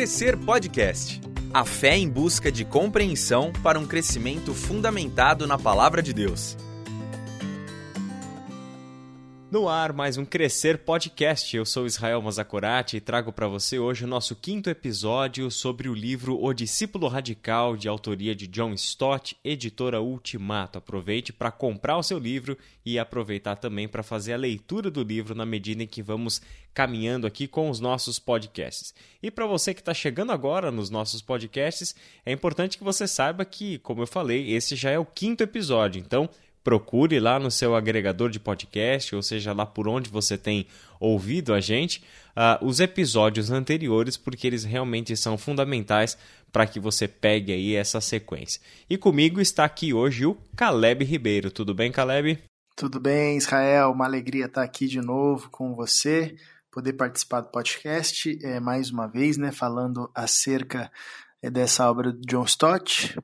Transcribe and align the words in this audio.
Crescer 0.00 0.34
Podcast. 0.34 1.20
A 1.52 1.62
fé 1.62 1.94
em 1.94 2.08
busca 2.08 2.50
de 2.50 2.64
compreensão 2.64 3.52
para 3.62 3.78
um 3.78 3.86
crescimento 3.86 4.54
fundamentado 4.54 5.46
na 5.46 5.58
palavra 5.58 6.02
de 6.02 6.14
Deus. 6.14 6.56
No 9.50 9.68
ar, 9.68 9.92
mais 9.92 10.16
um 10.16 10.24
Crescer 10.24 10.78
Podcast. 10.78 11.56
Eu 11.56 11.66
sou 11.66 11.84
Israel 11.84 12.22
Mazakorati 12.22 12.96
e 12.96 13.00
trago 13.00 13.32
para 13.32 13.48
você 13.48 13.80
hoje 13.80 14.04
o 14.04 14.06
nosso 14.06 14.36
quinto 14.36 14.70
episódio 14.70 15.50
sobre 15.50 15.88
o 15.88 15.92
livro 15.92 16.40
O 16.40 16.52
Discípulo 16.52 17.08
Radical, 17.08 17.76
de 17.76 17.88
autoria 17.88 18.32
de 18.32 18.46
John 18.46 18.72
Stott, 18.74 19.36
editora 19.42 20.00
Ultimato. 20.00 20.78
Aproveite 20.78 21.32
para 21.32 21.50
comprar 21.50 21.96
o 21.98 22.02
seu 22.04 22.16
livro 22.16 22.56
e 22.86 22.96
aproveitar 22.96 23.56
também 23.56 23.88
para 23.88 24.04
fazer 24.04 24.34
a 24.34 24.36
leitura 24.36 24.88
do 24.88 25.02
livro 25.02 25.34
na 25.34 25.44
medida 25.44 25.82
em 25.82 25.86
que 25.88 26.00
vamos 26.00 26.40
caminhando 26.72 27.26
aqui 27.26 27.48
com 27.48 27.68
os 27.68 27.80
nossos 27.80 28.20
podcasts. 28.20 28.94
E 29.20 29.32
para 29.32 29.46
você 29.46 29.74
que 29.74 29.80
está 29.80 29.92
chegando 29.92 30.30
agora 30.30 30.70
nos 30.70 30.90
nossos 30.90 31.20
podcasts, 31.22 31.92
é 32.24 32.30
importante 32.30 32.78
que 32.78 32.84
você 32.84 33.04
saiba 33.08 33.44
que, 33.44 33.78
como 33.78 34.02
eu 34.02 34.06
falei, 34.06 34.52
esse 34.52 34.76
já 34.76 34.92
é 34.92 34.98
o 34.98 35.04
quinto 35.04 35.42
episódio. 35.42 36.00
Então, 36.00 36.30
procure 36.62 37.18
lá 37.18 37.38
no 37.38 37.50
seu 37.50 37.74
agregador 37.74 38.30
de 38.30 38.38
podcast, 38.38 39.14
ou 39.14 39.22
seja, 39.22 39.52
lá 39.52 39.64
por 39.64 39.88
onde 39.88 40.10
você 40.10 40.36
tem 40.36 40.66
ouvido 40.98 41.54
a 41.54 41.60
gente, 41.60 42.02
uh, 42.36 42.64
os 42.64 42.80
episódios 42.80 43.50
anteriores, 43.50 44.16
porque 44.16 44.46
eles 44.46 44.64
realmente 44.64 45.16
são 45.16 45.38
fundamentais 45.38 46.18
para 46.52 46.66
que 46.66 46.78
você 46.78 47.08
pegue 47.08 47.52
aí 47.52 47.74
essa 47.74 48.00
sequência. 48.00 48.60
E 48.88 48.98
comigo 48.98 49.40
está 49.40 49.64
aqui 49.64 49.94
hoje 49.94 50.26
o 50.26 50.36
Caleb 50.56 51.04
Ribeiro. 51.04 51.50
Tudo 51.50 51.74
bem, 51.74 51.90
Caleb? 51.90 52.38
Tudo 52.76 53.00
bem, 53.00 53.36
Israel. 53.36 53.92
Uma 53.92 54.04
alegria 54.04 54.46
estar 54.46 54.62
aqui 54.62 54.86
de 54.86 55.00
novo 55.00 55.48
com 55.50 55.74
você, 55.74 56.36
poder 56.70 56.94
participar 56.94 57.40
do 57.42 57.50
podcast 57.50 58.38
é, 58.42 58.60
mais 58.60 58.90
uma 58.90 59.06
vez, 59.06 59.36
né, 59.36 59.52
falando 59.52 60.10
acerca 60.14 60.90
dessa 61.48 61.88
obra 61.90 62.12
de 62.12 62.20
John 62.26 62.44
Stott 62.44 63.16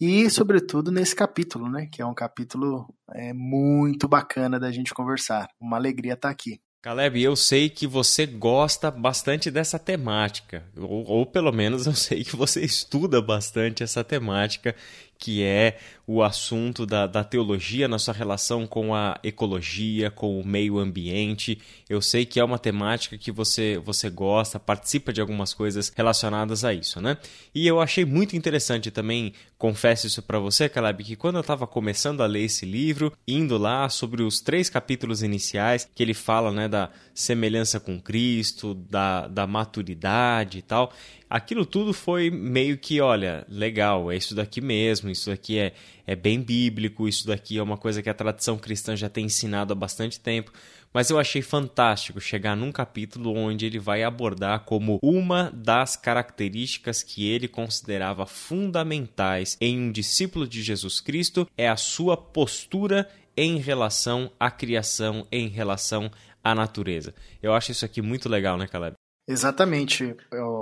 e, 0.00 0.30
sobretudo, 0.30 0.92
nesse 0.92 1.14
capítulo, 1.14 1.68
né? 1.68 1.88
Que 1.92 2.00
é 2.00 2.06
um 2.06 2.14
capítulo 2.14 2.86
é, 3.12 3.32
muito 3.32 4.06
bacana 4.06 4.58
da 4.58 4.70
gente 4.70 4.94
conversar. 4.94 5.48
Uma 5.60 5.76
alegria 5.76 6.14
estar 6.14 6.30
aqui. 6.30 6.60
Caleb, 6.80 7.20
eu 7.20 7.34
sei 7.34 7.68
que 7.68 7.88
você 7.88 8.24
gosta 8.24 8.88
bastante 8.88 9.50
dessa 9.50 9.80
temática, 9.80 10.64
ou, 10.76 11.04
ou, 11.04 11.26
pelo 11.26 11.50
menos 11.50 11.86
eu 11.88 11.94
sei 11.94 12.22
que 12.22 12.36
você 12.36 12.64
estuda 12.64 13.20
bastante 13.20 13.82
essa 13.82 14.04
temática, 14.04 14.76
que 15.18 15.42
é 15.42 15.78
o 16.06 16.22
assunto 16.22 16.86
da, 16.86 17.06
da 17.06 17.24
teologia 17.24 17.88
na 17.88 17.98
sua 17.98 18.14
relação 18.14 18.66
com 18.66 18.94
a 18.94 19.18
ecologia, 19.22 20.10
com 20.10 20.40
o 20.40 20.46
meio 20.46 20.78
ambiente. 20.78 21.60
Eu 21.88 22.00
sei 22.00 22.24
que 22.24 22.38
é 22.38 22.44
uma 22.44 22.58
temática 22.58 23.18
que 23.18 23.32
você, 23.32 23.78
você 23.84 24.08
gosta, 24.08 24.60
participa 24.60 25.12
de 25.12 25.20
algumas 25.20 25.52
coisas 25.52 25.92
relacionadas 25.94 26.64
a 26.64 26.72
isso, 26.72 27.00
né? 27.00 27.18
E 27.54 27.66
eu 27.66 27.80
achei 27.80 28.04
muito 28.04 28.36
interessante 28.36 28.90
também, 28.90 29.34
confesso 29.58 30.06
isso 30.06 30.22
para 30.22 30.38
você, 30.38 30.68
Caleb, 30.68 31.02
que 31.02 31.16
quando 31.16 31.34
eu 31.34 31.42
estava 31.42 31.66
começando 31.66 32.22
a 32.22 32.26
ler 32.26 32.44
esse 32.44 32.64
livro, 32.64 33.12
indo 33.26 33.58
lá 33.58 33.88
sobre 33.88 34.22
os 34.22 34.40
três 34.40 34.70
capítulos 34.70 35.22
iniciais, 35.22 35.88
que 35.94 36.02
ele 36.02 36.14
fala 36.14 36.52
né, 36.52 36.68
da 36.68 36.90
semelhança 37.18 37.80
com 37.80 38.00
Cristo, 38.00 38.74
da, 38.74 39.26
da 39.26 39.44
maturidade 39.44 40.58
e 40.58 40.62
tal, 40.62 40.92
aquilo 41.28 41.66
tudo 41.66 41.92
foi 41.92 42.30
meio 42.30 42.78
que, 42.78 43.00
olha, 43.00 43.44
legal, 43.48 44.12
é 44.12 44.16
isso 44.16 44.36
daqui 44.36 44.60
mesmo, 44.60 45.10
isso 45.10 45.28
daqui 45.28 45.58
é, 45.58 45.72
é 46.06 46.14
bem 46.14 46.40
bíblico, 46.40 47.08
isso 47.08 47.26
daqui 47.26 47.58
é 47.58 47.62
uma 47.62 47.76
coisa 47.76 48.00
que 48.00 48.08
a 48.08 48.14
tradição 48.14 48.56
cristã 48.56 48.94
já 48.94 49.08
tem 49.08 49.24
ensinado 49.24 49.72
há 49.72 49.76
bastante 49.76 50.20
tempo. 50.20 50.52
Mas 50.94 51.10
eu 51.10 51.18
achei 51.18 51.42
fantástico 51.42 52.20
chegar 52.20 52.56
num 52.56 52.70
capítulo 52.70 53.36
onde 53.36 53.66
ele 53.66 53.80
vai 53.80 54.04
abordar 54.04 54.60
como 54.60 55.00
uma 55.02 55.50
das 55.52 55.96
características 55.96 57.02
que 57.02 57.28
ele 57.28 57.48
considerava 57.48 58.26
fundamentais 58.26 59.56
em 59.60 59.76
um 59.76 59.92
discípulo 59.92 60.46
de 60.46 60.62
Jesus 60.62 61.00
Cristo 61.00 61.48
é 61.58 61.68
a 61.68 61.76
sua 61.76 62.16
postura 62.16 63.08
em 63.38 63.58
relação 63.58 64.32
à 64.40 64.50
criação, 64.50 65.24
em 65.30 65.46
relação 65.46 66.10
à 66.50 66.54
natureza. 66.54 67.14
Eu 67.42 67.52
acho 67.52 67.72
isso 67.72 67.84
aqui 67.84 68.02
muito 68.02 68.28
legal, 68.28 68.56
né, 68.56 68.66
Caleb? 68.66 68.96
Exatamente, 69.28 70.16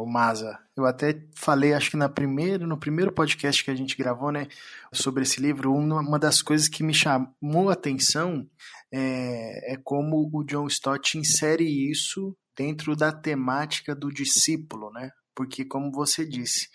Maza. 0.08 0.58
Eu 0.76 0.86
até 0.86 1.22
falei, 1.36 1.72
acho 1.72 1.92
que 1.92 1.96
na 1.96 2.08
primeira, 2.08 2.66
no 2.66 2.76
primeiro 2.76 3.12
podcast 3.12 3.64
que 3.64 3.70
a 3.70 3.74
gente 3.76 3.96
gravou, 3.96 4.32
né, 4.32 4.48
sobre 4.92 5.22
esse 5.22 5.40
livro, 5.40 5.72
uma 5.72 6.18
das 6.18 6.42
coisas 6.42 6.68
que 6.68 6.82
me 6.82 6.92
chamou 6.92 7.70
a 7.70 7.74
atenção 7.74 8.44
é, 8.92 9.74
é 9.74 9.76
como 9.84 10.28
o 10.32 10.44
John 10.44 10.66
Stott 10.66 11.16
insere 11.16 11.64
isso 11.64 12.36
dentro 12.56 12.96
da 12.96 13.12
temática 13.12 13.94
do 13.94 14.12
discípulo, 14.12 14.90
né? 14.90 15.10
Porque, 15.32 15.64
como 15.64 15.92
você 15.92 16.26
disse, 16.26 16.68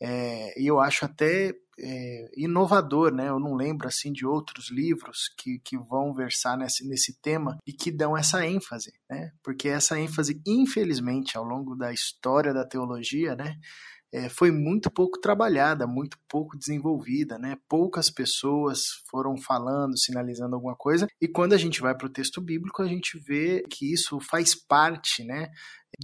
é, 0.00 0.58
e 0.58 0.66
eu 0.66 0.80
acho 0.80 1.04
até 1.04 1.52
é, 1.78 2.30
inovador, 2.36 3.12
né? 3.12 3.28
Eu 3.28 3.38
não 3.38 3.54
lembro 3.54 3.86
assim 3.88 4.12
de 4.12 4.26
outros 4.26 4.70
livros 4.70 5.28
que, 5.38 5.58
que 5.64 5.76
vão 5.76 6.14
versar 6.14 6.56
nesse, 6.56 6.86
nesse 6.86 7.20
tema 7.20 7.58
e 7.66 7.72
que 7.72 7.90
dão 7.90 8.16
essa 8.16 8.46
ênfase, 8.46 8.92
né? 9.10 9.30
Porque 9.42 9.68
essa 9.68 9.98
ênfase, 9.98 10.40
infelizmente, 10.46 11.36
ao 11.36 11.44
longo 11.44 11.74
da 11.74 11.92
história 11.92 12.52
da 12.52 12.66
teologia, 12.66 13.34
né? 13.34 13.56
É, 14.14 14.28
foi 14.28 14.52
muito 14.52 14.88
pouco 14.92 15.18
trabalhada, 15.18 15.88
muito 15.88 16.16
pouco 16.28 16.56
desenvolvida, 16.56 17.36
né? 17.36 17.56
Poucas 17.68 18.08
pessoas 18.08 18.84
foram 19.10 19.36
falando, 19.36 19.98
sinalizando 19.98 20.54
alguma 20.54 20.76
coisa. 20.76 21.08
E 21.20 21.26
quando 21.26 21.52
a 21.52 21.56
gente 21.56 21.80
vai 21.80 21.96
para 21.96 22.06
o 22.06 22.12
texto 22.12 22.40
bíblico, 22.40 22.80
a 22.80 22.86
gente 22.86 23.18
vê 23.18 23.64
que 23.68 23.92
isso 23.92 24.20
faz 24.20 24.54
parte, 24.54 25.24
né? 25.24 25.50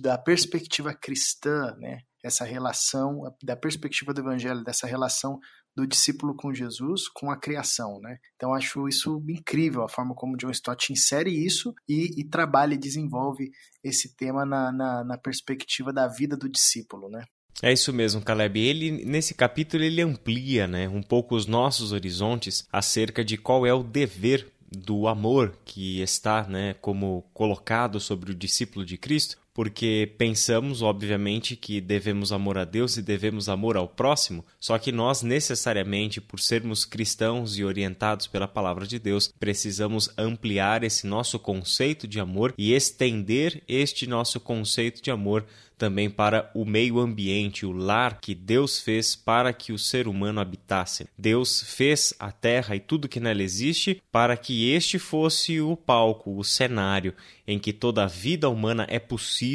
Da 0.02 0.18
perspectiva 0.18 0.92
cristã, 0.92 1.76
né? 1.78 2.00
Essa 2.20 2.44
relação, 2.44 3.32
da 3.44 3.54
perspectiva 3.54 4.12
do 4.12 4.22
evangelho, 4.22 4.64
dessa 4.64 4.88
relação 4.88 5.38
do 5.76 5.86
discípulo 5.86 6.34
com 6.34 6.52
Jesus, 6.52 7.08
com 7.08 7.30
a 7.30 7.36
criação, 7.36 8.00
né? 8.00 8.18
Então 8.34 8.54
acho 8.54 8.88
isso 8.88 9.22
incrível 9.28 9.82
a 9.82 9.88
forma 9.88 10.14
como 10.14 10.36
John 10.36 10.50
Stott 10.50 10.92
insere 10.92 11.30
isso 11.30 11.74
e, 11.88 12.20
e 12.20 12.24
trabalha 12.24 12.74
e 12.74 12.78
desenvolve 12.78 13.50
esse 13.82 14.14
tema 14.16 14.44
na, 14.44 14.72
na, 14.72 15.04
na 15.04 15.18
perspectiva 15.18 15.92
da 15.92 16.08
vida 16.08 16.36
do 16.36 16.48
discípulo, 16.48 17.08
né? 17.08 17.24
É 17.62 17.72
isso 17.72 17.92
mesmo, 17.92 18.22
Caleb. 18.22 18.58
Ele 18.58 19.04
nesse 19.04 19.34
capítulo 19.34 19.82
ele 19.82 20.00
amplia, 20.00 20.66
né, 20.66 20.88
um 20.88 21.02
pouco 21.02 21.34
os 21.34 21.46
nossos 21.46 21.92
horizontes 21.92 22.66
acerca 22.72 23.24
de 23.24 23.36
qual 23.36 23.66
é 23.66 23.74
o 23.74 23.82
dever 23.82 24.50
do 24.70 25.08
amor 25.08 25.58
que 25.64 26.00
está, 26.00 26.44
né, 26.44 26.74
como 26.74 27.22
colocado 27.34 27.98
sobre 27.98 28.30
o 28.30 28.34
discípulo 28.34 28.84
de 28.84 28.96
Cristo, 28.96 29.36
porque 29.60 30.10
pensamos, 30.16 30.80
obviamente, 30.80 31.54
que 31.54 31.82
devemos 31.82 32.32
amor 32.32 32.56
a 32.56 32.64
Deus 32.64 32.96
e 32.96 33.02
devemos 33.02 33.46
amor 33.46 33.76
ao 33.76 33.86
próximo, 33.86 34.42
só 34.58 34.78
que 34.78 34.90
nós, 34.90 35.22
necessariamente, 35.22 36.18
por 36.18 36.40
sermos 36.40 36.86
cristãos 36.86 37.58
e 37.58 37.62
orientados 37.62 38.26
pela 38.26 38.48
palavra 38.48 38.86
de 38.86 38.98
Deus, 38.98 39.30
precisamos 39.38 40.08
ampliar 40.16 40.82
esse 40.82 41.06
nosso 41.06 41.38
conceito 41.38 42.08
de 42.08 42.18
amor 42.18 42.54
e 42.56 42.72
estender 42.72 43.62
este 43.68 44.06
nosso 44.06 44.40
conceito 44.40 45.02
de 45.02 45.10
amor 45.10 45.44
também 45.80 46.10
para 46.10 46.50
o 46.54 46.66
meio 46.66 47.00
ambiente, 47.00 47.64
o 47.64 47.72
lar 47.72 48.20
que 48.20 48.34
Deus 48.34 48.78
fez 48.78 49.16
para 49.16 49.50
que 49.50 49.72
o 49.72 49.78
ser 49.78 50.06
humano 50.06 50.38
habitasse. 50.38 51.08
Deus 51.16 51.62
fez 51.62 52.12
a 52.18 52.30
terra 52.30 52.76
e 52.76 52.80
tudo 52.80 53.08
que 53.08 53.18
nela 53.18 53.42
existe 53.42 54.02
para 54.12 54.36
que 54.36 54.70
este 54.70 54.98
fosse 54.98 55.58
o 55.58 55.74
palco, 55.74 56.36
o 56.36 56.44
cenário 56.44 57.14
em 57.46 57.58
que 57.58 57.72
toda 57.72 58.04
a 58.04 58.06
vida 58.06 58.50
humana 58.50 58.86
é 58.90 58.98
possível 58.98 59.49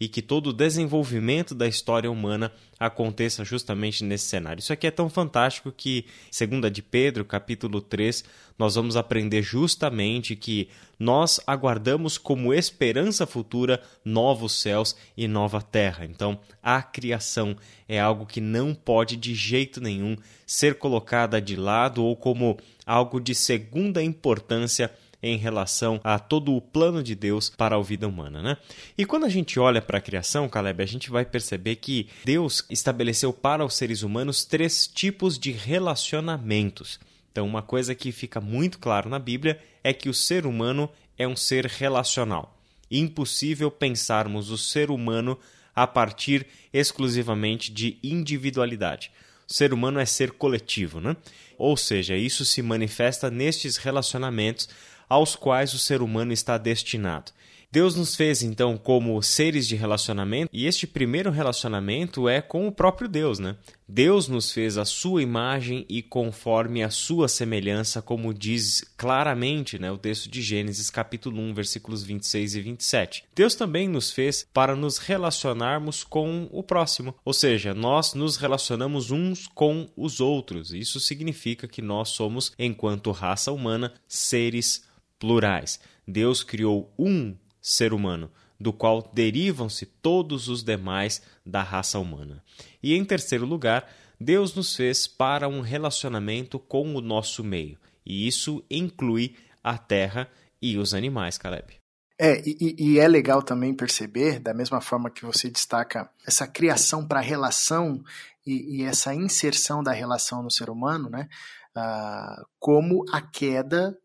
e 0.00 0.08
que 0.08 0.22
todo 0.22 0.48
o 0.48 0.52
desenvolvimento 0.52 1.54
da 1.54 1.66
história 1.66 2.10
humana 2.10 2.52
aconteça 2.78 3.44
justamente 3.44 4.04
nesse 4.04 4.26
cenário. 4.26 4.60
Isso 4.60 4.72
aqui 4.72 4.86
é 4.86 4.90
tão 4.90 5.08
fantástico 5.08 5.72
que, 5.72 6.04
segunda 6.30 6.70
de 6.70 6.80
Pedro, 6.80 7.24
capítulo 7.24 7.80
3, 7.80 8.24
nós 8.56 8.76
vamos 8.76 8.96
aprender 8.96 9.42
justamente 9.42 10.36
que 10.36 10.68
nós 10.98 11.40
aguardamos 11.46 12.16
como 12.16 12.54
esperança 12.54 13.26
futura 13.26 13.82
novos 14.04 14.52
céus 14.60 14.96
e 15.16 15.26
nova 15.26 15.60
terra. 15.60 16.04
Então, 16.04 16.38
a 16.62 16.80
criação 16.80 17.56
é 17.88 17.98
algo 17.98 18.26
que 18.26 18.40
não 18.40 18.74
pode 18.74 19.16
de 19.16 19.34
jeito 19.34 19.80
nenhum 19.80 20.16
ser 20.46 20.76
colocada 20.76 21.40
de 21.40 21.56
lado 21.56 22.04
ou 22.04 22.14
como 22.14 22.56
algo 22.86 23.20
de 23.20 23.34
segunda 23.34 24.02
importância 24.02 24.92
em 25.22 25.36
relação 25.36 26.00
a 26.04 26.18
todo 26.18 26.54
o 26.54 26.60
plano 26.60 27.02
de 27.02 27.14
Deus 27.14 27.50
para 27.50 27.76
a 27.76 27.82
vida 27.82 28.06
humana, 28.06 28.40
né? 28.40 28.56
E 28.96 29.04
quando 29.04 29.26
a 29.26 29.28
gente 29.28 29.58
olha 29.58 29.82
para 29.82 29.98
a 29.98 30.00
criação, 30.00 30.48
Caleb, 30.48 30.82
a 30.82 30.86
gente 30.86 31.10
vai 31.10 31.24
perceber 31.24 31.76
que 31.76 32.08
Deus 32.24 32.64
estabeleceu 32.70 33.32
para 33.32 33.64
os 33.64 33.74
seres 33.74 34.02
humanos 34.02 34.44
três 34.44 34.86
tipos 34.86 35.38
de 35.38 35.50
relacionamentos. 35.50 37.00
Então, 37.32 37.46
uma 37.46 37.62
coisa 37.62 37.94
que 37.94 38.12
fica 38.12 38.40
muito 38.40 38.78
claro 38.78 39.08
na 39.08 39.18
Bíblia 39.18 39.60
é 39.82 39.92
que 39.92 40.08
o 40.08 40.14
ser 40.14 40.46
humano 40.46 40.88
é 41.16 41.26
um 41.26 41.36
ser 41.36 41.66
relacional. 41.66 42.56
Impossível 42.90 43.70
pensarmos 43.70 44.50
o 44.50 44.58
ser 44.58 44.90
humano 44.90 45.38
a 45.74 45.86
partir 45.86 46.46
exclusivamente 46.72 47.70
de 47.72 47.98
individualidade. 48.02 49.12
O 49.48 49.52
ser 49.52 49.72
humano 49.72 49.98
é 49.98 50.04
ser 50.04 50.32
coletivo, 50.32 51.00
né? 51.00 51.16
Ou 51.56 51.76
seja, 51.76 52.16
isso 52.16 52.44
se 52.44 52.60
manifesta 52.62 53.30
nestes 53.30 53.76
relacionamentos 53.76 54.68
aos 55.08 55.34
quais 55.34 55.74
o 55.74 55.78
ser 55.78 56.02
humano 56.02 56.32
está 56.32 56.58
destinado. 56.58 57.32
Deus 57.70 57.94
nos 57.94 58.16
fez 58.16 58.42
então 58.42 58.78
como 58.78 59.22
seres 59.22 59.68
de 59.68 59.76
relacionamento, 59.76 60.48
e 60.50 60.66
este 60.66 60.86
primeiro 60.86 61.30
relacionamento 61.30 62.26
é 62.26 62.40
com 62.40 62.66
o 62.66 62.72
próprio 62.72 63.06
Deus, 63.06 63.38
né? 63.38 63.56
Deus 63.86 64.26
nos 64.26 64.50
fez 64.52 64.78
a 64.78 64.86
sua 64.86 65.22
imagem 65.22 65.84
e 65.86 66.02
conforme 66.02 66.82
a 66.82 66.88
sua 66.88 67.28
semelhança, 67.28 68.00
como 68.00 68.32
diz 68.32 68.84
claramente 68.96 69.78
né, 69.78 69.90
o 69.90 69.96
texto 69.96 70.30
de 70.30 70.42
Gênesis, 70.42 70.90
capítulo 70.90 71.40
1, 71.40 71.54
versículos 71.54 72.02
26 72.02 72.54
e 72.54 72.60
27. 72.60 73.24
Deus 73.34 73.54
também 73.54 73.88
nos 73.88 74.10
fez 74.10 74.46
para 74.52 74.76
nos 74.76 74.98
relacionarmos 74.98 76.04
com 76.04 76.48
o 76.50 76.62
próximo, 76.62 77.14
ou 77.24 77.32
seja, 77.32 77.72
nós 77.74 78.12
nos 78.14 78.36
relacionamos 78.36 79.10
uns 79.10 79.46
com 79.46 79.88
os 79.96 80.20
outros. 80.20 80.72
Isso 80.72 81.00
significa 81.00 81.66
que 81.68 81.80
nós 81.82 82.10
somos, 82.10 82.52
enquanto 82.58 83.10
raça 83.10 83.52
humana, 83.52 83.92
seres 84.06 84.87
plurais. 85.18 85.80
Deus 86.06 86.42
criou 86.42 86.92
um 86.98 87.36
ser 87.60 87.92
humano, 87.92 88.30
do 88.58 88.72
qual 88.72 89.08
derivam-se 89.12 89.86
todos 89.86 90.48
os 90.48 90.62
demais 90.62 91.22
da 91.44 91.62
raça 91.62 91.98
humana. 91.98 92.42
E 92.82 92.94
em 92.94 93.04
terceiro 93.04 93.46
lugar, 93.46 93.88
Deus 94.20 94.54
nos 94.54 94.74
fez 94.74 95.06
para 95.06 95.48
um 95.48 95.60
relacionamento 95.60 96.58
com 96.58 96.94
o 96.94 97.00
nosso 97.00 97.44
meio, 97.44 97.78
e 98.04 98.26
isso 98.26 98.64
inclui 98.70 99.36
a 99.62 99.78
terra 99.78 100.28
e 100.60 100.76
os 100.76 100.92
animais, 100.92 101.38
Caleb. 101.38 101.78
É, 102.20 102.42
e, 102.44 102.74
e, 102.76 102.98
é 102.98 103.06
legal 103.06 103.42
também 103.42 103.72
perceber, 103.72 104.40
da 104.40 104.52
mesma 104.52 104.80
forma 104.80 105.08
que 105.08 105.24
você 105.24 105.48
destaca 105.48 106.10
essa 106.26 106.48
criação 106.48 107.06
para 107.06 107.20
relação 107.20 108.02
e, 108.44 108.80
e, 108.80 108.82
essa 108.82 109.14
inserção 109.14 109.84
da 109.84 109.92
relação 109.92 110.42
no 110.42 110.50
ser 110.50 110.68
humano, 110.68 111.08
né? 111.08 111.28
Ah, 111.76 112.44
como 112.58 113.04
a 113.12 113.20
queda 113.20 113.96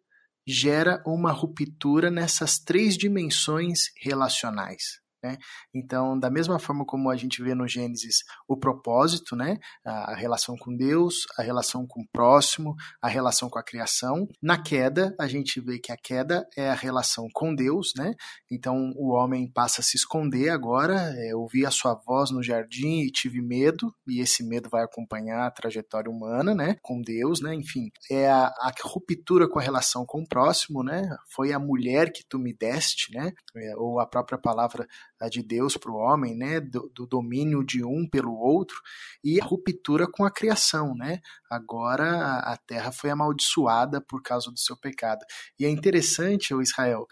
gera 0.46 1.02
uma 1.06 1.32
ruptura 1.32 2.10
nessas 2.10 2.60
três 2.60 2.98
dimensões 2.98 3.92
relacionais. 4.02 5.03
Né? 5.24 5.38
Então, 5.74 6.20
da 6.20 6.30
mesma 6.30 6.60
forma 6.60 6.86
como 6.86 7.10
a 7.10 7.16
gente 7.16 7.42
vê 7.42 7.56
no 7.56 7.68
Gênesis 7.68 8.18
o 8.48 8.58
propósito, 8.58 9.36
né? 9.36 9.58
a 9.86 10.14
relação 10.14 10.56
com 10.58 10.76
Deus, 10.76 11.26
a 11.38 11.42
relação 11.42 11.88
com 11.88 12.02
o 12.02 12.08
próximo, 12.12 12.76
a 13.02 13.08
relação 13.08 13.50
com 13.50 13.58
a 13.58 13.64
criação, 13.64 14.28
na 14.42 14.62
queda, 14.62 15.16
a 15.20 15.28
gente 15.28 15.62
vê 15.62 15.80
que 15.80 15.92
a 15.92 15.98
queda 15.98 16.46
é 16.58 16.70
a 16.70 16.74
relação 16.74 17.28
com 17.34 17.56
Deus, 17.56 17.94
né? 17.96 18.14
então 18.52 18.92
o 18.96 19.14
homem 19.14 19.50
passa 19.50 19.82
a 19.82 19.84
se 19.84 19.96
esconder 19.96 20.50
agora. 20.50 21.14
É, 21.18 21.36
ouvi 21.36 21.66
a 21.66 21.72
sua 21.72 21.94
voz 22.06 22.32
no 22.32 22.44
jardim 22.44 23.02
e 23.02 23.12
tive 23.12 23.42
medo, 23.42 23.94
e 24.08 24.20
esse 24.20 24.44
medo 24.44 24.70
vai 24.70 24.84
acompanhar 24.84 25.46
a 25.46 25.52
trajetória 25.52 26.12
humana 26.12 26.54
né? 26.54 26.76
com 26.82 27.02
Deus, 27.02 27.42
né? 27.42 27.54
enfim, 27.54 27.90
é 28.12 28.30
a, 28.30 28.48
a 28.48 28.74
ruptura 28.84 29.48
com 29.48 29.60
a 29.60 29.62
relação 29.62 30.06
com 30.06 30.22
o 30.22 30.28
próximo, 30.28 30.84
né? 30.84 31.10
foi 31.34 31.54
a 31.54 31.60
mulher 31.60 32.12
que 32.12 32.24
tu 32.28 32.38
me 32.38 32.54
deste, 32.54 33.14
né? 33.14 33.32
É, 33.56 33.76
ou 33.78 34.00
a 34.00 34.06
própria 34.06 34.38
palavra 34.38 34.88
de 35.30 35.44
Deus 35.44 35.78
para 35.78 35.92
o 35.92 35.96
homem, 35.96 36.36
né, 36.36 36.60
do, 36.60 36.92
do, 36.94 37.06
domínio 37.06 37.64
de 37.64 37.84
um 37.84 38.08
pelo 38.10 38.34
outro, 38.34 38.78
e 39.24 39.40
a 39.40 39.46
ruptura 39.46 40.08
com 40.08 40.26
a 40.26 40.32
criação, 40.32 40.96
né? 40.96 41.20
Agora 41.50 42.40
a 42.40 42.58
terra 42.58 42.92
foi 42.92 43.10
amaldiçoada 43.10 44.02
por 44.02 44.22
causa 44.22 44.52
do 44.52 44.60
seu 44.60 44.78
pecado. 44.78 45.26
E 45.60 45.66
é 45.66 45.70
interessante, 45.70 46.54
o 46.54 46.62
Israel, 46.62 47.08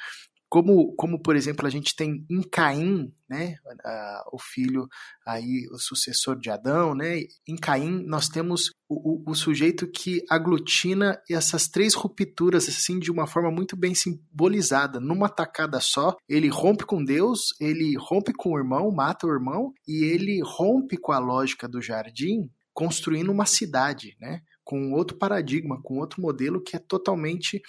como, 0.51 0.93
como 0.97 1.17
por 1.17 1.37
exemplo, 1.37 1.65
a 1.65 1.69
gente 1.69 1.95
tem 1.95 2.25
em 2.29 2.41
Caim, 2.41 3.09
né, 3.29 3.55
o 4.33 4.37
filho 4.37 4.85
aí, 5.25 5.65
o 5.71 5.77
sucessor 5.77 6.37
de 6.37 6.49
Adão, 6.49 6.93
né, 6.93 7.21
em 7.47 7.55
Caim 7.55 8.03
nós 8.05 8.27
temos 8.27 8.69
o, 8.89 9.29
o, 9.29 9.31
o, 9.31 9.33
sujeito 9.33 9.89
que 9.89 10.21
aglutina 10.29 11.17
essas 11.29 11.69
três 11.69 11.93
rupturas 11.93 12.67
assim 12.67 12.99
de 12.99 13.09
uma 13.09 13.25
forma 13.25 13.49
muito 13.49 13.77
bem 13.77 13.95
simbolizada, 13.95 14.99
numa 14.99 15.29
tacada 15.29 15.79
só, 15.79 16.17
ele 16.27 16.49
rompe 16.49 16.85
com 16.85 17.01
Deus, 17.01 17.55
ele 17.57 17.95
rompe 17.97 18.33
com 18.33 18.49
o 18.49 18.57
irmão, 18.57 18.91
mata 18.91 19.25
o 19.25 19.31
irmão, 19.31 19.71
e 19.87 20.03
ele 20.03 20.41
rompe 20.43 20.97
com 20.97 21.13
a 21.13 21.19
lógica 21.19 21.65
do 21.65 21.81
jardim, 21.81 22.51
construindo 22.73 23.31
uma 23.31 23.45
cidade, 23.45 24.17
né, 24.19 24.41
com 24.65 24.91
outro 24.91 25.17
paradigma, 25.17 25.81
com 25.81 25.97
outro 25.97 26.21
modelo 26.21 26.61
que 26.61 26.75
é 26.75 26.79
totalmente 26.79 27.61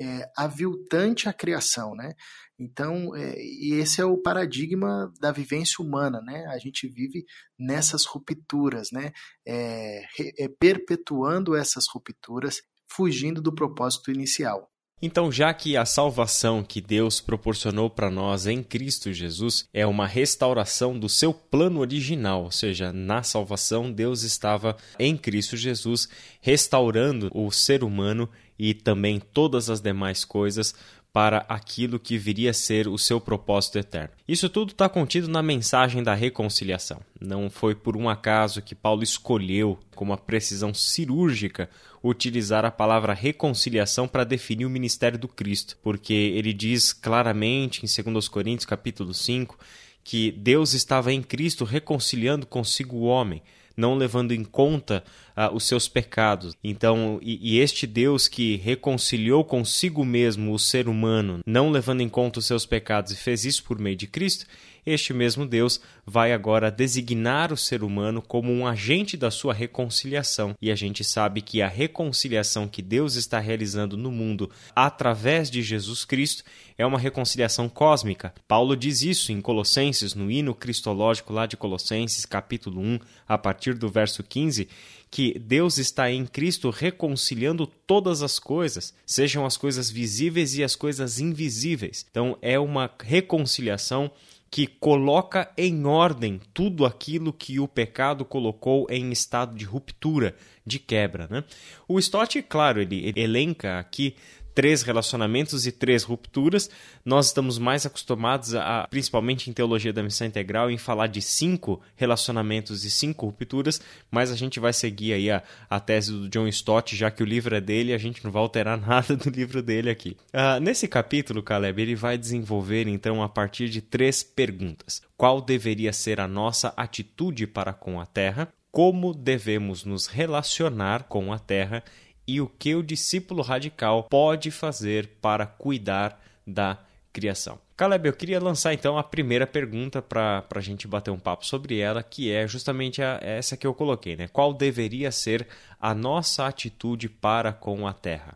é, 0.00 0.30
aviltante 0.36 1.28
à 1.28 1.32
criação, 1.32 1.94
né? 1.94 2.14
Então, 2.58 3.14
é, 3.16 3.34
e 3.38 3.74
esse 3.74 4.00
é 4.00 4.04
o 4.04 4.20
paradigma 4.20 5.12
da 5.20 5.32
vivência 5.32 5.84
humana, 5.84 6.20
né? 6.22 6.46
A 6.46 6.58
gente 6.58 6.88
vive 6.88 7.24
nessas 7.58 8.04
rupturas, 8.06 8.88
né? 8.92 9.12
É, 9.46 10.02
é, 10.38 10.48
perpetuando 10.48 11.54
essas 11.54 11.84
rupturas, 11.92 12.62
fugindo 12.90 13.40
do 13.42 13.54
propósito 13.54 14.10
inicial. 14.10 14.69
Então, 15.02 15.32
já 15.32 15.54
que 15.54 15.78
a 15.78 15.86
salvação 15.86 16.62
que 16.62 16.78
Deus 16.78 17.22
proporcionou 17.22 17.88
para 17.88 18.10
nós 18.10 18.46
em 18.46 18.62
Cristo 18.62 19.10
Jesus 19.12 19.66
é 19.72 19.86
uma 19.86 20.06
restauração 20.06 20.98
do 20.98 21.08
seu 21.08 21.32
plano 21.32 21.80
original, 21.80 22.44
ou 22.44 22.50
seja, 22.50 22.92
na 22.92 23.22
salvação 23.22 23.90
Deus 23.90 24.22
estava 24.22 24.76
em 24.98 25.16
Cristo 25.16 25.56
Jesus 25.56 26.06
restaurando 26.42 27.30
o 27.34 27.50
ser 27.50 27.82
humano 27.82 28.28
e 28.58 28.74
também 28.74 29.18
todas 29.18 29.70
as 29.70 29.80
demais 29.80 30.22
coisas 30.22 30.74
para 31.12 31.44
aquilo 31.48 31.98
que 31.98 32.16
viria 32.16 32.50
a 32.50 32.54
ser 32.54 32.86
o 32.86 32.96
seu 32.96 33.20
propósito 33.20 33.78
eterno. 33.78 34.10
Isso 34.28 34.48
tudo 34.48 34.70
está 34.70 34.88
contido 34.88 35.28
na 35.28 35.42
mensagem 35.42 36.02
da 36.02 36.14
reconciliação. 36.14 37.00
Não 37.20 37.50
foi 37.50 37.74
por 37.74 37.96
um 37.96 38.08
acaso 38.08 38.62
que 38.62 38.74
Paulo 38.74 39.02
escolheu, 39.02 39.78
com 39.94 40.04
uma 40.04 40.16
precisão 40.16 40.72
cirúrgica, 40.72 41.68
utilizar 42.02 42.64
a 42.64 42.70
palavra 42.70 43.12
reconciliação 43.12 44.06
para 44.06 44.24
definir 44.24 44.64
o 44.64 44.70
ministério 44.70 45.18
do 45.18 45.28
Cristo, 45.28 45.76
porque 45.82 46.14
ele 46.14 46.52
diz 46.52 46.92
claramente 46.92 47.84
em 47.84 48.12
2 48.12 48.28
Coríntios 48.28 48.66
capítulo 48.66 49.12
5 49.12 49.58
que 50.02 50.32
Deus 50.32 50.72
estava 50.72 51.12
em 51.12 51.22
Cristo 51.22 51.64
reconciliando 51.64 52.46
consigo 52.46 52.96
o 52.96 53.02
homem 53.02 53.42
não 53.80 53.94
levando 53.94 54.32
em 54.32 54.44
conta 54.44 55.02
uh, 55.36 55.54
os 55.54 55.64
seus 55.64 55.88
pecados. 55.88 56.54
Então, 56.62 57.18
e, 57.22 57.54
e, 57.54 57.58
este 57.58 57.86
Deus 57.86 58.28
que 58.28 58.56
reconciliou 58.56 59.42
consigo 59.42 60.04
mesmo 60.04 60.52
o 60.52 60.58
ser 60.58 60.86
humano, 60.88 61.40
não 61.46 61.70
levando 61.70 62.02
em 62.02 62.08
conta 62.08 62.38
os 62.38 62.46
seus 62.46 62.66
pecados, 62.66 63.10
e 63.12 63.16
fez 63.16 63.44
isso 63.44 63.64
por 63.64 63.78
meio 63.78 63.96
de 63.96 64.06
Cristo, 64.06 64.46
este 64.90 65.12
mesmo 65.12 65.46
Deus 65.46 65.80
vai 66.04 66.32
agora 66.32 66.70
designar 66.70 67.52
o 67.52 67.56
ser 67.56 67.82
humano 67.82 68.20
como 68.20 68.52
um 68.52 68.66
agente 68.66 69.16
da 69.16 69.30
sua 69.30 69.54
reconciliação. 69.54 70.54
E 70.60 70.70
a 70.70 70.74
gente 70.74 71.04
sabe 71.04 71.40
que 71.40 71.62
a 71.62 71.68
reconciliação 71.68 72.68
que 72.68 72.82
Deus 72.82 73.14
está 73.14 73.38
realizando 73.38 73.96
no 73.96 74.10
mundo 74.10 74.50
através 74.74 75.50
de 75.50 75.62
Jesus 75.62 76.04
Cristo 76.04 76.44
é 76.76 76.86
uma 76.86 76.98
reconciliação 76.98 77.68
cósmica. 77.68 78.32
Paulo 78.48 78.76
diz 78.76 79.02
isso 79.02 79.32
em 79.32 79.40
Colossenses, 79.40 80.14
no 80.14 80.30
hino 80.30 80.54
cristológico 80.54 81.32
lá 81.32 81.46
de 81.46 81.56
Colossenses, 81.56 82.24
capítulo 82.24 82.80
1, 82.80 82.98
a 83.28 83.36
partir 83.36 83.74
do 83.74 83.88
verso 83.88 84.22
15 84.22 84.68
que 85.10 85.36
Deus 85.38 85.76
está 85.78 86.10
em 86.10 86.24
Cristo 86.24 86.70
reconciliando 86.70 87.66
todas 87.66 88.22
as 88.22 88.38
coisas, 88.38 88.94
sejam 89.04 89.44
as 89.44 89.56
coisas 89.56 89.90
visíveis 89.90 90.54
e 90.54 90.62
as 90.62 90.76
coisas 90.76 91.18
invisíveis. 91.18 92.06
Então 92.10 92.38
é 92.40 92.58
uma 92.58 92.88
reconciliação 93.02 94.10
que 94.50 94.66
coloca 94.66 95.48
em 95.56 95.86
ordem 95.86 96.40
tudo 96.52 96.84
aquilo 96.84 97.32
que 97.32 97.60
o 97.60 97.68
pecado 97.68 98.24
colocou 98.24 98.86
em 98.90 99.12
estado 99.12 99.56
de 99.56 99.64
ruptura, 99.64 100.34
de 100.66 100.78
quebra. 100.80 101.28
Né? 101.30 101.44
O 101.86 101.98
Stott, 102.00 102.42
claro, 102.42 102.80
ele 102.80 103.12
elenca 103.14 103.78
aqui 103.78 104.16
três 104.54 104.82
relacionamentos 104.82 105.66
e 105.66 105.72
três 105.72 106.02
rupturas. 106.02 106.70
Nós 107.04 107.26
estamos 107.26 107.58
mais 107.58 107.86
acostumados, 107.86 108.54
a, 108.54 108.86
principalmente 108.90 109.50
em 109.50 109.52
teologia 109.52 109.92
da 109.92 110.02
missão 110.02 110.26
integral, 110.26 110.70
em 110.70 110.78
falar 110.78 111.06
de 111.06 111.22
cinco 111.22 111.80
relacionamentos 111.96 112.84
e 112.84 112.90
cinco 112.90 113.26
rupturas, 113.26 113.80
mas 114.10 114.30
a 114.30 114.36
gente 114.36 114.60
vai 114.60 114.72
seguir 114.72 115.12
aí 115.12 115.30
a, 115.30 115.42
a 115.68 115.80
tese 115.80 116.12
do 116.12 116.28
John 116.28 116.46
Stott, 116.48 116.96
já 116.96 117.10
que 117.10 117.22
o 117.22 117.26
livro 117.26 117.54
é 117.54 117.60
dele, 117.60 117.92
a 117.92 117.98
gente 117.98 118.24
não 118.24 118.30
vai 118.30 118.42
alterar 118.42 118.78
nada 118.80 119.16
do 119.16 119.30
livro 119.30 119.62
dele 119.62 119.90
aqui. 119.90 120.16
Uh, 120.34 120.60
nesse 120.60 120.86
capítulo, 120.86 121.42
Caleb, 121.42 121.80
ele 121.80 121.94
vai 121.94 122.18
desenvolver 122.18 122.86
então 122.86 123.22
a 123.22 123.28
partir 123.28 123.68
de 123.68 123.80
três 123.80 124.22
perguntas. 124.22 125.02
Qual 125.16 125.40
deveria 125.40 125.92
ser 125.92 126.20
a 126.20 126.26
nossa 126.26 126.72
atitude 126.76 127.46
para 127.46 127.72
com 127.72 128.00
a 128.00 128.06
Terra? 128.06 128.48
Como 128.70 129.12
devemos 129.12 129.84
nos 129.84 130.06
relacionar 130.06 131.04
com 131.04 131.32
a 131.32 131.38
Terra 131.38 131.82
e 132.26 132.40
o 132.40 132.46
que 132.46 132.74
o 132.74 132.82
discípulo 132.82 133.42
radical 133.42 134.04
pode 134.04 134.50
fazer 134.50 135.08
para 135.20 135.46
cuidar 135.46 136.20
da 136.46 136.78
criação. 137.12 137.58
Caleb, 137.76 138.08
eu 138.08 138.12
queria 138.12 138.38
lançar 138.38 138.74
então 138.74 138.98
a 138.98 139.02
primeira 139.02 139.46
pergunta 139.46 140.02
para 140.02 140.44
a 140.54 140.60
gente 140.60 140.86
bater 140.86 141.10
um 141.10 141.18
papo 141.18 141.46
sobre 141.46 141.78
ela, 141.78 142.02
que 142.02 142.30
é 142.30 142.46
justamente 142.46 143.02
a, 143.02 143.18
essa 143.22 143.56
que 143.56 143.66
eu 143.66 143.74
coloquei, 143.74 144.16
né? 144.16 144.28
Qual 144.28 144.52
deveria 144.52 145.10
ser 145.10 145.48
a 145.80 145.94
nossa 145.94 146.46
atitude 146.46 147.08
para 147.08 147.52
com 147.52 147.86
a 147.86 147.92
Terra? 147.92 148.34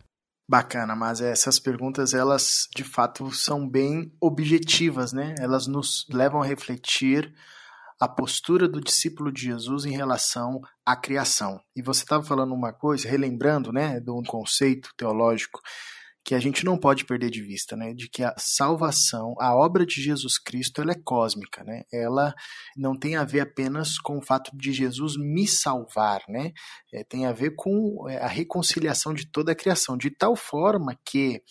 Bacana, 0.48 0.94
mas 0.94 1.20
essas 1.20 1.58
perguntas 1.58 2.12
elas 2.12 2.68
de 2.74 2.84
fato 2.84 3.30
são 3.32 3.68
bem 3.68 4.12
objetivas, 4.20 5.12
né? 5.12 5.34
Elas 5.38 5.66
nos 5.66 6.06
levam 6.10 6.42
a 6.42 6.46
refletir 6.46 7.32
a 8.00 8.08
postura 8.08 8.68
do 8.68 8.80
discípulo 8.80 9.32
de 9.32 9.42
Jesus 9.42 9.84
em 9.84 9.92
relação 9.92 10.60
à 10.84 10.96
criação. 10.96 11.60
E 11.76 11.82
você 11.82 12.02
estava 12.02 12.22
falando 12.22 12.52
uma 12.52 12.72
coisa, 12.72 13.08
relembrando, 13.08 13.72
né, 13.72 14.00
de 14.00 14.10
um 14.10 14.22
conceito 14.22 14.90
teológico 14.96 15.60
que 16.24 16.34
a 16.34 16.40
gente 16.40 16.64
não 16.64 16.78
pode 16.78 17.04
perder 17.04 17.30
de 17.30 17.42
vista, 17.42 17.76
né? 17.76 17.92
De 17.92 18.08
que 18.08 18.22
a 18.22 18.34
salvação, 18.38 19.34
a 19.38 19.54
obra 19.54 19.84
de 19.84 20.02
Jesus 20.02 20.38
Cristo, 20.38 20.80
ela 20.80 20.92
é 20.92 21.02
cósmica, 21.04 21.62
né? 21.62 21.82
Ela 21.92 22.34
não 22.76 22.98
tem 22.98 23.14
a 23.16 23.24
ver 23.24 23.40
apenas 23.40 23.98
com 23.98 24.16
o 24.16 24.22
fato 24.22 24.56
de 24.56 24.72
Jesus 24.72 25.16
me 25.18 25.46
salvar, 25.46 26.22
né? 26.26 26.52
É, 26.92 27.04
tem 27.04 27.26
a 27.26 27.32
ver 27.32 27.54
com 27.54 28.08
é, 28.08 28.16
a 28.16 28.26
reconciliação 28.26 29.12
de 29.12 29.30
toda 29.30 29.52
a 29.52 29.54
criação, 29.54 29.98
de 29.98 30.10
tal 30.10 30.34
forma 30.34 30.98
que 31.04 31.42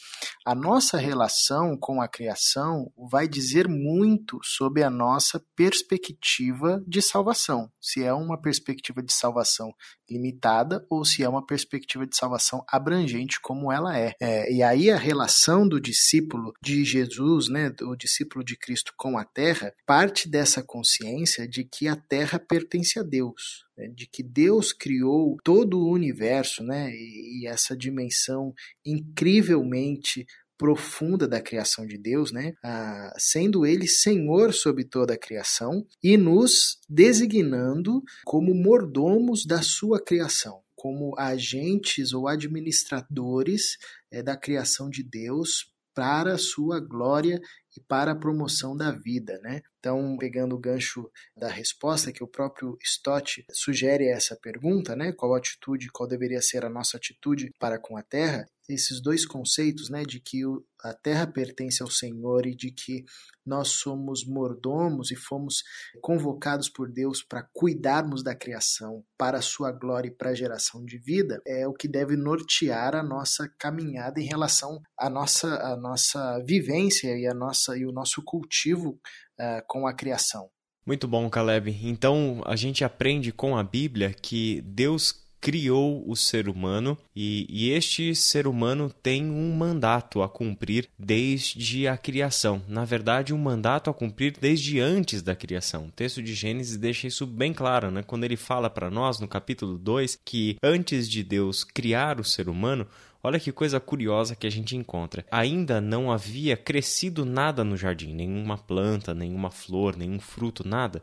a 0.44 0.56
nossa 0.56 0.98
relação 0.98 1.77
com 1.77 2.01
a 2.01 2.08
criação 2.08 2.92
vai 3.12 3.27
dizer 3.27 3.68
muito 3.68 4.39
sobre 4.44 4.82
a 4.82 4.89
nossa 4.89 5.39
perspectiva 5.56 6.84
de 6.88 7.01
salvação. 7.01 7.70
Se 7.80 8.03
é 8.03 8.13
uma 8.13 8.42
perspectiva 8.42 9.03
de 9.03 9.13
salvação 9.13 9.72
limitada 10.10 10.86
ou 10.89 11.06
se 11.06 11.24
é 11.24 11.30
uma 11.30 11.46
perspectiva 11.46 12.08
de 12.08 12.15
salvação 12.15 12.63
abrangente 12.68 13.39
como 13.39 13.72
ela 13.72 13.98
é. 13.98 14.13
é 14.20 14.51
e 14.51 14.62
aí 14.63 14.89
a 14.89 14.98
relação 14.98 15.67
do 15.67 15.79
discípulo 15.79 16.53
de 16.62 16.84
Jesus, 16.84 17.50
né, 17.50 17.70
do 17.70 17.96
discípulo 17.96 18.43
de 18.43 18.58
Cristo 18.58 18.93
com 18.98 19.17
a 19.17 19.25
terra, 19.25 19.74
parte 19.86 20.29
dessa 20.29 20.63
consciência 20.63 21.48
de 21.48 21.63
que 21.63 21.88
a 21.88 21.96
terra 21.96 22.39
pertence 22.39 23.00
a 23.00 23.03
Deus, 23.03 23.65
né, 23.77 23.88
de 23.88 24.08
que 24.08 24.24
Deus 24.24 24.74
criou 24.74 25.38
todo 25.43 25.79
o 25.79 25.91
universo, 25.91 26.63
né, 26.63 26.89
e, 26.91 27.41
e 27.41 27.48
essa 27.48 27.75
dimensão 27.75 28.53
incrivelmente 28.86 30.25
profunda 30.58 31.27
da 31.27 31.41
criação 31.41 31.86
de 31.86 31.98
Deus, 31.98 32.32
né? 32.32 32.53
Ah, 32.63 33.13
sendo 33.17 33.65
Ele 33.65 33.88
Senhor 33.88 34.53
sobre 34.53 34.86
toda 34.86 35.13
a 35.13 35.17
criação 35.17 35.86
e 36.01 36.15
nos 36.15 36.77
designando 36.88 38.01
como 38.24 38.53
mordomos 38.53 39.46
da 39.46 39.62
sua 39.62 40.01
criação 40.01 40.62
como 40.84 41.18
agentes 41.18 42.12
ou 42.12 42.28
administradores 42.28 43.78
é, 44.12 44.22
da 44.22 44.36
criação 44.36 44.90
de 44.90 45.02
Deus 45.02 45.72
para 45.96 46.34
a 46.34 46.38
sua 46.38 46.82
glória 46.82 47.40
e 47.78 47.80
para 47.88 48.12
a 48.12 48.16
promoção 48.20 48.75
da 48.75 48.92
vida, 48.92 49.40
né? 49.42 49.62
Então, 49.84 50.16
pegando 50.16 50.56
o 50.56 50.58
gancho 50.58 51.12
da 51.36 51.50
resposta 51.50 52.13
que 52.13 52.24
o 52.24 52.28
próprio 52.28 52.78
Stott 52.82 53.46
sugere 53.52 54.08
essa 54.08 54.34
pergunta, 54.34 54.96
né? 54.96 55.12
Qual 55.12 55.36
atitude, 55.36 55.92
qual 55.92 56.08
deveria 56.08 56.42
ser 56.42 56.63
a 56.63 56.70
nossa 56.70 56.96
atitude 56.96 57.52
para 57.60 57.78
com 57.78 57.98
a 57.98 58.02
terra? 58.02 58.46
Esses 58.70 59.02
dois 59.02 59.25
conceitos, 59.25 59.90
né, 59.90 60.04
de 60.04 60.22
que 60.22 60.42
a 60.82 60.94
terra 60.94 61.28
pertence 61.28 61.84
ao 61.84 61.90
Senhor 61.90 62.46
e 62.46 62.56
de 62.56 62.72
que 62.72 63.04
nós 63.46 63.68
somos 63.70 64.25
mordomos 64.25 65.12
e 65.12 65.18
fomos 65.18 65.63
convocados 66.02 66.70
por 66.70 66.90
Deus 66.90 67.22
para 67.22 67.46
cuidarmos 67.54 68.24
da 68.24 68.34
criação 68.34 69.04
para 69.18 69.40
a 69.40 69.42
sua 69.42 69.70
glória 69.70 70.08
e 70.08 70.16
para 70.16 70.30
a 70.30 70.34
geração 70.34 70.86
de 70.86 70.98
vida, 70.98 71.42
é 71.46 71.68
o 71.68 71.74
que 71.74 71.90
deve 71.90 72.16
nortear 72.16 72.96
a 72.96 73.04
nossa 73.04 73.50
caminhada 73.60 74.22
em 74.22 74.25
relação 74.25 74.82
à 74.98 75.10
nossa, 75.10 75.56
à 75.58 75.75
nossa 75.75 76.40
vivência 76.46 77.18
e 77.18 77.28
a 77.28 77.34
nossa 77.34 77.78
e 77.78 77.86
o 77.86 77.92
nosso 77.92 78.22
cultivo 78.24 78.98
uh, 79.40 79.63
com 79.68 79.88
a 79.88 79.94
criação. 79.94 80.50
Muito 80.86 81.08
bom, 81.08 81.30
Caleb. 81.30 81.80
Então 81.84 82.42
a 82.46 82.56
gente 82.56 82.84
aprende 82.84 83.32
com 83.32 83.58
a 83.58 83.63
Bíblia 83.63 84.13
que 84.13 84.62
Deus 84.62 85.24
criou 85.44 86.10
o 86.10 86.16
ser 86.16 86.48
humano 86.48 86.98
e, 87.13 87.46
e, 87.50 87.70
este 87.72 88.16
ser 88.16 88.48
humano 88.48 88.90
tem 88.90 89.30
um 89.30 89.54
mandato 89.54 90.22
a 90.22 90.30
cumprir 90.30 90.88
desde 90.98 91.86
a 91.86 91.98
criação. 91.98 92.62
Na 92.66 92.86
verdade, 92.86 93.34
um 93.34 93.38
mandato 93.38 93.90
a 93.90 93.94
cumprir 93.94 94.38
desde 94.40 94.80
antes 94.80 95.22
da 95.22 95.36
criação. 95.36 95.88
O 95.88 95.92
texto 95.92 96.24
de 96.24 96.34
Gênesis 96.34 96.78
deixa 96.78 97.08
isso 97.08 97.28
bem 97.28 97.52
claro, 97.54 97.92
né? 97.92 98.02
Quando 98.04 98.24
ele 98.24 98.38
fala 98.38 98.70
para 98.70 98.90
nós 98.90 99.20
no 99.20 99.28
capítulo 99.28 99.78
2 99.78 100.18
que 100.24 100.56
antes 100.63 101.10
de 101.10 101.22
Deus 101.22 101.66
criar 101.66 102.22
o 102.22 102.24
ser 102.24 102.48
humano, 102.48 102.88
Olha 103.25 103.39
que 103.39 103.53
coisa 103.53 103.80
curiosa 103.80 104.36
que 104.36 104.46
a 104.46 104.50
gente 104.50 104.75
encontra. 104.75 105.25
Ainda 105.32 105.80
não 105.80 106.12
havia 106.12 106.58
crescido 106.58 107.24
nada 107.24 107.63
no 107.63 107.77
jardim, 107.77 108.13
nenhuma 108.13 108.58
planta, 108.58 109.15
nenhuma 109.15 109.50
flor, 109.50 109.96
nenhum 109.96 110.20
fruto, 110.20 110.68
nada. 110.68 111.01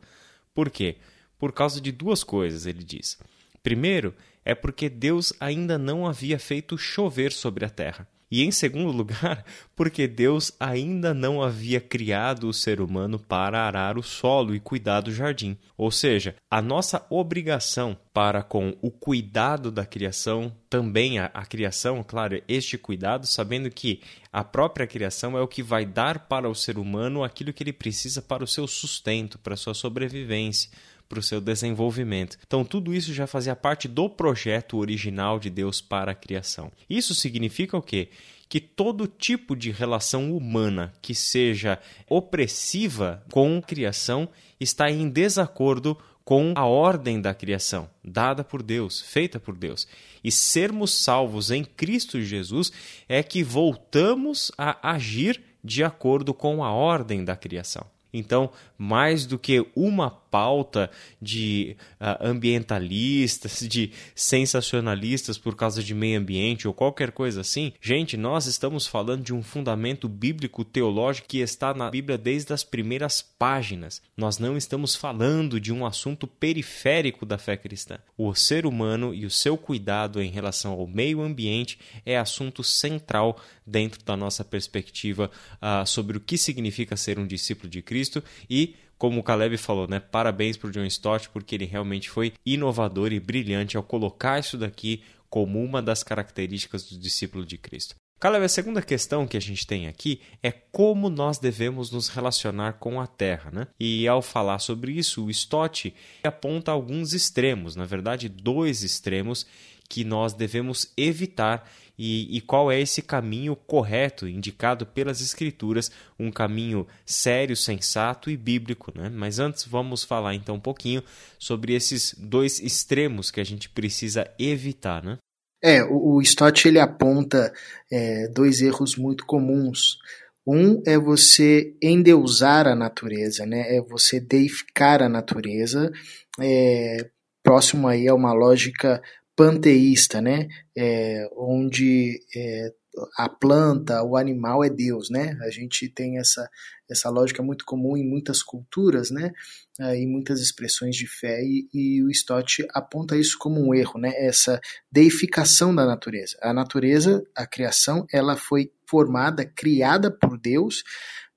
Por 0.54 0.68
quê? 0.68 0.98
Por 1.38 1.50
causa 1.50 1.80
de 1.80 1.90
duas 1.90 2.22
coisas, 2.22 2.66
ele 2.66 2.84
diz. 2.84 3.18
Primeiro, 3.62 4.14
é 4.44 4.54
porque 4.54 4.90
Deus 4.90 5.32
ainda 5.40 5.78
não 5.78 6.06
havia 6.06 6.38
feito 6.38 6.76
chover 6.76 7.32
sobre 7.32 7.64
a 7.64 7.70
terra. 7.70 8.06
E 8.30 8.44
em 8.44 8.52
segundo 8.52 8.92
lugar, 8.92 9.44
porque 9.75 10.06
Deus 10.06 10.52
ainda 10.60 11.12
não 11.12 11.42
havia 11.42 11.80
criado 11.80 12.49
o 12.49 12.52
ser 12.52 12.80
humano 12.80 13.18
para 13.18 13.66
arar 13.66 13.99
o 13.99 14.02
solo 14.02 14.54
e 14.54 14.60
cuidar 14.60 15.00
do 15.00 15.12
jardim. 15.12 15.58
Ou 15.76 15.90
seja, 15.90 16.37
a 16.49 16.62
nossa 16.62 17.04
obrigação 17.10 17.96
para 18.12 18.42
com 18.42 18.76
o 18.80 18.90
cuidado 18.90 19.70
da 19.70 19.84
criação, 19.84 20.54
também 20.68 21.18
a, 21.18 21.26
a 21.26 21.44
criação, 21.44 22.04
claro, 22.06 22.40
este 22.46 22.78
cuidado, 22.78 23.26
sabendo 23.26 23.70
que 23.70 24.00
a 24.32 24.44
própria 24.44 24.87
criação 24.87 25.37
é 25.37 25.40
o 25.40 25.49
que 25.49 25.62
vai 25.62 25.84
dar 25.84 26.28
para 26.28 26.49
o 26.49 26.54
ser 26.54 26.78
humano 26.78 27.25
aquilo 27.25 27.52
que 27.52 27.64
ele 27.64 27.72
precisa 27.72 28.22
para 28.22 28.44
o 28.44 28.46
seu 28.46 28.66
sustento, 28.68 29.38
para 29.38 29.54
a 29.54 29.56
sua 29.56 29.75
sobrevivência 29.75 30.70
para 31.10 31.18
o 31.18 31.22
seu 31.22 31.40
desenvolvimento. 31.40 32.38
Então, 32.46 32.64
tudo 32.64 32.94
isso 32.94 33.12
já 33.12 33.26
fazia 33.26 33.56
parte 33.56 33.88
do 33.88 34.08
projeto 34.08 34.78
original 34.78 35.40
de 35.40 35.50
Deus 35.50 35.80
para 35.80 36.12
a 36.12 36.14
criação. 36.14 36.70
Isso 36.88 37.16
significa 37.16 37.76
o 37.76 37.82
quê? 37.82 38.10
Que 38.48 38.60
todo 38.60 39.08
tipo 39.08 39.56
de 39.56 39.72
relação 39.72 40.34
humana 40.36 40.92
que 41.02 41.12
seja 41.12 41.80
opressiva 42.08 43.24
com 43.28 43.58
a 43.58 43.62
criação 43.62 44.28
está 44.60 44.88
em 44.88 45.08
desacordo 45.08 45.98
com 46.24 46.52
a 46.54 46.64
ordem 46.64 47.20
da 47.20 47.34
criação, 47.34 47.90
dada 48.04 48.44
por 48.44 48.62
Deus, 48.62 49.00
feita 49.00 49.40
por 49.40 49.56
Deus. 49.56 49.88
E 50.22 50.30
sermos 50.30 50.94
salvos 50.94 51.50
em 51.50 51.64
Cristo 51.64 52.20
Jesus 52.20 52.70
é 53.08 53.20
que 53.20 53.42
voltamos 53.42 54.52
a 54.56 54.92
agir 54.92 55.42
de 55.62 55.82
acordo 55.82 56.32
com 56.32 56.62
a 56.62 56.70
ordem 56.70 57.24
da 57.24 57.34
criação. 57.34 57.84
Então, 58.12 58.50
mais 58.80 59.26
do 59.26 59.38
que 59.38 59.62
uma 59.76 60.08
pauta 60.10 60.90
de 61.20 61.76
uh, 62.00 62.16
ambientalistas, 62.26 63.60
de 63.60 63.92
sensacionalistas 64.14 65.37
por 65.37 65.54
causa 65.54 65.82
de 65.82 65.94
meio 65.94 66.18
ambiente 66.18 66.66
ou 66.66 66.72
qualquer 66.72 67.12
coisa 67.12 67.42
assim, 67.42 67.75
gente, 67.78 68.16
nós 68.16 68.46
estamos 68.46 68.87
falando 68.87 69.22
de 69.22 69.34
um 69.34 69.42
fundamento 69.42 70.08
bíblico 70.08 70.64
teológico 70.64 71.28
que 71.28 71.40
está 71.40 71.75
na 71.75 71.90
Bíblia 71.90 72.16
desde 72.16 72.54
as 72.54 72.64
primeiras 72.64 73.20
páginas. 73.20 74.00
Nós 74.16 74.38
não 74.38 74.56
estamos 74.56 74.94
falando 74.94 75.60
de 75.60 75.72
um 75.72 75.84
assunto 75.84 76.26
periférico 76.26 77.26
da 77.26 77.37
fé 77.37 77.58
cristã. 77.58 77.99
O 78.16 78.34
ser 78.34 78.64
humano 78.64 79.12
e 79.12 79.26
o 79.26 79.30
seu 79.30 79.58
cuidado 79.58 80.22
em 80.22 80.30
relação 80.30 80.72
ao 80.72 80.87
meio 80.87 81.20
ambiente 81.20 81.78
é 82.06 82.16
assunto 82.16 82.64
central 82.64 83.38
dentro 83.66 84.02
da 84.04 84.16
nossa 84.16 84.44
perspectiva 84.44 85.30
uh, 85.56 85.87
sobre 85.87 86.16
o 86.16 86.20
que 86.20 86.38
significa 86.38 86.96
ser 86.96 87.18
um 87.18 87.26
discípulo 87.26 87.68
de 87.68 87.82
Cristo 87.82 88.22
e 88.49 88.69
como 89.00 89.19
o 89.19 89.23
Caleb 89.23 89.57
falou, 89.57 89.88
né? 89.88 89.99
Parabéns 89.99 90.59
para 90.59 90.69
o 90.69 90.71
John 90.71 90.85
Stott 90.85 91.30
porque 91.30 91.54
ele 91.54 91.64
realmente 91.64 92.11
foi 92.11 92.35
inovador 92.45 93.14
e 93.14 93.19
brilhante 93.19 93.78
ao 93.78 93.83
colocar 93.83 94.38
isso 94.38 94.59
daqui 94.59 95.02
como 95.30 95.64
uma 95.64 95.80
das 95.80 96.02
características 96.02 96.85
do 96.85 96.99
discípulo 96.99 97.47
de 97.47 97.57
Cristo. 97.57 97.95
Caleb, 98.21 98.45
a 98.45 98.49
segunda 98.50 98.83
questão 98.83 99.26
que 99.26 99.38
a 99.38 99.40
gente 99.40 99.66
tem 99.66 99.88
aqui 99.88 100.21
é 100.42 100.52
como 100.52 101.09
nós 101.09 101.38
devemos 101.38 101.90
nos 101.90 102.09
relacionar 102.09 102.75
com 102.75 103.00
a 103.00 103.07
Terra. 103.07 103.50
Né? 103.50 103.66
E 103.80 104.07
ao 104.07 104.21
falar 104.21 104.59
sobre 104.59 104.92
isso, 104.92 105.25
o 105.25 105.30
Stott 105.30 105.95
aponta 106.23 106.71
alguns 106.71 107.14
extremos, 107.14 107.75
na 107.75 107.87
verdade, 107.87 108.28
dois 108.28 108.83
extremos 108.83 109.47
que 109.88 110.04
nós 110.04 110.35
devemos 110.35 110.92
evitar 110.95 111.66
e, 112.02 112.35
e, 112.35 112.40
qual 112.40 112.73
é 112.73 112.80
esse 112.80 113.02
caminho 113.02 113.54
correto, 113.54 114.26
indicado 114.26 114.87
pelas 114.87 115.21
Escrituras, 115.21 115.92
um 116.19 116.30
caminho 116.30 116.87
sério, 117.04 117.54
sensato 117.54 118.30
e 118.30 118.38
bíblico. 118.38 118.90
Né? 118.97 119.11
Mas 119.11 119.38
antes 119.38 119.66
vamos 119.66 120.02
falar 120.02 120.35
então 120.35 120.54
um 120.54 120.61
pouquinho 120.61 121.02
sobre 121.38 121.75
esses 121.75 122.14
dois 122.16 122.59
extremos 122.59 123.30
que 123.30 123.38
a 123.38 123.45
gente 123.45 123.69
precisa 123.69 124.26
evitar. 124.38 125.04
Né? 125.04 125.19
É, 125.62 125.85
o, 125.85 126.14
o 126.14 126.23
Stott 126.23 126.66
ele 126.66 126.80
aponta 126.80 127.52
é, 127.92 128.28
dois 128.28 128.62
erros 128.62 128.97
muito 128.97 129.26
comuns. 129.26 129.99
Um 130.47 130.83
é 130.87 130.99
você 130.99 131.76
endeusar 131.83 132.66
a 132.66 132.75
natureza, 132.75 133.45
né? 133.45 133.76
é 133.76 133.83
você 133.83 134.19
deificar 134.19 135.02
a 135.02 135.09
natureza, 135.09 135.92
é, 136.40 137.11
próximo 137.42 137.87
aí 137.87 138.09
a 138.09 138.14
uma 138.14 138.33
lógica 138.33 139.02
panteísta, 139.40 140.20
né? 140.20 140.49
É, 140.76 141.26
onde 141.35 142.20
é, 142.37 142.70
a 143.16 143.26
planta, 143.26 144.02
o 144.02 144.14
animal 144.14 144.62
é 144.62 144.68
Deus, 144.68 145.09
né? 145.09 145.35
A 145.40 145.49
gente 145.49 145.88
tem 145.88 146.18
essa, 146.18 146.47
essa 146.90 147.09
lógica 147.09 147.42
muito 147.42 147.64
comum 147.64 147.97
em 147.97 148.06
muitas 148.06 148.42
culturas, 148.42 149.11
né? 149.11 149.32
É, 149.80 149.97
em 149.97 150.06
muitas 150.06 150.42
expressões 150.42 150.94
de 150.94 151.06
fé 151.06 151.42
e, 151.42 151.66
e, 151.73 152.02
o 152.02 152.11
Stott 152.11 152.66
aponta 152.75 153.16
isso 153.16 153.38
como 153.38 153.66
um 153.66 153.75
erro, 153.75 153.99
né? 153.99 154.12
Essa 154.14 154.61
deificação 154.92 155.75
da 155.75 155.87
natureza. 155.87 156.37
A 156.42 156.52
natureza, 156.52 157.25
a 157.35 157.47
criação, 157.47 158.04
ela 158.12 158.37
foi 158.37 158.70
formada, 158.87 159.47
criada 159.47 160.11
por 160.11 160.38
Deus 160.38 160.82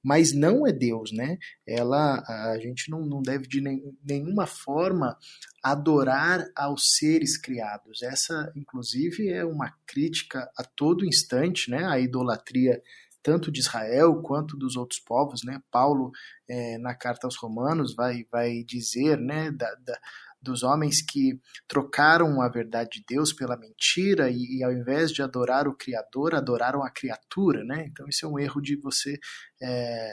mas 0.04 0.34
não 0.34 0.68
é 0.68 0.72
Deus, 0.72 1.12
né? 1.14 1.38
Ela, 1.66 2.22
a 2.52 2.60
gente 2.60 2.92
não, 2.92 3.06
não 3.06 3.22
deve 3.22 3.48
de 3.48 3.62
nenhuma 4.04 4.46
forma 4.46 5.18
adorar 5.64 6.46
aos 6.56 6.96
seres 6.98 7.38
criados. 7.38 8.04
Essa, 8.04 8.52
inclusive, 8.56 9.30
é 9.30 9.46
uma 9.46 9.74
crítica 9.88 10.52
a 10.58 10.64
todo 10.64 11.06
instante, 11.06 11.72
né? 11.72 11.86
A 11.86 12.00
idolatria 12.00 12.82
tanto 13.24 13.50
de 13.50 13.62
Israel 13.62 14.22
quanto 14.22 14.58
dos 14.58 14.76
outros 14.76 15.00
povos, 15.00 15.44
né? 15.46 15.62
Paulo, 15.72 16.12
é, 16.50 16.78
na 16.78 16.94
carta 16.94 17.26
aos 17.26 17.38
Romanos, 17.38 17.96
vai, 17.96 18.26
vai 18.30 18.64
dizer, 18.66 19.18
né, 19.18 19.50
da, 19.50 19.74
da 19.76 19.98
dos 20.44 20.62
homens 20.62 21.02
que 21.02 21.40
trocaram 21.68 22.42
a 22.42 22.50
verdade 22.50 23.00
de 23.00 23.04
Deus 23.08 23.32
pela 23.32 23.58
mentira 23.58 24.30
e, 24.30 24.58
e, 24.58 24.64
ao 24.64 24.72
invés 24.72 25.12
de 25.12 25.22
adorar 25.22 25.68
o 25.68 25.76
Criador, 25.76 26.36
adoraram 26.36 26.84
a 26.84 26.92
criatura, 26.92 27.64
né? 27.64 27.86
Então 27.90 28.08
isso 28.08 28.26
é 28.26 28.30
um 28.30 28.38
erro 28.38 28.62
de 28.62 28.76
você 28.76 29.18
é, 29.62 30.12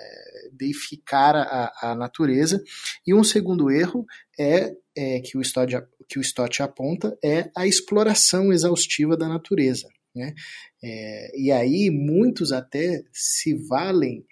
deificar 0.52 1.34
a, 1.34 1.72
a, 1.82 1.94
natureza. 1.94 2.62
E 3.06 3.12
um 3.12 3.24
segundo 3.24 3.70
erro 3.70 4.06
é, 4.38 4.72
é 4.96 5.20
que 5.20 5.36
o 5.36 5.40
Stott 5.40 5.74
que 6.08 6.18
o 6.18 6.22
Stott 6.22 6.62
aponta 6.62 7.16
é 7.22 7.50
a 7.56 7.66
exploração 7.66 8.52
exaustiva 8.52 9.16
da 9.16 9.28
natureza. 9.28 9.88
Né? 10.14 10.34
É, 10.82 11.40
e 11.40 11.52
aí 11.52 11.90
muitos 11.90 12.50
até 12.52 13.02
se 13.12 13.54
valem 13.68 14.24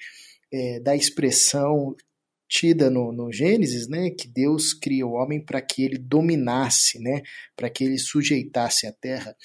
é, 0.53 0.81
da 0.81 0.97
expressão 0.97 1.95
tida 2.49 2.89
no, 2.89 3.13
no 3.13 3.31
Gênesis, 3.31 3.87
né, 3.89 4.11
que 4.11 4.27
Deus 4.27 4.73
cria 4.73 5.07
o 5.07 5.13
homem 5.13 5.41
para 5.45 5.61
que 5.61 5.85
ele 5.85 5.99
dominasse, 5.99 6.99
né, 6.99 7.23
para 7.55 7.69
que 7.69 7.85
ele 7.85 7.99
sujeitasse 7.99 8.87
a 8.87 8.93
terra. 8.93 9.37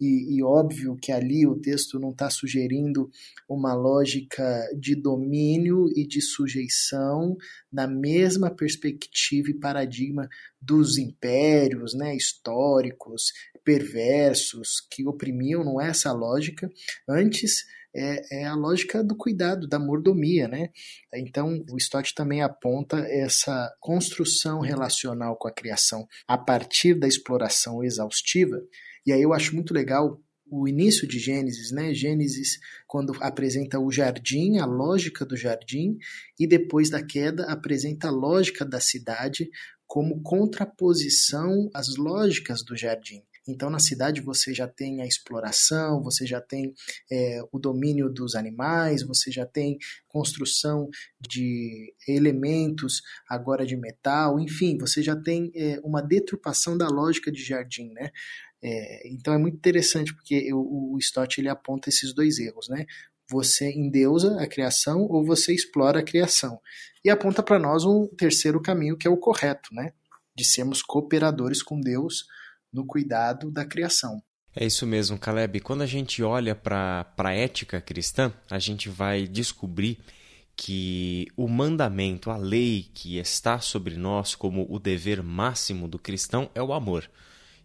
E, 0.00 0.36
e 0.36 0.42
óbvio 0.42 0.96
que 1.00 1.12
ali 1.12 1.46
o 1.46 1.56
texto 1.56 1.98
não 2.00 2.10
está 2.10 2.28
sugerindo 2.28 3.10
uma 3.48 3.74
lógica 3.74 4.68
de 4.78 4.94
domínio 4.94 5.86
e 5.94 6.06
de 6.06 6.20
sujeição 6.20 7.36
na 7.72 7.86
mesma 7.86 8.50
perspectiva 8.50 9.50
e 9.50 9.54
paradigma 9.54 10.28
dos 10.60 10.98
impérios, 10.98 11.94
né, 11.94 12.16
históricos, 12.16 13.32
perversos 13.64 14.80
que 14.90 15.06
oprimiam. 15.06 15.62
Não 15.62 15.80
é 15.80 15.90
essa 15.90 16.12
lógica. 16.12 16.68
Antes 17.08 17.64
é, 17.94 18.42
é 18.42 18.44
a 18.46 18.54
lógica 18.54 19.02
do 19.02 19.16
cuidado, 19.16 19.66
da 19.66 19.78
mordomia, 19.78 20.46
né? 20.46 20.70
Então, 21.14 21.64
o 21.70 21.76
Stott 21.76 22.14
também 22.14 22.42
aponta 22.42 22.98
essa 22.98 23.74
construção 23.80 24.60
relacional 24.60 25.36
com 25.36 25.48
a 25.48 25.52
criação 25.52 26.06
a 26.26 26.36
partir 26.36 26.94
da 26.94 27.08
exploração 27.08 27.82
exaustiva. 27.82 28.60
E 29.06 29.12
aí 29.12 29.22
eu 29.22 29.32
acho 29.32 29.54
muito 29.54 29.72
legal 29.72 30.20
o 30.50 30.66
início 30.66 31.06
de 31.06 31.18
Gênesis, 31.18 31.70
né? 31.72 31.92
Gênesis, 31.92 32.58
quando 32.86 33.12
apresenta 33.20 33.78
o 33.78 33.90
jardim, 33.92 34.58
a 34.58 34.64
lógica 34.64 35.24
do 35.24 35.36
jardim, 35.36 35.98
e 36.38 36.46
depois 36.46 36.90
da 36.90 37.04
queda 37.04 37.44
apresenta 37.50 38.08
a 38.08 38.10
lógica 38.10 38.64
da 38.64 38.80
cidade 38.80 39.50
como 39.86 40.22
contraposição 40.22 41.70
às 41.74 41.96
lógicas 41.96 42.62
do 42.62 42.76
jardim. 42.76 43.22
Então, 43.48 43.70
na 43.70 43.78
cidade, 43.78 44.20
você 44.20 44.52
já 44.52 44.68
tem 44.68 45.00
a 45.00 45.06
exploração, 45.06 46.02
você 46.02 46.26
já 46.26 46.38
tem 46.38 46.74
é, 47.10 47.40
o 47.50 47.58
domínio 47.58 48.10
dos 48.10 48.34
animais, 48.34 49.02
você 49.02 49.30
já 49.30 49.46
tem 49.46 49.78
construção 50.06 50.90
de 51.18 51.94
elementos 52.06 53.00
agora 53.26 53.64
de 53.64 53.74
metal, 53.74 54.38
enfim, 54.38 54.76
você 54.76 55.02
já 55.02 55.16
tem 55.16 55.50
é, 55.54 55.80
uma 55.82 56.02
deturpação 56.02 56.76
da 56.76 56.88
lógica 56.88 57.32
de 57.32 57.42
jardim, 57.42 57.90
né? 57.94 58.10
É, 58.60 59.08
então 59.08 59.32
é 59.32 59.38
muito 59.38 59.56
interessante 59.56 60.12
porque 60.14 60.34
eu, 60.34 60.58
o 60.58 60.98
Stott 60.98 61.40
ele 61.40 61.48
aponta 61.48 61.88
esses 61.88 62.12
dois 62.12 62.38
erros, 62.38 62.68
né? 62.68 62.84
Você 63.30 63.70
endeusa 63.70 64.40
a 64.40 64.46
criação 64.46 65.02
ou 65.02 65.24
você 65.24 65.54
explora 65.54 66.00
a 66.00 66.04
criação. 66.04 66.60
E 67.04 67.08
aponta 67.08 67.42
para 67.42 67.58
nós 67.58 67.84
um 67.84 68.06
terceiro 68.08 68.60
caminho 68.60 68.96
que 68.96 69.06
é 69.06 69.10
o 69.10 69.16
correto, 69.16 69.70
né? 69.72 69.92
De 70.36 70.44
sermos 70.44 70.82
cooperadores 70.82 71.62
com 71.62 71.80
Deus 71.80 72.26
no 72.72 72.86
cuidado 72.86 73.50
da 73.50 73.64
criação. 73.64 74.22
É 74.54 74.66
isso 74.66 74.86
mesmo, 74.86 75.18
Caleb. 75.18 75.60
Quando 75.60 75.82
a 75.82 75.86
gente 75.86 76.22
olha 76.22 76.54
para 76.54 77.06
a 77.16 77.32
ética 77.32 77.80
cristã, 77.80 78.32
a 78.50 78.58
gente 78.58 78.88
vai 78.88 79.26
descobrir 79.26 79.98
que 80.56 81.28
o 81.36 81.46
mandamento, 81.46 82.30
a 82.30 82.36
lei 82.36 82.90
que 82.92 83.18
está 83.18 83.60
sobre 83.60 83.96
nós 83.96 84.34
como 84.34 84.66
o 84.68 84.80
dever 84.80 85.22
máximo 85.22 85.86
do 85.86 85.98
cristão 85.98 86.50
é 86.54 86.62
o 86.62 86.72
amor. 86.72 87.08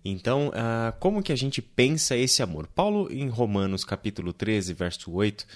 Então, 0.06 0.50
uh, 0.50 0.94
como 1.00 1.24
que 1.24 1.32
a 1.32 1.36
gente 1.36 1.62
pensa 1.62 2.16
esse 2.16 2.44
amor? 2.44 2.68
Paulo, 2.68 3.12
em 3.12 3.30
Romanos 3.30 3.84
capítulo 3.84 4.32
13, 4.32 4.74
verso 4.74 5.12
8, 5.12 5.48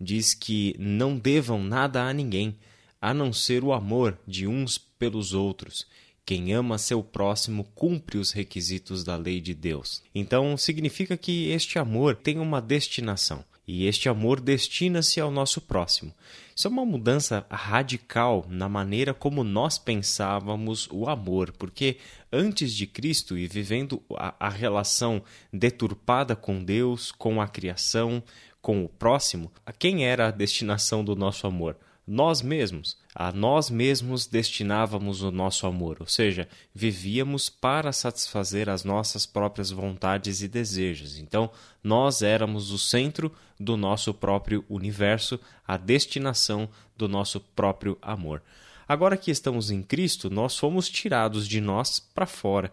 diz 0.00 0.34
que 0.34 0.74
não 0.78 1.16
devam 1.16 1.62
nada 1.62 2.02
a 2.02 2.12
ninguém, 2.12 2.58
a 3.00 3.14
não 3.14 3.32
ser 3.32 3.62
o 3.62 3.72
amor 3.72 4.18
de 4.26 4.48
uns 4.48 4.76
pelos 4.76 5.34
outros. 5.34 5.86
Quem 6.24 6.52
ama 6.52 6.78
seu 6.78 7.02
próximo 7.02 7.64
cumpre 7.74 8.18
os 8.18 8.32
requisitos 8.32 9.02
da 9.02 9.16
lei 9.16 9.40
de 9.40 9.54
Deus. 9.54 10.02
Então, 10.14 10.56
significa 10.56 11.16
que 11.16 11.50
este 11.50 11.78
amor 11.78 12.14
tem 12.14 12.38
uma 12.38 12.60
destinação. 12.60 13.44
E 13.66 13.86
este 13.86 14.08
amor 14.08 14.40
destina-se 14.40 15.20
ao 15.20 15.30
nosso 15.30 15.60
próximo. 15.60 16.12
Isso 16.54 16.66
é 16.66 16.70
uma 16.70 16.84
mudança 16.84 17.46
radical 17.48 18.44
na 18.48 18.68
maneira 18.68 19.14
como 19.14 19.44
nós 19.44 19.78
pensávamos 19.78 20.88
o 20.90 21.08
amor, 21.08 21.52
porque 21.52 21.98
antes 22.32 22.74
de 22.74 22.86
Cristo 22.86 23.38
e 23.38 23.46
vivendo 23.46 24.02
a, 24.16 24.34
a 24.46 24.48
relação 24.48 25.22
deturpada 25.52 26.34
com 26.34 26.64
Deus, 26.64 27.12
com 27.12 27.40
a 27.40 27.46
criação, 27.46 28.22
com 28.60 28.84
o 28.84 28.88
próximo, 28.88 29.52
a 29.64 29.72
quem 29.72 30.04
era 30.04 30.28
a 30.28 30.32
destinação 30.32 31.04
do 31.04 31.14
nosso 31.14 31.46
amor? 31.46 31.76
nós 32.10 32.42
mesmos. 32.42 32.98
A 33.14 33.32
nós 33.32 33.68
mesmos 33.70 34.26
destinávamos 34.26 35.22
o 35.22 35.32
nosso 35.32 35.66
amor, 35.66 35.96
ou 36.00 36.06
seja, 36.06 36.48
vivíamos 36.72 37.48
para 37.48 37.92
satisfazer 37.92 38.68
as 38.68 38.84
nossas 38.84 39.26
próprias 39.26 39.70
vontades 39.70 40.42
e 40.42 40.48
desejos. 40.48 41.18
Então, 41.18 41.50
nós 41.82 42.22
éramos 42.22 42.70
o 42.70 42.78
centro 42.78 43.32
do 43.58 43.76
nosso 43.76 44.14
próprio 44.14 44.64
universo, 44.68 45.40
a 45.66 45.76
destinação 45.76 46.68
do 46.96 47.08
nosso 47.08 47.40
próprio 47.40 47.98
amor. 48.00 48.42
Agora 48.86 49.16
que 49.16 49.30
estamos 49.30 49.70
em 49.70 49.82
Cristo, 49.82 50.30
nós 50.30 50.56
fomos 50.56 50.88
tirados 50.88 51.48
de 51.48 51.60
nós 51.60 51.98
para 51.98 52.26
fora 52.26 52.72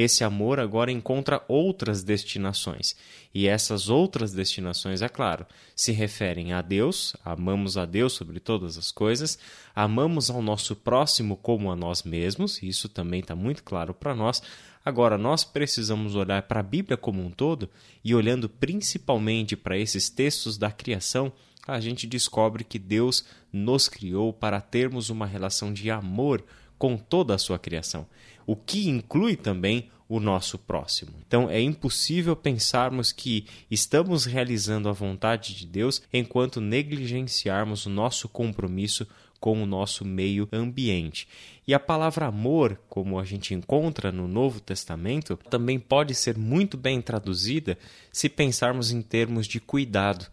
esse 0.00 0.22
amor 0.22 0.60
agora 0.60 0.92
encontra 0.92 1.42
outras 1.48 2.04
destinações. 2.04 2.94
E 3.34 3.48
essas 3.48 3.88
outras 3.88 4.32
destinações, 4.32 5.02
é 5.02 5.08
claro, 5.08 5.44
se 5.74 5.90
referem 5.90 6.52
a 6.52 6.62
Deus, 6.62 7.16
amamos 7.24 7.76
a 7.76 7.84
Deus 7.84 8.12
sobre 8.12 8.38
todas 8.38 8.78
as 8.78 8.92
coisas, 8.92 9.40
amamos 9.74 10.30
ao 10.30 10.40
nosso 10.40 10.76
próximo 10.76 11.36
como 11.36 11.68
a 11.72 11.74
nós 11.74 12.04
mesmos, 12.04 12.62
isso 12.62 12.88
também 12.88 13.18
está 13.18 13.34
muito 13.34 13.64
claro 13.64 13.92
para 13.92 14.14
nós. 14.14 14.40
Agora, 14.84 15.18
nós 15.18 15.42
precisamos 15.42 16.14
olhar 16.14 16.42
para 16.42 16.60
a 16.60 16.62
Bíblia 16.62 16.96
como 16.96 17.20
um 17.20 17.30
todo 17.32 17.68
e, 18.04 18.14
olhando 18.14 18.48
principalmente 18.48 19.56
para 19.56 19.76
esses 19.76 20.08
textos 20.08 20.56
da 20.56 20.70
criação, 20.70 21.32
a 21.66 21.80
gente 21.80 22.06
descobre 22.06 22.62
que 22.62 22.78
Deus 22.78 23.24
nos 23.52 23.88
criou 23.88 24.32
para 24.32 24.60
termos 24.60 25.10
uma 25.10 25.26
relação 25.26 25.72
de 25.72 25.90
amor 25.90 26.44
com 26.78 26.96
toda 26.96 27.34
a 27.34 27.38
sua 27.38 27.58
criação 27.58 28.06
o 28.48 28.56
que 28.56 28.88
inclui 28.88 29.36
também 29.36 29.90
o 30.08 30.18
nosso 30.18 30.56
próximo. 30.56 31.12
Então 31.26 31.50
é 31.50 31.60
impossível 31.60 32.34
pensarmos 32.34 33.12
que 33.12 33.44
estamos 33.70 34.24
realizando 34.24 34.88
a 34.88 34.92
vontade 34.92 35.54
de 35.54 35.66
Deus 35.66 36.00
enquanto 36.10 36.58
negligenciarmos 36.58 37.84
o 37.84 37.90
nosso 37.90 38.26
compromisso 38.26 39.06
com 39.38 39.62
o 39.62 39.66
nosso 39.66 40.02
meio 40.02 40.48
ambiente. 40.50 41.28
E 41.66 41.74
a 41.74 41.78
palavra 41.78 42.24
amor, 42.24 42.80
como 42.88 43.18
a 43.18 43.24
gente 43.26 43.52
encontra 43.52 44.10
no 44.10 44.26
Novo 44.26 44.60
Testamento, 44.60 45.38
também 45.50 45.78
pode 45.78 46.14
ser 46.14 46.38
muito 46.38 46.78
bem 46.78 47.02
traduzida 47.02 47.76
se 48.10 48.30
pensarmos 48.30 48.90
em 48.90 49.02
termos 49.02 49.46
de 49.46 49.60
cuidado. 49.60 50.26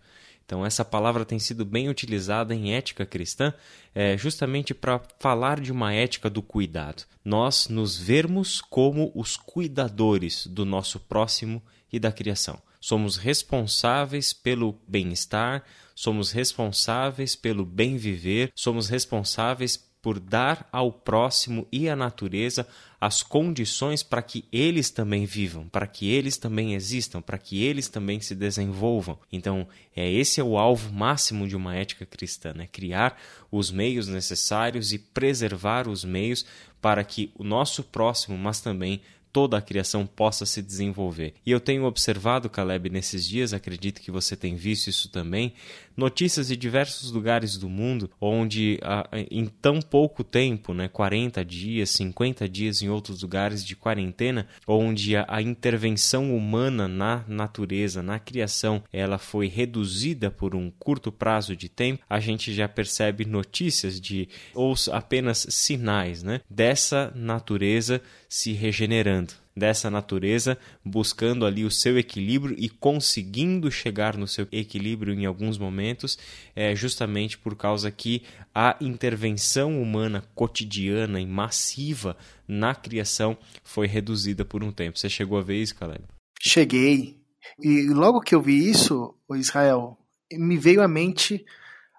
Então, 0.46 0.64
essa 0.64 0.86
palavra 0.86 1.26
tem 1.26 1.40
sido 1.40 1.66
bem 1.66 1.90
utilizada 1.90 2.54
em 2.54 2.74
ética 2.74 3.06
cristã, 3.06 3.52
é, 3.96 4.16
justamente 4.16 4.74
para 4.76 5.02
falar 5.20 5.60
de 5.60 5.72
uma 5.72 5.92
ética 5.92 6.30
do 6.30 6.42
cuidado. 6.42 7.04
Nós 7.24 7.68
nos 7.68 7.98
vermos 7.98 8.62
como 8.62 9.12
os 9.16 9.36
cuidadores 9.36 10.46
do 10.46 10.64
nosso 10.64 11.00
próximo 11.00 11.62
e 11.92 12.00
da 12.00 12.12
criação. 12.12 12.62
Somos 12.80 13.18
responsáveis 13.18 14.32
pelo 14.32 14.80
bem-estar, 14.88 15.64
somos 15.96 16.32
responsáveis 16.32 17.36
pelo 17.36 17.66
bem 17.66 17.98
viver, 17.98 18.52
somos 18.54 18.88
responsáveis 18.88 19.84
por 20.06 20.20
dar 20.20 20.70
ao 20.72 20.92
próximo 20.92 21.68
e 21.72 21.90
à 21.90 21.96
natureza 21.96 22.68
as 23.02 23.24
condições 23.24 24.04
para 24.04 24.22
que 24.22 24.46
eles 24.52 24.92
também 24.92 25.26
vivam, 25.26 25.68
para 25.68 25.88
que 25.88 26.08
eles 26.08 26.38
também 26.38 26.76
existam, 26.76 27.24
para 27.24 27.40
que 27.40 27.64
eles 27.64 27.88
também 27.88 28.22
se 28.22 28.36
desenvolvam. 28.36 29.18
Então, 29.32 29.68
é 29.96 30.08
esse 30.08 30.40
é 30.40 30.44
o 30.44 30.60
alvo 30.60 30.94
máximo 30.94 31.48
de 31.48 31.56
uma 31.56 31.76
ética 31.76 32.06
cristã, 32.06 32.54
né? 32.54 32.68
Criar 32.72 33.20
os 33.52 33.72
meios 33.72 34.08
necessários 34.08 34.94
e 34.94 35.00
preservar 35.00 35.88
os 35.88 36.06
meios 36.06 36.46
para 36.80 37.04
que 37.04 37.32
o 37.34 37.44
nosso 37.44 37.84
próximo, 37.84 38.38
mas 38.38 38.62
também 38.62 39.02
toda 39.36 39.58
a 39.58 39.62
criação 39.62 40.08
possa 40.08 40.46
se 40.46 40.62
desenvolver. 40.62 41.34
E 41.46 41.52
eu 41.52 41.60
tenho 41.60 41.84
observado, 41.84 42.50
Caleb, 42.50 42.90
nesses 42.90 43.28
dias, 43.28 43.54
acredito 43.54 44.00
que 44.00 44.10
você 44.10 44.34
tem 44.34 44.56
visto 44.56 44.88
isso 44.88 45.10
também, 45.10 45.54
notícias 45.96 46.48
de 46.48 46.58
diversos 46.58 47.12
lugares 47.12 47.58
do 47.58 47.70
mundo 47.70 48.10
onde 48.20 48.80
ah, 48.82 49.08
em 49.32 49.46
tão 49.46 49.82
pouco 49.82 50.24
tempo, 50.24 50.74
né, 50.74 50.88
40 50.88 51.44
dias, 51.44 51.90
50 51.92 52.48
dias 52.50 52.82
em 52.82 52.90
outros 52.90 53.22
lugares 53.22 53.64
de 53.64 53.76
quarentena, 53.76 54.48
onde 54.68 55.16
a, 55.16 55.42
intervenção 55.42 56.36
humana 56.36 56.88
na 56.88 57.24
natureza, 57.28 58.02
na 58.02 58.18
criação, 58.18 58.84
ela 58.92 59.18
foi 59.18 59.48
reduzida 59.48 60.32
por 60.32 60.56
um 60.56 60.72
curto 60.72 61.12
prazo 61.12 61.56
de 61.56 61.70
tempo, 61.70 62.04
a 62.10 62.20
gente 62.20 62.54
já 62.54 62.68
percebe 62.68 63.26
notícias 63.26 64.02
de 64.02 64.28
ou 64.54 64.74
apenas 64.92 65.46
sinais, 65.50 66.24
né, 66.24 66.42
dessa 66.50 67.12
natureza 67.16 68.02
se 68.28 68.54
regenerando 68.54 69.45
dessa 69.56 69.90
natureza, 69.90 70.58
buscando 70.84 71.46
ali 71.46 71.64
o 71.64 71.72
seu 71.72 71.98
equilíbrio 71.98 72.56
e 72.60 72.68
conseguindo 72.68 73.72
chegar 73.72 74.18
no 74.18 74.28
seu 74.28 74.48
equilíbrio 74.52 75.14
em 75.14 75.26
alguns 75.26 75.58
momentos, 75.58 76.18
é 76.54 76.76
justamente 76.76 77.38
por 77.38 77.56
causa 77.56 77.90
que 77.90 78.24
a 78.54 78.76
intervenção 78.82 79.82
humana 79.82 80.24
cotidiana 80.36 81.22
e 81.22 81.26
massiva 81.26 82.18
na 82.46 82.76
criação 82.76 83.38
foi 83.64 83.88
reduzida 83.88 84.44
por 84.44 84.62
um 84.62 84.72
tempo. 84.72 85.00
Você 85.00 85.10
chegou 85.10 85.38
a 85.38 85.42
ver 85.42 85.62
isso, 85.62 85.76
Caleb? 85.76 86.04
Cheguei. 86.42 87.18
E 87.60 87.88
logo 87.88 88.22
que 88.22 88.36
eu 88.36 88.42
vi 88.42 88.70
isso, 88.70 89.16
Israel, 89.36 89.98
me 90.34 90.58
veio 90.58 90.82
à 90.82 90.88
mente 90.88 91.46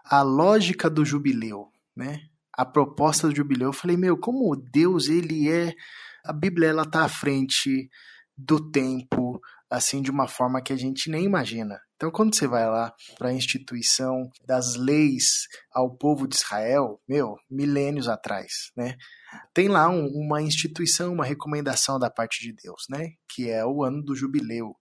a 0.05 0.21
lógica 0.23 0.91
do 0.91 1.05
jubileu, 1.05 1.69
né? 1.97 2.21
A 2.53 2.65
proposta 2.65 3.29
do 3.29 3.37
jubileu. 3.37 3.69
Eu 3.69 3.73
falei, 3.73 3.97
meu, 3.97 4.17
como 4.17 4.55
Deus 4.55 5.09
ele 5.09 5.49
é 5.49 5.75
a 6.27 6.33
Bíblia 6.33 6.69
ela 6.69 6.83
está 6.83 7.05
à 7.05 7.09
frente 7.09 7.89
do 8.37 8.71
tempo, 8.71 9.41
assim, 9.71 10.03
de 10.03 10.11
uma 10.11 10.29
forma 10.29 10.61
que 10.61 10.73
a 10.73 10.77
gente 10.77 11.11
nem 11.11 11.25
imagina. 11.25 11.81
Então, 11.97 12.11
quando 12.11 12.35
você 12.35 12.47
vai 12.47 12.69
lá 12.69 12.93
para 13.17 13.31
a 13.31 13.33
instituição 13.33 14.31
das 14.47 14.77
leis 14.77 15.49
ao 15.73 15.97
povo 15.97 16.29
de 16.29 16.37
Israel, 16.37 17.01
meu, 17.09 17.37
milênios 17.51 18.07
atrás, 18.07 18.71
né? 18.77 18.97
Tem 19.55 19.69
lá 19.69 19.89
um, 19.89 20.07
uma 20.09 20.43
instituição, 20.43 21.13
uma 21.13 21.25
recomendação 21.25 21.99
da 21.99 22.11
parte 22.11 22.43
de 22.43 22.53
Deus, 22.53 22.85
né? 22.91 23.13
Que 23.27 23.49
é 23.49 23.65
o 23.65 23.83
ano 23.83 24.03
do 24.03 24.15
jubileu, 24.15 24.77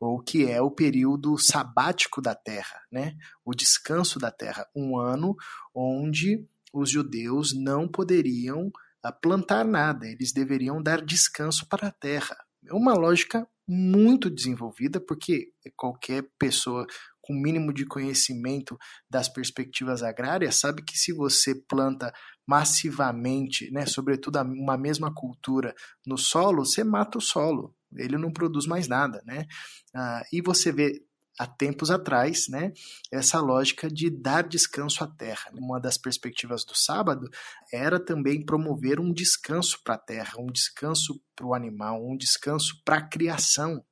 ou 0.00 0.20
que 0.20 0.50
é 0.50 0.60
o 0.60 0.70
período 0.70 1.38
sabático 1.38 2.20
da 2.20 2.34
terra, 2.34 2.80
né? 2.90 3.14
O 3.44 3.54
descanso 3.54 4.18
da 4.18 4.32
terra, 4.32 4.66
um 4.74 4.98
ano 4.98 5.36
onde 5.72 6.44
os 6.72 6.90
judeus 6.90 7.54
não 7.54 7.86
poderiam 7.86 8.72
plantar 9.12 9.64
nada, 9.64 10.06
eles 10.06 10.32
deveriam 10.32 10.82
dar 10.82 11.04
descanso 11.04 11.66
para 11.68 11.88
a 11.88 11.92
terra. 11.92 12.36
É 12.66 12.74
uma 12.74 12.94
lógica 12.94 13.46
muito 13.68 14.30
desenvolvida, 14.30 15.00
porque 15.00 15.48
qualquer 15.76 16.24
pessoa 16.38 16.86
com 17.20 17.34
mínimo 17.34 17.72
de 17.72 17.84
conhecimento 17.84 18.78
das 19.10 19.28
perspectivas 19.28 20.02
agrárias 20.02 20.60
sabe 20.60 20.82
que 20.84 20.96
se 20.96 21.12
você 21.12 21.54
planta 21.68 22.12
massivamente, 22.46 23.68
né, 23.72 23.84
sobretudo 23.84 24.40
uma 24.40 24.78
mesma 24.78 25.12
cultura 25.12 25.74
no 26.06 26.16
solo, 26.16 26.64
você 26.64 26.84
mata 26.84 27.18
o 27.18 27.20
solo, 27.20 27.74
ele 27.96 28.16
não 28.16 28.32
produz 28.32 28.66
mais 28.66 28.86
nada, 28.86 29.20
né? 29.26 29.46
Ah, 29.94 30.22
e 30.32 30.40
você 30.40 30.70
vê 30.70 31.02
há 31.38 31.46
tempos 31.46 31.90
atrás, 31.90 32.48
né, 32.48 32.72
essa 33.12 33.40
lógica 33.40 33.88
de 33.88 34.10
dar 34.10 34.42
descanso 34.42 35.04
à 35.04 35.06
terra. 35.06 35.50
Uma 35.54 35.80
das 35.80 35.98
perspectivas 35.98 36.64
do 36.64 36.76
sábado 36.76 37.28
era 37.72 37.98
também 37.98 38.44
promover 38.44 39.00
um 39.00 39.12
descanso 39.12 39.80
para 39.84 39.94
a 39.94 39.98
terra, 39.98 40.38
um 40.38 40.50
descanso 40.50 41.20
para 41.34 41.46
o 41.46 41.54
animal, 41.54 42.02
um 42.04 42.16
descanso 42.16 42.80
para 42.84 42.98
a 42.98 43.08
criação. 43.08 43.84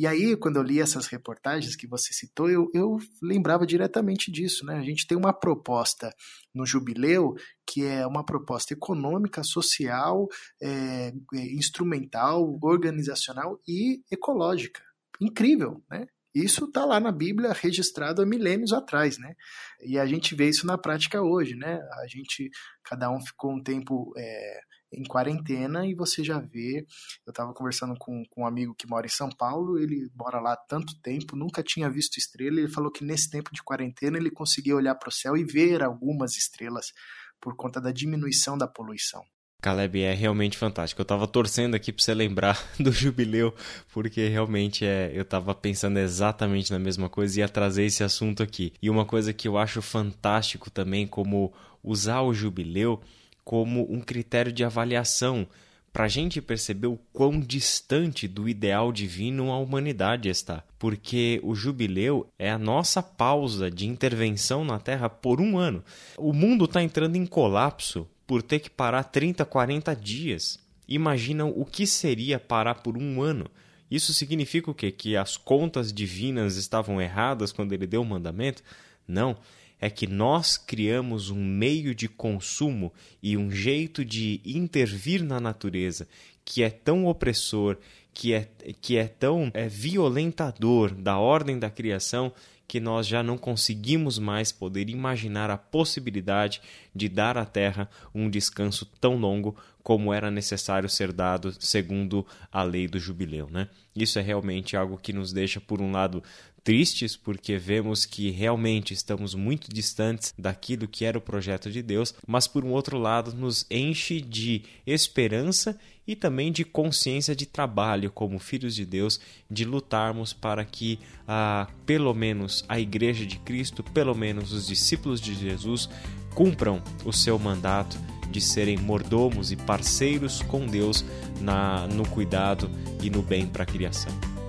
E 0.00 0.06
aí, 0.06 0.34
quando 0.34 0.56
eu 0.56 0.62
li 0.62 0.80
essas 0.80 1.06
reportagens 1.08 1.76
que 1.76 1.86
você 1.86 2.14
citou, 2.14 2.48
eu, 2.48 2.70
eu 2.72 2.96
lembrava 3.22 3.66
diretamente 3.66 4.32
disso. 4.32 4.64
Né? 4.64 4.78
A 4.78 4.82
gente 4.82 5.06
tem 5.06 5.14
uma 5.14 5.30
proposta 5.30 6.10
no 6.54 6.64
Jubileu 6.64 7.34
que 7.66 7.84
é 7.84 8.06
uma 8.06 8.24
proposta 8.24 8.72
econômica, 8.72 9.44
social, 9.44 10.26
é, 10.58 11.12
instrumental, 11.34 12.58
organizacional 12.62 13.60
e 13.68 14.02
ecológica. 14.10 14.82
Incrível, 15.20 15.84
né? 15.90 16.06
Isso 16.34 16.66
está 16.66 16.84
lá 16.84 17.00
na 17.00 17.10
Bíblia 17.10 17.52
registrado 17.52 18.22
há 18.22 18.26
milênios 18.26 18.72
atrás, 18.72 19.18
né? 19.18 19.34
E 19.82 19.98
a 19.98 20.06
gente 20.06 20.34
vê 20.34 20.48
isso 20.48 20.66
na 20.66 20.78
prática 20.78 21.20
hoje, 21.20 21.56
né? 21.56 21.80
A 22.02 22.06
gente, 22.06 22.48
cada 22.84 23.10
um 23.10 23.20
ficou 23.20 23.52
um 23.52 23.62
tempo 23.62 24.12
é, 24.16 24.60
em 24.92 25.02
quarentena 25.04 25.86
e 25.86 25.94
você 25.94 26.22
já 26.22 26.38
vê. 26.38 26.84
Eu 27.26 27.30
estava 27.30 27.52
conversando 27.52 27.94
com, 27.98 28.22
com 28.30 28.42
um 28.42 28.46
amigo 28.46 28.74
que 28.76 28.86
mora 28.86 29.06
em 29.06 29.10
São 29.10 29.28
Paulo, 29.28 29.78
ele 29.78 30.08
mora 30.14 30.40
lá 30.40 30.52
há 30.52 30.56
tanto 30.56 31.00
tempo, 31.00 31.36
nunca 31.36 31.62
tinha 31.62 31.90
visto 31.90 32.18
estrela. 32.18 32.60
Ele 32.60 32.68
falou 32.70 32.92
que 32.92 33.04
nesse 33.04 33.28
tempo 33.28 33.50
de 33.52 33.62
quarentena 33.62 34.16
ele 34.16 34.30
conseguia 34.30 34.76
olhar 34.76 34.94
para 34.94 35.08
o 35.08 35.12
céu 35.12 35.36
e 35.36 35.44
ver 35.44 35.82
algumas 35.82 36.36
estrelas 36.36 36.92
por 37.40 37.56
conta 37.56 37.80
da 37.80 37.90
diminuição 37.90 38.56
da 38.56 38.68
poluição. 38.68 39.24
Caleb 39.60 40.00
é 40.00 40.14
realmente 40.14 40.56
fantástico. 40.56 41.00
Eu 41.00 41.04
estava 41.04 41.26
torcendo 41.26 41.74
aqui 41.74 41.92
para 41.92 42.02
você 42.02 42.14
lembrar 42.14 42.62
do 42.78 42.92
jubileu, 42.92 43.54
porque 43.92 44.28
realmente 44.28 44.84
é, 44.84 45.10
eu 45.14 45.22
estava 45.22 45.54
pensando 45.54 45.98
exatamente 45.98 46.72
na 46.72 46.78
mesma 46.78 47.08
coisa 47.08 47.38
e 47.38 47.40
ia 47.40 47.48
trazer 47.48 47.84
esse 47.84 48.02
assunto 48.02 48.42
aqui. 48.42 48.72
E 48.80 48.88
uma 48.88 49.04
coisa 49.04 49.32
que 49.32 49.46
eu 49.46 49.58
acho 49.58 49.82
fantástico 49.82 50.70
também, 50.70 51.06
como 51.06 51.52
usar 51.82 52.22
o 52.22 52.34
jubileu 52.34 53.00
como 53.44 53.86
um 53.92 54.00
critério 54.00 54.52
de 54.52 54.64
avaliação 54.64 55.46
para 55.92 56.04
a 56.04 56.08
gente 56.08 56.40
perceber 56.40 56.86
o 56.86 56.98
quão 57.12 57.40
distante 57.40 58.28
do 58.28 58.48
ideal 58.48 58.92
divino 58.92 59.50
a 59.50 59.58
humanidade 59.58 60.28
está. 60.28 60.62
Porque 60.78 61.40
o 61.42 61.54
jubileu 61.54 62.28
é 62.38 62.50
a 62.50 62.58
nossa 62.58 63.02
pausa 63.02 63.70
de 63.70 63.88
intervenção 63.88 64.64
na 64.64 64.78
Terra 64.78 65.08
por 65.08 65.40
um 65.40 65.58
ano. 65.58 65.82
O 66.16 66.32
mundo 66.32 66.64
está 66.64 66.82
entrando 66.82 67.16
em 67.16 67.26
colapso 67.26 68.06
por 68.30 68.42
ter 68.42 68.60
que 68.60 68.70
parar 68.70 69.02
30, 69.02 69.44
40 69.44 69.92
dias. 69.96 70.56
Imaginam 70.86 71.52
o 71.56 71.64
que 71.64 71.84
seria 71.84 72.38
parar 72.38 72.76
por 72.76 72.96
um 72.96 73.20
ano. 73.20 73.50
Isso 73.90 74.14
significa 74.14 74.70
o 74.70 74.74
quê? 74.74 74.92
Que 74.92 75.16
as 75.16 75.36
contas 75.36 75.92
divinas 75.92 76.54
estavam 76.54 77.02
erradas 77.02 77.50
quando 77.50 77.72
ele 77.72 77.88
deu 77.88 78.02
o 78.02 78.04
mandamento? 78.04 78.62
Não. 79.04 79.36
É 79.80 79.90
que 79.90 80.06
nós 80.06 80.56
criamos 80.56 81.28
um 81.28 81.44
meio 81.44 81.92
de 81.92 82.08
consumo 82.08 82.92
e 83.20 83.36
um 83.36 83.50
jeito 83.50 84.04
de 84.04 84.40
intervir 84.44 85.24
na 85.24 85.40
natureza 85.40 86.06
que 86.44 86.62
é 86.62 86.70
tão 86.70 87.06
opressor, 87.06 87.78
que 88.14 88.32
é, 88.32 88.48
que 88.80 88.96
é 88.96 89.08
tão 89.08 89.50
é, 89.52 89.66
violentador 89.66 90.94
da 90.94 91.18
ordem 91.18 91.58
da 91.58 91.68
criação 91.68 92.32
que 92.70 92.78
nós 92.78 93.04
já 93.04 93.20
não 93.20 93.36
conseguimos 93.36 94.16
mais 94.16 94.52
poder 94.52 94.88
imaginar 94.88 95.50
a 95.50 95.58
possibilidade 95.58 96.62
de 96.94 97.08
dar 97.08 97.36
à 97.36 97.44
Terra 97.44 97.90
um 98.14 98.30
descanso 98.30 98.86
tão 99.00 99.16
longo 99.16 99.56
como 99.82 100.14
era 100.14 100.30
necessário 100.30 100.88
ser 100.88 101.12
dado 101.12 101.52
segundo 101.58 102.24
a 102.52 102.62
lei 102.62 102.86
do 102.86 102.96
jubileu. 102.96 103.48
Né? 103.50 103.68
Isso 103.96 104.20
é 104.20 104.22
realmente 104.22 104.76
algo 104.76 104.96
que 104.96 105.12
nos 105.12 105.32
deixa, 105.32 105.60
por 105.60 105.80
um 105.80 105.90
lado, 105.90 106.22
tristes 106.62 107.16
porque 107.16 107.56
vemos 107.56 108.04
que 108.04 108.30
realmente 108.30 108.94
estamos 108.94 109.34
muito 109.34 109.72
distantes 109.72 110.32
daquilo 110.38 110.88
que 110.88 111.04
era 111.04 111.18
o 111.18 111.20
projeto 111.20 111.70
de 111.70 111.82
Deus, 111.82 112.14
mas 112.26 112.46
por 112.46 112.64
um 112.64 112.70
outro 112.70 112.98
lado 112.98 113.34
nos 113.34 113.66
enche 113.70 114.20
de 114.20 114.62
esperança 114.86 115.78
e 116.06 116.16
também 116.16 116.50
de 116.50 116.64
consciência 116.64 117.36
de 117.36 117.46
trabalho 117.46 118.10
como 118.10 118.38
filhos 118.38 118.74
de 118.74 118.84
Deus, 118.84 119.20
de 119.50 119.64
lutarmos 119.64 120.32
para 120.32 120.64
que 120.64 120.98
ah, 121.26 121.68
pelo 121.86 122.12
menos 122.12 122.64
a 122.68 122.80
Igreja 122.80 123.24
de 123.24 123.38
Cristo, 123.38 123.82
pelo 123.82 124.14
menos 124.14 124.52
os 124.52 124.66
discípulos 124.66 125.20
de 125.20 125.34
Jesus, 125.34 125.88
cumpram 126.34 126.82
o 127.04 127.12
seu 127.12 127.38
mandato 127.38 127.96
de 128.30 128.40
serem 128.40 128.76
mordomos 128.76 129.50
e 129.50 129.56
parceiros 129.56 130.42
com 130.42 130.66
Deus 130.66 131.04
na, 131.40 131.86
no 131.88 132.08
cuidado 132.08 132.70
e 133.02 133.10
no 133.10 133.22
bem 133.22 133.46
para 133.46 133.64
a 133.64 133.66
criação. 133.66 134.39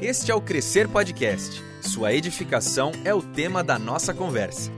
Este 0.00 0.30
é 0.30 0.34
o 0.34 0.42
Crescer 0.42 0.88
Podcast. 0.88 1.62
Sua 1.80 2.12
edificação 2.12 2.92
é 3.02 3.14
o 3.14 3.22
tema 3.22 3.64
da 3.64 3.78
nossa 3.78 4.12
conversa. 4.12 4.75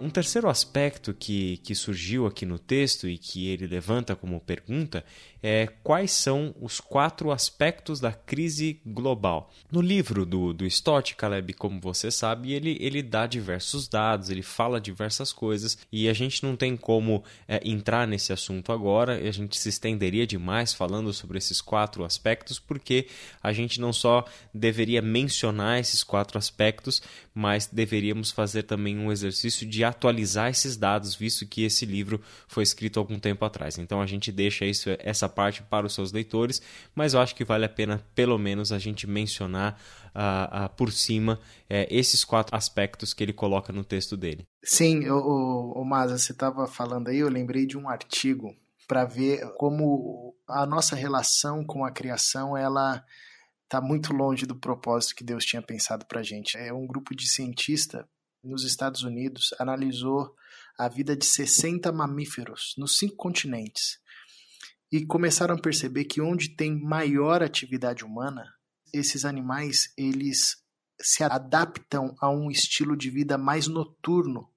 Um 0.00 0.08
terceiro 0.08 0.48
aspecto 0.48 1.12
que, 1.12 1.58
que 1.58 1.74
surgiu 1.74 2.26
aqui 2.26 2.46
no 2.46 2.58
texto 2.58 3.06
e 3.06 3.18
que 3.18 3.48
ele 3.48 3.66
levanta 3.66 4.16
como 4.16 4.40
pergunta 4.40 5.04
é 5.42 5.66
quais 5.82 6.10
são 6.10 6.54
os 6.60 6.80
quatro 6.80 7.30
aspectos 7.30 8.00
da 8.00 8.12
crise 8.12 8.80
global. 8.84 9.50
No 9.70 9.80
livro 9.80 10.26
do, 10.26 10.52
do 10.52 10.66
Stott, 10.66 11.14
Caleb, 11.14 11.54
como 11.54 11.80
você 11.80 12.10
sabe, 12.10 12.52
ele, 12.52 12.76
ele 12.80 13.02
dá 13.02 13.26
diversos 13.26 13.88
dados, 13.88 14.30
ele 14.30 14.42
fala 14.42 14.80
diversas 14.80 15.32
coisas 15.32 15.78
e 15.90 16.08
a 16.08 16.12
gente 16.12 16.42
não 16.42 16.56
tem 16.56 16.76
como 16.76 17.24
é, 17.48 17.60
entrar 17.64 18.06
nesse 18.06 18.32
assunto 18.32 18.72
agora, 18.72 19.16
a 19.16 19.30
gente 19.30 19.58
se 19.58 19.68
estenderia 19.68 20.26
demais 20.26 20.74
falando 20.74 21.12
sobre 21.12 21.38
esses 21.38 21.60
quatro 21.60 22.04
aspectos, 22.04 22.58
porque 22.58 23.06
a 23.42 23.52
gente 23.52 23.80
não 23.80 23.92
só 23.92 24.24
deveria 24.52 25.00
mencionar 25.00 25.78
esses 25.78 26.02
quatro 26.02 26.38
aspectos, 26.38 27.02
mas 27.34 27.66
deveríamos 27.66 28.30
fazer 28.30 28.64
também 28.64 28.98
um 28.98 29.10
exercício 29.10 29.66
de 29.66 29.84
atualizar 29.84 30.50
esses 30.50 30.76
dados, 30.76 31.14
visto 31.14 31.46
que 31.46 31.62
esse 31.62 31.86
livro 31.86 32.20
foi 32.48 32.62
escrito 32.62 32.98
algum 32.98 33.18
tempo 33.18 33.44
atrás. 33.44 33.78
Então 33.78 34.00
a 34.00 34.06
gente 34.06 34.32
deixa 34.32 34.64
isso, 34.64 34.90
essa 34.98 35.28
parte 35.28 35.62
para 35.62 35.86
os 35.86 35.94
seus 35.94 36.12
leitores, 36.12 36.60
mas 36.94 37.14
eu 37.14 37.20
acho 37.20 37.34
que 37.34 37.44
vale 37.44 37.64
a 37.64 37.68
pena, 37.68 38.04
pelo 38.14 38.38
menos, 38.38 38.72
a 38.72 38.78
gente 38.78 39.06
mencionar 39.06 39.80
uh, 40.14 40.66
uh, 40.66 40.68
por 40.76 40.92
cima 40.92 41.34
uh, 41.34 41.86
esses 41.88 42.24
quatro 42.24 42.56
aspectos 42.56 43.14
que 43.14 43.22
ele 43.22 43.32
coloca 43.32 43.72
no 43.72 43.84
texto 43.84 44.16
dele. 44.16 44.44
Sim, 44.62 45.08
o, 45.08 45.16
o, 45.16 45.82
o 45.82 45.84
Maza, 45.84 46.18
você 46.18 46.32
estava 46.32 46.66
falando 46.66 47.08
aí, 47.08 47.18
eu 47.18 47.28
lembrei 47.28 47.66
de 47.66 47.78
um 47.78 47.88
artigo 47.88 48.54
para 48.88 49.04
ver 49.04 49.52
como 49.56 50.34
a 50.48 50.66
nossa 50.66 50.96
relação 50.96 51.64
com 51.64 51.84
a 51.84 51.92
criação 51.92 52.56
ela 52.56 53.04
está 53.70 53.80
muito 53.80 54.12
longe 54.12 54.46
do 54.46 54.56
propósito 54.56 55.14
que 55.14 55.22
Deus 55.22 55.44
tinha 55.44 55.62
pensado 55.62 56.04
para 56.04 56.18
a 56.18 56.24
gente. 56.24 56.58
É 56.58 56.72
um 56.72 56.88
grupo 56.88 57.14
de 57.14 57.30
cientistas 57.30 58.04
nos 58.42 58.64
Estados 58.64 59.04
Unidos 59.04 59.54
analisou 59.60 60.34
a 60.76 60.88
vida 60.88 61.16
de 61.16 61.24
60 61.24 61.92
mamíferos 61.92 62.74
nos 62.76 62.98
cinco 62.98 63.14
continentes 63.14 64.00
e 64.90 65.06
começaram 65.06 65.54
a 65.54 65.60
perceber 65.60 66.06
que 66.06 66.20
onde 66.20 66.56
tem 66.56 66.76
maior 66.82 67.44
atividade 67.44 68.04
humana, 68.04 68.52
esses 68.92 69.24
animais 69.24 69.92
eles 69.96 70.56
se 71.00 71.22
adaptam 71.22 72.16
a 72.20 72.28
um 72.28 72.50
estilo 72.50 72.96
de 72.96 73.08
vida 73.08 73.38
mais 73.38 73.68
noturno 73.68 74.50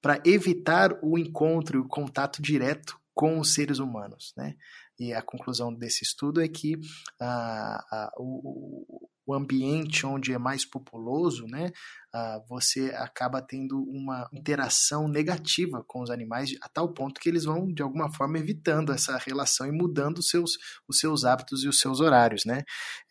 para 0.00 0.22
evitar 0.24 0.98
o 1.02 1.18
encontro 1.18 1.76
e 1.76 1.80
o 1.80 1.88
contato 1.88 2.40
direto 2.40 2.98
com 3.16 3.40
os 3.40 3.54
seres 3.54 3.78
humanos, 3.78 4.34
né? 4.36 4.54
E 5.00 5.14
a 5.14 5.22
conclusão 5.22 5.74
desse 5.74 6.04
estudo 6.04 6.42
é 6.42 6.46
que 6.46 6.78
ah, 7.18 7.82
ah, 7.90 8.12
o, 8.18 9.08
o 9.26 9.34
ambiente 9.34 10.04
onde 10.04 10.34
é 10.34 10.38
mais 10.38 10.66
populoso, 10.66 11.46
né, 11.46 11.72
uh, 12.16 12.42
você 12.48 12.92
acaba 12.94 13.42
tendo 13.42 13.78
uma 13.82 14.28
interação 14.32 15.06
negativa 15.06 15.84
com 15.86 16.02
os 16.02 16.10
animais 16.10 16.54
a 16.62 16.68
tal 16.68 16.92
ponto 16.92 17.20
que 17.20 17.28
eles 17.28 17.44
vão 17.44 17.70
de 17.72 17.82
alguma 17.82 18.12
forma 18.12 18.38
evitando 18.38 18.92
essa 18.92 19.18
relação 19.18 19.66
e 19.66 19.72
mudando 19.72 20.18
os 20.18 20.28
seus, 20.28 20.52
os 20.88 20.98
seus 20.98 21.24
hábitos 21.24 21.62
e 21.64 21.68
os 21.68 21.78
seus 21.78 22.00
horários, 22.00 22.44
né? 22.44 22.62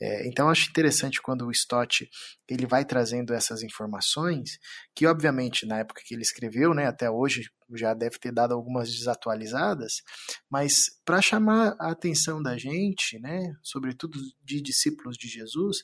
É, 0.01 0.27
então 0.27 0.49
acho 0.49 0.69
interessante 0.69 1.21
quando 1.21 1.45
o 1.45 1.51
Stott 1.51 2.09
ele 2.49 2.65
vai 2.65 2.85
trazendo 2.85 3.33
essas 3.33 3.63
informações 3.63 4.59
que 4.95 5.05
obviamente 5.05 5.65
na 5.65 5.79
época 5.79 6.01
que 6.05 6.13
ele 6.13 6.21
escreveu, 6.21 6.73
né, 6.73 6.87
até 6.87 7.09
hoje 7.09 7.49
já 7.73 7.93
deve 7.93 8.19
ter 8.19 8.31
dado 8.31 8.53
algumas 8.53 8.93
desatualizadas, 8.93 10.03
mas 10.49 10.91
para 11.03 11.21
chamar 11.21 11.75
a 11.79 11.91
atenção 11.91 12.41
da 12.41 12.57
gente, 12.57 13.19
né, 13.19 13.53
sobretudo 13.63 14.19
de 14.43 14.61
discípulos 14.61 15.17
de 15.17 15.27
Jesus, 15.27 15.77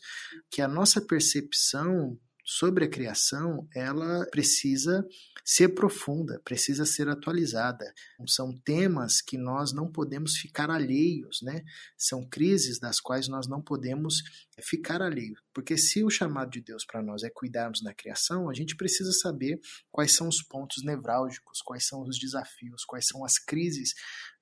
que 0.52 0.62
a 0.62 0.68
nossa 0.68 1.02
percepção 1.02 2.18
sobre 2.52 2.84
a 2.84 2.90
criação, 2.90 3.66
ela 3.74 4.26
precisa 4.30 5.08
ser 5.44 5.70
profunda, 5.70 6.42
precisa 6.44 6.86
ser 6.86 7.08
atualizada. 7.08 7.86
São 8.28 8.52
temas 8.66 9.22
que 9.22 9.38
nós 9.38 9.72
não 9.72 9.90
podemos 9.90 10.36
ficar 10.36 10.70
alheios, 10.70 11.42
né? 11.42 11.64
São 11.98 12.28
crises 12.28 12.78
das 12.78 13.00
quais 13.00 13.30
nós 13.30 13.48
não 13.48 13.62
podemos 13.62 14.16
ficar 14.62 15.02
alheios. 15.02 15.40
Porque 15.54 15.78
se 15.78 16.04
o 16.04 16.10
chamado 16.10 16.52
de 16.52 16.62
Deus 16.62 16.86
para 16.86 17.02
nós 17.02 17.24
é 17.24 17.30
cuidarmos 17.30 17.82
da 17.82 17.94
criação, 17.94 18.50
a 18.50 18.54
gente 18.54 18.76
precisa 18.76 19.14
saber 19.14 19.58
quais 19.90 20.12
são 20.12 20.28
os 20.28 20.44
pontos 20.44 20.84
nevrálgicos, 20.84 21.62
quais 21.62 21.88
são 21.88 22.02
os 22.02 22.20
desafios, 22.20 22.84
quais 22.84 23.08
são 23.08 23.24
as 23.24 23.40
crises, 23.40 23.94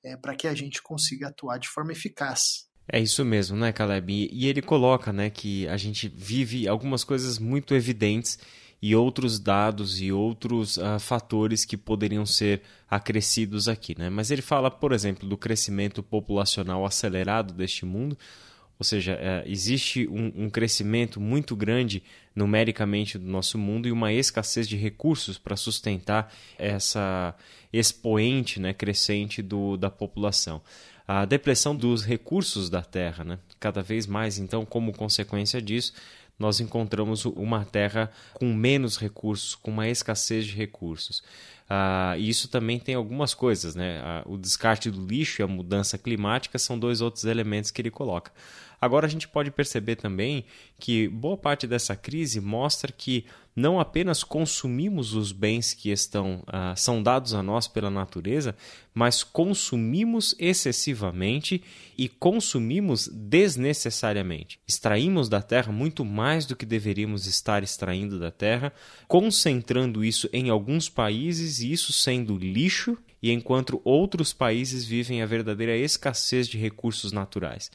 é, 0.03 0.17
para 0.17 0.35
que 0.35 0.47
a 0.47 0.55
gente 0.55 0.81
consiga 0.81 1.27
atuar 1.27 1.59
de 1.59 1.69
forma 1.69 1.91
eficaz. 1.91 2.68
É 2.91 2.99
isso 2.99 3.23
mesmo, 3.23 3.55
né, 3.55 3.71
Caleb? 3.71 4.29
E 4.31 4.47
ele 4.47 4.63
coloca, 4.63 5.13
né, 5.13 5.29
que 5.29 5.67
a 5.67 5.77
gente 5.77 6.07
vive 6.07 6.67
algumas 6.67 7.03
coisas 7.03 7.37
muito 7.37 7.75
evidentes 7.75 8.39
e 8.81 8.95
outros 8.95 9.39
dados 9.39 10.01
e 10.01 10.11
outros 10.11 10.77
uh, 10.77 10.99
fatores 10.99 11.65
que 11.65 11.77
poderiam 11.77 12.25
ser 12.25 12.61
acrescidos 12.89 13.67
aqui, 13.67 13.95
né? 13.97 14.09
Mas 14.09 14.31
ele 14.31 14.41
fala, 14.41 14.71
por 14.71 14.91
exemplo, 14.91 15.27
do 15.27 15.37
crescimento 15.37 16.01
populacional 16.01 16.85
acelerado 16.85 17.53
deste 17.53 17.85
mundo, 17.85 18.17
ou 18.79 18.83
seja, 18.85 19.15
uh, 19.15 19.47
existe 19.47 20.07
um, 20.07 20.45
um, 20.45 20.49
crescimento 20.49 21.19
muito 21.19 21.55
grande 21.55 22.01
numericamente 22.33 23.17
do 23.17 23.25
nosso 23.25 23.57
mundo 23.57 23.87
e 23.87 23.91
uma 23.91 24.13
escassez 24.13 24.67
de 24.67 24.77
recursos 24.77 25.37
para 25.37 25.57
sustentar 25.57 26.33
essa 26.57 27.35
expoente 27.71 28.59
né, 28.59 28.73
crescente 28.73 29.41
do, 29.41 29.75
da 29.75 29.91
população 29.91 30.61
a 31.11 31.25
depressão 31.25 31.75
dos 31.75 32.05
recursos 32.05 32.69
da 32.69 32.83
Terra. 32.83 33.23
Né? 33.23 33.39
Cada 33.59 33.81
vez 33.81 34.05
mais, 34.05 34.37
então, 34.37 34.63
como 34.63 34.93
consequência 34.93 35.59
disso, 35.59 35.91
nós 36.37 36.59
encontramos 36.59 37.25
uma 37.25 37.65
Terra 37.65 38.11
com 38.31 38.53
menos 38.53 38.95
recursos, 38.95 39.55
com 39.55 39.71
uma 39.71 39.89
escassez 39.89 40.45
de 40.45 40.55
recursos. 40.55 41.23
Ah, 41.67 42.13
e 42.15 42.29
isso 42.29 42.47
também 42.47 42.77
tem 42.79 42.93
algumas 42.93 43.33
coisas, 43.33 43.73
né? 43.73 43.99
Ah, 44.03 44.23
o 44.27 44.37
descarte 44.37 44.91
do 44.91 45.03
lixo 45.03 45.41
e 45.41 45.43
a 45.43 45.47
mudança 45.47 45.97
climática 45.97 46.59
são 46.59 46.77
dois 46.77 47.01
outros 47.01 47.25
elementos 47.25 47.71
que 47.71 47.81
ele 47.81 47.89
coloca. 47.89 48.31
Agora 48.81 49.05
a 49.05 49.09
gente 49.09 49.27
pode 49.27 49.51
perceber 49.51 49.95
também 49.95 50.45
que 50.79 51.07
boa 51.07 51.37
parte 51.37 51.67
dessa 51.67 51.95
crise 51.95 52.39
mostra 52.39 52.91
que 52.91 53.25
não 53.55 53.79
apenas 53.79 54.23
consumimos 54.23 55.13
os 55.13 55.33
bens 55.33 55.73
que 55.73 55.89
estão 55.89 56.43
uh, 56.47 56.75
são 56.77 57.03
dados 57.03 57.33
a 57.33 57.43
nós 57.43 57.67
pela 57.67 57.89
natureza, 57.89 58.55
mas 58.93 59.21
consumimos 59.21 60.33
excessivamente 60.39 61.61
e 61.97 62.07
consumimos 62.07 63.09
desnecessariamente. 63.09 64.59
Extraímos 64.65 65.27
da 65.27 65.41
terra 65.41 65.73
muito 65.73 66.05
mais 66.05 66.45
do 66.45 66.55
que 66.55 66.65
deveríamos 66.65 67.25
estar 67.25 67.61
extraindo 67.61 68.17
da 68.17 68.31
terra, 68.31 68.71
concentrando 69.07 70.05
isso 70.05 70.29
em 70.31 70.49
alguns 70.49 70.87
países 70.87 71.59
e 71.59 71.71
isso 71.71 71.91
sendo 71.91 72.37
lixo, 72.37 72.97
e 73.21 73.31
enquanto 73.31 73.81
outros 73.83 74.31
países 74.31 74.85
vivem 74.85 75.21
a 75.21 75.25
verdadeira 75.25 75.75
escassez 75.75 76.47
de 76.47 76.57
recursos 76.57 77.11
naturais. 77.11 77.69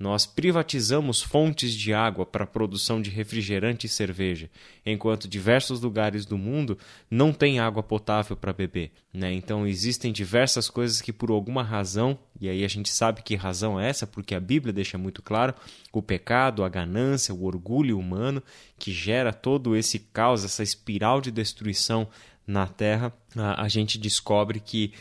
Nós 0.00 0.24
privatizamos 0.24 1.20
fontes 1.20 1.74
de 1.74 1.92
água 1.92 2.24
para 2.24 2.44
a 2.44 2.46
produção 2.46 3.02
de 3.02 3.10
refrigerante 3.10 3.86
e 3.86 3.90
cerveja, 3.90 4.48
enquanto 4.84 5.28
diversos 5.28 5.82
lugares 5.82 6.24
do 6.24 6.38
mundo 6.38 6.78
não 7.10 7.34
têm 7.34 7.60
água 7.60 7.82
potável 7.82 8.34
para 8.34 8.50
beber. 8.50 8.92
Né? 9.12 9.30
Então 9.34 9.66
existem 9.66 10.10
diversas 10.10 10.70
coisas 10.70 11.02
que, 11.02 11.12
por 11.12 11.30
alguma 11.30 11.62
razão, 11.62 12.18
e 12.40 12.48
aí 12.48 12.64
a 12.64 12.68
gente 12.68 12.90
sabe 12.90 13.20
que 13.20 13.36
razão 13.36 13.78
é 13.78 13.90
essa, 13.90 14.06
porque 14.06 14.34
a 14.34 14.40
Bíblia 14.40 14.72
deixa 14.72 14.96
muito 14.96 15.20
claro, 15.20 15.52
o 15.92 16.00
pecado, 16.00 16.64
a 16.64 16.68
ganância, 16.70 17.34
o 17.34 17.44
orgulho 17.44 17.98
humano, 17.98 18.42
que 18.78 18.92
gera 18.92 19.34
todo 19.34 19.76
esse 19.76 19.98
caos, 19.98 20.46
essa 20.46 20.62
espiral 20.62 21.20
de 21.20 21.30
destruição 21.30 22.08
na 22.50 22.66
Terra, 22.66 23.12
a, 23.36 23.68
gente 23.68 23.96
descobre 23.96 24.58
que, 24.58 24.92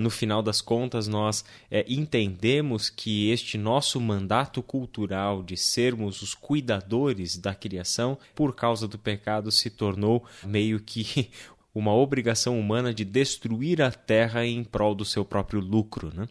no 0.00 0.08
final 0.08 0.42
das 0.42 0.62
contas, 0.62 1.06
nós 1.06 1.44
é, 1.70 1.84
entendemos 1.86 2.88
que 2.88 3.30
este 3.30 3.58
nosso 3.58 4.00
mandato 4.00 4.62
cultural 4.62 5.42
de 5.42 5.56
sermos 5.56 6.22
os 6.22 6.34
cuidadores 6.34 7.36
da 7.36 7.54
criação, 7.54 8.18
por 8.34 8.54
causa 8.54 8.88
do 8.88 8.98
pecado, 8.98 9.52
se 9.52 9.68
tornou 9.68 10.24
meio 10.42 10.80
que 10.80 11.30
uma 11.74 11.92
obrigação 11.92 12.58
humana 12.58 12.94
de 12.94 13.04
destruir 13.04 13.82
a 13.82 13.90
terra 13.90 14.46
em 14.46 14.64
prol 14.64 14.94
do 14.94 15.04
seu 15.04 15.24
próprio 15.24 15.60
lucro. 15.60 16.10
Né? 16.14 16.26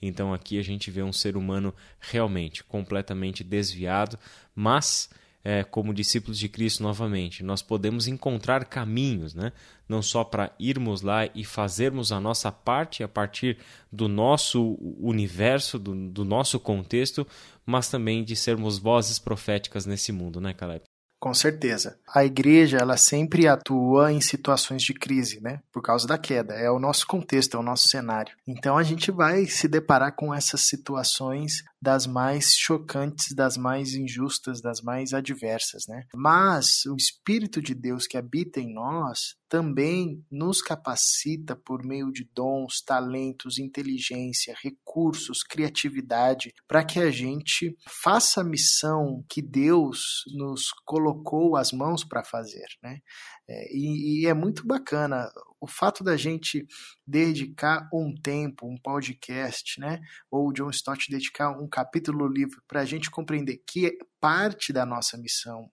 Então 0.00 0.32
aqui 0.32 0.58
a 0.58 0.62
gente 0.62 0.90
vê 0.90 1.02
um 1.02 1.12
ser 1.12 1.36
humano 1.36 1.74
realmente 2.00 2.64
completamente 2.64 3.44
desviado, 3.44 4.18
mas 4.54 5.10
é, 5.44 5.62
como 5.62 5.92
discípulos 5.92 6.38
de 6.38 6.48
Cristo 6.48 6.82
novamente. 6.82 7.44
Nós 7.44 7.60
podemos 7.60 8.08
encontrar 8.08 8.64
caminhos, 8.64 9.34
né? 9.34 9.52
não 9.86 10.00
só 10.00 10.24
para 10.24 10.50
irmos 10.58 11.02
lá 11.02 11.28
e 11.34 11.44
fazermos 11.44 12.10
a 12.10 12.18
nossa 12.18 12.50
parte 12.50 13.02
a 13.02 13.08
partir 13.08 13.58
do 13.92 14.08
nosso 14.08 14.78
universo, 14.98 15.78
do, 15.78 15.94
do 16.08 16.24
nosso 16.24 16.58
contexto, 16.58 17.26
mas 17.66 17.88
também 17.88 18.24
de 18.24 18.34
sermos 18.34 18.78
vozes 18.78 19.18
proféticas 19.18 19.84
nesse 19.84 20.10
mundo, 20.10 20.40
né, 20.40 20.54
Caleb? 20.54 20.82
Com 21.24 21.32
certeza. 21.32 21.98
A 22.06 22.22
igreja, 22.22 22.76
ela 22.76 22.98
sempre 22.98 23.48
atua 23.48 24.12
em 24.12 24.20
situações 24.20 24.82
de 24.82 24.92
crise, 24.92 25.40
né? 25.40 25.60
Por 25.72 25.80
causa 25.80 26.06
da 26.06 26.18
queda. 26.18 26.52
É 26.52 26.70
o 26.70 26.78
nosso 26.78 27.06
contexto, 27.06 27.56
é 27.56 27.60
o 27.60 27.62
nosso 27.62 27.88
cenário. 27.88 28.36
Então 28.46 28.76
a 28.76 28.82
gente 28.82 29.10
vai 29.10 29.46
se 29.46 29.66
deparar 29.66 30.14
com 30.14 30.34
essas 30.34 30.60
situações 30.68 31.64
das 31.84 32.06
mais 32.06 32.54
chocantes, 32.56 33.34
das 33.34 33.58
mais 33.58 33.92
injustas, 33.92 34.62
das 34.62 34.80
mais 34.80 35.12
adversas, 35.12 35.84
né? 35.86 36.04
Mas 36.14 36.86
o 36.86 36.96
Espírito 36.96 37.60
de 37.60 37.74
Deus 37.74 38.06
que 38.06 38.16
habita 38.16 38.58
em 38.58 38.72
nós 38.72 39.36
também 39.50 40.24
nos 40.30 40.62
capacita 40.62 41.54
por 41.54 41.84
meio 41.84 42.10
de 42.10 42.28
dons, 42.34 42.82
talentos, 42.84 43.58
inteligência, 43.58 44.54
recursos, 44.62 45.42
criatividade, 45.42 46.54
para 46.66 46.82
que 46.82 46.98
a 46.98 47.10
gente 47.10 47.76
faça 48.02 48.40
a 48.40 48.44
missão 48.44 49.22
que 49.28 49.42
Deus 49.42 50.24
nos 50.34 50.70
colocou 50.86 51.54
as 51.54 51.70
mãos 51.70 52.02
para 52.02 52.24
fazer, 52.24 52.66
né? 52.82 52.98
É, 53.46 53.76
e, 53.76 54.22
e, 54.22 54.26
é 54.26 54.32
muito 54.32 54.66
bacana 54.66 55.30
o 55.64 55.66
fato 55.66 56.04
da 56.04 56.16
gente 56.16 56.66
dedicar 57.06 57.88
um 57.92 58.14
tempo, 58.14 58.66
um 58.66 58.76
podcast, 58.76 59.80
né? 59.80 60.00
Ou 60.30 60.48
o 60.48 60.52
John 60.52 60.70
Stott 60.70 61.10
dedicar 61.10 61.50
um 61.50 61.66
capítulo 61.66 62.28
do 62.28 62.32
livro 62.32 62.62
para 62.68 62.82
a 62.82 62.84
gente 62.84 63.10
compreender 63.10 63.62
que 63.66 63.96
parte 64.20 64.72
da 64.72 64.84
nossa 64.84 65.16
missão 65.16 65.70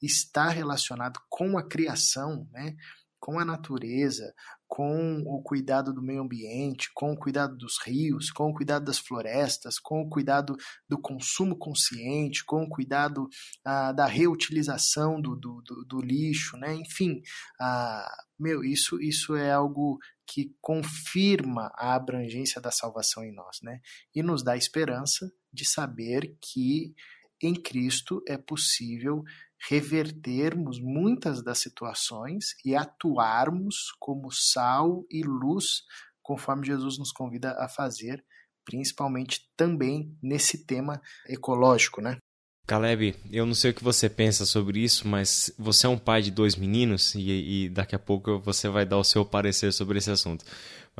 está 0.00 0.48
relacionado 0.48 1.18
com 1.28 1.56
a 1.58 1.66
criação, 1.66 2.46
né? 2.52 2.76
com 3.18 3.38
a 3.38 3.44
natureza, 3.44 4.34
com 4.70 5.20
o 5.26 5.42
cuidado 5.42 5.92
do 5.92 6.00
meio 6.00 6.22
ambiente, 6.22 6.92
com 6.94 7.12
o 7.12 7.18
cuidado 7.18 7.56
dos 7.56 7.76
rios, 7.84 8.30
com 8.30 8.50
o 8.50 8.54
cuidado 8.54 8.84
das 8.84 9.00
florestas, 9.00 9.80
com 9.80 10.00
o 10.00 10.08
cuidado 10.08 10.56
do 10.88 10.96
consumo 10.96 11.58
consciente, 11.58 12.44
com 12.44 12.62
o 12.62 12.68
cuidado 12.68 13.28
ah, 13.64 13.90
da 13.90 14.06
reutilização 14.06 15.20
do, 15.20 15.34
do, 15.34 15.60
do, 15.62 15.84
do, 15.84 16.00
lixo, 16.00 16.56
né? 16.56 16.72
enfim, 16.72 17.20
ah, 17.60 18.08
meu, 18.38 18.62
isso, 18.62 19.02
isso 19.02 19.34
é 19.34 19.50
algo 19.50 19.98
que 20.24 20.54
confirma 20.60 21.72
a 21.74 21.96
abrangência 21.96 22.60
da 22.60 22.70
salvação 22.70 23.24
em 23.24 23.34
nós, 23.34 23.58
né? 23.64 23.80
E 24.14 24.22
nos 24.22 24.44
dá 24.44 24.56
esperança 24.56 25.28
de 25.52 25.68
saber 25.68 26.36
que 26.40 26.94
em 27.42 27.54
Cristo 27.54 28.22
é 28.28 28.38
possível 28.38 29.24
revertermos 29.68 30.80
muitas 30.80 31.42
das 31.42 31.58
situações 31.58 32.54
e 32.64 32.74
atuarmos 32.74 33.92
como 33.98 34.30
sal 34.30 35.04
e 35.10 35.22
luz, 35.22 35.82
conforme 36.22 36.66
Jesus 36.66 36.98
nos 36.98 37.12
convida 37.12 37.52
a 37.58 37.68
fazer, 37.68 38.24
principalmente 38.64 39.50
também 39.56 40.16
nesse 40.22 40.64
tema 40.64 41.00
ecológico, 41.28 42.00
né? 42.00 42.18
Caleb, 42.66 43.16
eu 43.32 43.44
não 43.44 43.54
sei 43.54 43.72
o 43.72 43.74
que 43.74 43.82
você 43.82 44.08
pensa 44.08 44.46
sobre 44.46 44.78
isso, 44.78 45.08
mas 45.08 45.52
você 45.58 45.86
é 45.86 45.90
um 45.90 45.98
pai 45.98 46.22
de 46.22 46.30
dois 46.30 46.54
meninos 46.54 47.16
e, 47.16 47.64
e 47.64 47.68
daqui 47.68 47.96
a 47.96 47.98
pouco 47.98 48.38
você 48.38 48.68
vai 48.68 48.86
dar 48.86 48.96
o 48.96 49.02
seu 49.02 49.24
parecer 49.24 49.72
sobre 49.72 49.98
esse 49.98 50.10
assunto. 50.10 50.44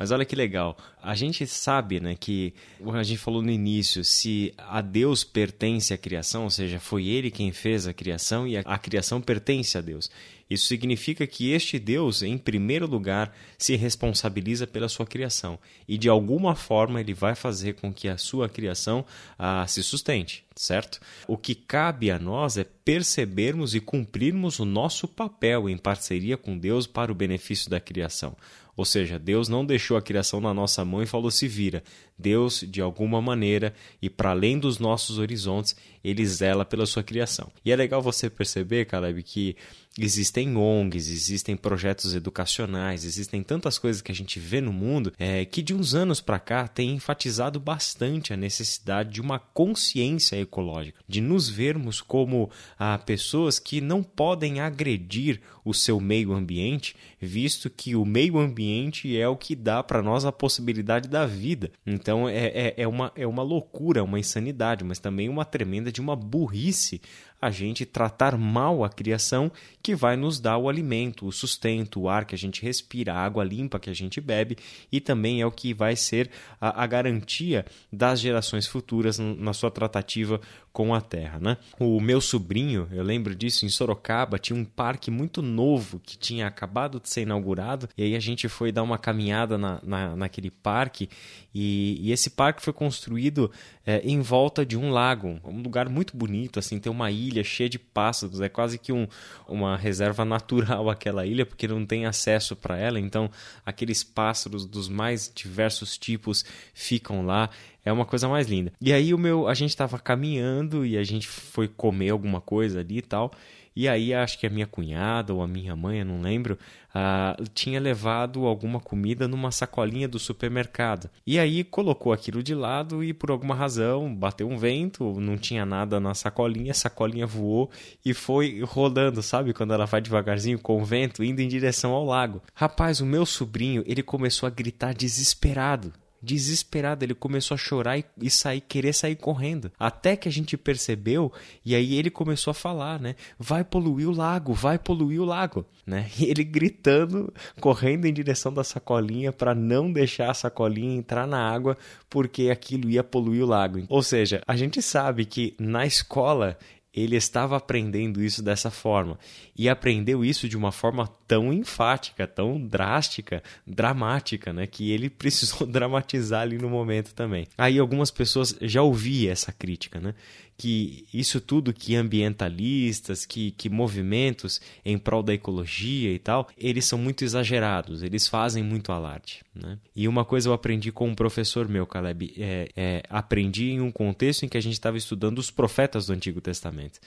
Mas 0.01 0.09
olha 0.09 0.25
que 0.25 0.35
legal. 0.35 0.75
A 0.99 1.13
gente 1.13 1.45
sabe, 1.45 1.99
né, 1.99 2.15
que 2.19 2.55
a 2.91 3.03
gente 3.03 3.19
falou 3.19 3.43
no 3.43 3.51
início, 3.51 4.03
se 4.03 4.51
a 4.57 4.81
Deus 4.81 5.23
pertence 5.23 5.93
a 5.93 5.97
criação, 5.97 6.45
ou 6.45 6.49
seja, 6.49 6.79
foi 6.79 7.05
ele 7.05 7.29
quem 7.29 7.51
fez 7.51 7.85
a 7.85 7.93
criação 7.93 8.47
e 8.47 8.57
a, 8.57 8.61
a 8.61 8.79
criação 8.79 9.21
pertence 9.21 9.77
a 9.77 9.81
Deus. 9.81 10.09
Isso 10.49 10.65
significa 10.65 11.25
que 11.25 11.51
este 11.51 11.79
Deus, 11.79 12.23
em 12.23 12.37
primeiro 12.37 12.85
lugar, 12.85 13.33
se 13.57 13.75
responsabiliza 13.77 14.67
pela 14.67 14.89
sua 14.89 15.05
criação 15.05 15.57
e 15.87 15.97
de 15.97 16.09
alguma 16.09 16.55
forma 16.55 16.99
ele 16.99 17.13
vai 17.13 17.35
fazer 17.35 17.75
com 17.75 17.93
que 17.93 18.09
a 18.09 18.17
sua 18.17 18.49
criação 18.49 19.05
ah, 19.39 19.65
se 19.65 19.81
sustente, 19.81 20.43
certo? 20.53 20.99
O 21.25 21.37
que 21.37 21.55
cabe 21.55 22.11
a 22.11 22.19
nós 22.19 22.57
é 22.57 22.65
percebermos 22.65 23.73
e 23.75 23.79
cumprirmos 23.79 24.59
o 24.59 24.65
nosso 24.65 25.07
papel 25.07 25.69
em 25.69 25.77
parceria 25.77 26.35
com 26.35 26.57
Deus 26.57 26.85
para 26.85 27.13
o 27.13 27.15
benefício 27.15 27.69
da 27.69 27.79
criação. 27.79 28.35
Ou 28.81 28.85
seja, 28.85 29.19
Deus 29.19 29.47
não 29.47 29.63
deixou 29.63 29.95
a 29.95 30.01
criação 30.01 30.41
na 30.41 30.55
nossa 30.55 30.83
mão 30.83 31.03
e 31.03 31.05
falou 31.05 31.29
se 31.29 31.47
vira. 31.47 31.83
Deus, 32.21 32.63
de 32.67 32.81
alguma 32.81 33.21
maneira 33.21 33.73
e 34.01 34.09
para 34.09 34.29
além 34.29 34.59
dos 34.59 34.79
nossos 34.79 35.17
horizontes, 35.17 35.75
ele 36.03 36.25
zela 36.25 36.65
pela 36.65 36.85
sua 36.85 37.03
criação. 37.03 37.51
E 37.63 37.71
é 37.71 37.75
legal 37.75 38.01
você 38.01 38.29
perceber, 38.29 38.85
Caleb, 38.85 39.21
que 39.23 39.55
existem 39.99 40.55
ONGs, 40.55 41.09
existem 41.09 41.55
projetos 41.55 42.15
educacionais, 42.15 43.03
existem 43.03 43.43
tantas 43.43 43.77
coisas 43.77 44.01
que 44.01 44.11
a 44.11 44.15
gente 44.15 44.39
vê 44.39 44.61
no 44.61 44.71
mundo 44.71 45.11
é, 45.19 45.43
que 45.43 45.61
de 45.61 45.73
uns 45.73 45.93
anos 45.93 46.21
para 46.21 46.39
cá 46.39 46.67
tem 46.67 46.91
enfatizado 46.91 47.59
bastante 47.59 48.33
a 48.33 48.37
necessidade 48.37 49.11
de 49.11 49.21
uma 49.21 49.37
consciência 49.37 50.37
ecológica, 50.37 51.01
de 51.07 51.19
nos 51.19 51.49
vermos 51.49 52.01
como 52.01 52.49
ah, 52.79 52.97
pessoas 52.97 53.59
que 53.59 53.81
não 53.81 54.01
podem 54.01 54.61
agredir 54.61 55.41
o 55.63 55.73
seu 55.73 55.99
meio 55.99 56.33
ambiente, 56.33 56.95
visto 57.19 57.69
que 57.69 57.95
o 57.95 58.05
meio 58.05 58.39
ambiente 58.39 59.15
é 59.15 59.27
o 59.27 59.37
que 59.37 59.55
dá 59.55 59.83
para 59.83 60.01
nós 60.01 60.25
a 60.25 60.31
possibilidade 60.31 61.07
da 61.07 61.25
vida. 61.25 61.71
Então 61.85 62.10
é, 62.29 62.47
é, 62.47 62.73
é, 62.77 62.87
uma, 62.87 63.11
é 63.15 63.25
uma 63.27 63.43
loucura, 63.43 64.03
uma 64.03 64.19
insanidade, 64.19 64.83
mas 64.83 64.99
também 64.99 65.29
uma 65.29 65.45
tremenda 65.45 65.91
de 65.91 66.01
uma 66.01 66.15
burrice 66.15 67.01
a 67.41 67.49
gente 67.49 67.85
tratar 67.85 68.37
mal 68.37 68.83
a 68.83 68.89
criação 68.89 69.51
que 69.81 69.95
vai 69.95 70.15
nos 70.15 70.39
dar 70.39 70.57
o 70.57 70.69
alimento, 70.69 71.25
o 71.25 71.31
sustento, 71.31 72.01
o 72.01 72.09
ar 72.09 72.25
que 72.25 72.35
a 72.35 72.37
gente 72.37 72.61
respira, 72.61 73.13
a 73.13 73.19
água 73.19 73.43
limpa 73.43 73.79
que 73.79 73.89
a 73.89 73.93
gente 73.93 74.21
bebe 74.21 74.57
e 74.91 75.01
também 75.01 75.41
é 75.41 75.45
o 75.45 75.51
que 75.51 75.73
vai 75.73 75.95
ser 75.95 76.29
a, 76.59 76.83
a 76.83 76.85
garantia 76.85 77.65
das 77.91 78.19
gerações 78.19 78.67
futuras 78.67 79.17
na 79.17 79.53
sua 79.53 79.71
tratativa 79.71 80.39
com 80.71 80.93
a 80.93 81.01
terra. 81.01 81.39
Né? 81.39 81.57
O 81.79 81.99
meu 81.99 82.21
sobrinho, 82.21 82.87
eu 82.91 83.03
lembro 83.03 83.35
disso, 83.35 83.65
em 83.65 83.69
Sorocaba, 83.69 84.37
tinha 84.37 84.57
um 84.57 84.63
parque 84.63 85.09
muito 85.09 85.41
novo 85.41 85.99
que 85.99 86.17
tinha 86.17 86.47
acabado 86.47 86.99
de 86.99 87.09
ser 87.09 87.23
inaugurado 87.23 87.89
e 87.97 88.03
aí 88.03 88.15
a 88.15 88.19
gente 88.19 88.47
foi 88.47 88.71
dar 88.71 88.83
uma 88.83 88.97
caminhada 88.97 89.57
na, 89.57 89.79
na, 89.83 90.15
naquele 90.15 90.51
parque 90.51 91.09
e, 91.53 91.97
e 91.99 92.11
esse 92.11 92.29
parque 92.29 92.61
foi 92.61 92.71
construído 92.71 93.51
é, 93.85 93.99
em 94.03 94.21
volta 94.21 94.65
de 94.65 94.77
um 94.77 94.91
lago, 94.91 95.39
um 95.43 95.61
lugar 95.61 95.89
muito 95.89 96.15
bonito, 96.15 96.59
assim, 96.59 96.79
tem 96.79 96.91
uma 96.91 97.09
ilha 97.09 97.30
ilha 97.31 97.43
cheia 97.43 97.69
de 97.69 97.79
pássaros, 97.79 98.41
é 98.41 98.49
quase 98.49 98.77
que 98.77 98.91
um, 98.91 99.07
uma 99.47 99.77
reserva 99.77 100.23
natural 100.25 100.89
aquela 100.91 101.25
ilha, 101.25 101.45
porque 101.45 101.67
não 101.67 101.85
tem 101.85 102.05
acesso 102.05 102.55
para 102.55 102.77
ela, 102.77 102.99
então 102.99 103.29
aqueles 103.65 104.03
pássaros 104.03 104.65
dos 104.65 104.87
mais 104.89 105.31
diversos 105.33 105.97
tipos 105.97 106.45
ficam 106.73 107.25
lá. 107.25 107.49
É 107.83 107.91
uma 107.91 108.05
coisa 108.05 108.27
mais 108.27 108.47
linda. 108.47 108.71
E 108.79 108.93
aí 108.93 109.11
o 109.11 109.17
meu, 109.17 109.47
a 109.47 109.55
gente 109.55 109.71
estava 109.71 109.97
caminhando 109.97 110.85
e 110.85 110.97
a 110.97 111.03
gente 111.03 111.27
foi 111.27 111.67
comer 111.67 112.11
alguma 112.11 112.39
coisa 112.39 112.79
ali 112.79 112.99
e 112.99 113.01
tal. 113.01 113.31
E 113.75 113.87
aí 113.87 114.13
acho 114.13 114.37
que 114.37 114.45
a 114.45 114.49
minha 114.49 114.67
cunhada 114.67 115.33
ou 115.33 115.41
a 115.41 115.47
minha 115.47 115.75
mãe, 115.75 115.99
eu 115.99 116.05
não 116.05 116.21
lembro, 116.21 116.57
uh, 116.89 117.43
tinha 117.53 117.79
levado 117.79 118.45
alguma 118.45 118.79
comida 118.79 119.27
numa 119.27 119.51
sacolinha 119.51 120.07
do 120.07 120.19
supermercado. 120.19 121.09
E 121.25 121.39
aí 121.39 121.63
colocou 121.63 122.11
aquilo 122.11 122.43
de 122.43 122.53
lado 122.53 123.03
e 123.03 123.13
por 123.13 123.31
alguma 123.31 123.55
razão 123.55 124.13
bateu 124.13 124.49
um 124.49 124.57
vento, 124.57 125.19
não 125.19 125.37
tinha 125.37 125.65
nada 125.65 125.99
na 125.99 126.13
sacolinha, 126.13 126.71
a 126.71 126.75
sacolinha 126.75 127.25
voou 127.25 127.71
e 128.03 128.13
foi 128.13 128.61
rodando, 128.61 129.21
sabe? 129.23 129.53
Quando 129.53 129.73
ela 129.73 129.85
vai 129.85 130.01
devagarzinho 130.01 130.59
com 130.59 130.81
o 130.81 130.85
vento, 130.85 131.23
indo 131.23 131.41
em 131.41 131.47
direção 131.47 131.91
ao 131.91 132.05
lago. 132.05 132.41
Rapaz, 132.53 132.99
o 132.99 133.05
meu 133.05 133.25
sobrinho, 133.25 133.83
ele 133.85 134.03
começou 134.03 134.47
a 134.47 134.49
gritar 134.49 134.93
desesperado 134.93 135.93
desesperado, 136.21 137.03
ele 137.03 137.13
começou 137.13 137.55
a 137.55 137.57
chorar 137.57 137.97
e, 137.97 138.05
e, 138.21 138.29
sair, 138.29 138.61
querer 138.61 138.93
sair 138.93 139.15
correndo. 139.15 139.71
Até 139.79 140.15
que 140.15 140.27
a 140.27 140.31
gente 140.31 140.55
percebeu, 140.57 141.31
e 141.65 141.75
aí 141.75 141.95
ele 141.95 142.09
começou 142.09 142.51
a 142.51 142.55
falar, 142.55 142.99
né? 142.99 143.15
Vai 143.39 143.63
poluir 143.63 144.07
o 144.07 144.15
lago, 144.15 144.53
vai 144.53 144.77
poluir 144.77 145.21
o 145.21 145.25
lago, 145.25 145.65
né? 145.85 146.09
E 146.21 146.25
ele 146.25 146.43
gritando, 146.43 147.33
correndo 147.59 148.05
em 148.05 148.13
direção 148.13 148.53
da 148.53 148.63
sacolinha 148.63 149.31
para 149.31 149.55
não 149.55 149.91
deixar 149.91 150.29
a 150.29 150.35
sacolinha 150.35 150.95
entrar 150.95 151.25
na 151.25 151.39
água, 151.39 151.75
porque 152.09 152.49
aquilo 152.51 152.89
ia 152.89 153.03
poluir 153.03 153.43
o 153.43 153.47
lago. 153.47 153.83
Ou 153.89 154.03
seja, 154.03 154.43
a 154.47 154.55
gente 154.55 154.81
sabe 154.81 155.25
que 155.25 155.55
na 155.59 155.85
escola 155.85 156.57
ele 156.93 157.15
estava 157.15 157.55
aprendendo 157.55 158.21
isso 158.21 158.43
dessa 158.43 158.69
forma 158.69 159.17
e 159.57 159.69
aprendeu 159.69 160.25
isso 160.25 160.49
de 160.49 160.57
uma 160.57 160.71
forma 160.71 161.07
tão 161.27 161.53
enfática, 161.53 162.27
tão 162.27 162.59
drástica, 162.59 163.41
dramática, 163.65 164.51
né, 164.51 164.67
que 164.67 164.91
ele 164.91 165.09
precisou 165.11 165.65
dramatizar 165.65 166.41
ali 166.41 166.57
no 166.57 166.69
momento 166.69 167.13
também. 167.13 167.47
Aí 167.57 167.79
algumas 167.79 168.11
pessoas 168.11 168.55
já 168.61 168.81
ouvi 168.81 169.27
essa 169.27 169.51
crítica, 169.51 169.99
né, 169.99 170.13
que 170.61 171.07
isso 171.11 171.41
tudo 171.41 171.73
que 171.73 171.95
ambientalistas, 171.95 173.25
que, 173.25 173.49
que 173.49 173.67
movimentos 173.67 174.61
em 174.85 174.95
prol 174.95 175.23
da 175.23 175.33
ecologia 175.33 176.13
e 176.13 176.19
tal, 176.19 176.47
eles 176.55 176.85
são 176.85 176.99
muito 176.99 177.23
exagerados, 177.23 178.03
eles 178.03 178.27
fazem 178.27 178.61
muito 178.61 178.91
alarde. 178.91 179.39
Né? 179.55 179.79
E 179.95 180.07
uma 180.07 180.23
coisa 180.23 180.49
eu 180.49 180.53
aprendi 180.53 180.91
com 180.91 181.07
um 181.07 181.15
professor 181.15 181.67
meu, 181.67 181.87
Caleb, 181.87 182.35
é, 182.37 182.69
é 182.75 183.03
aprendi 183.09 183.71
em 183.71 183.81
um 183.81 183.91
contexto 183.91 184.45
em 184.45 184.47
que 184.47 184.55
a 184.55 184.61
gente 184.61 184.73
estava 184.73 184.99
estudando 184.99 185.39
os 185.39 185.49
profetas 185.49 186.05
do 186.05 186.13
Antigo 186.13 186.39
Testamento. 186.39 186.99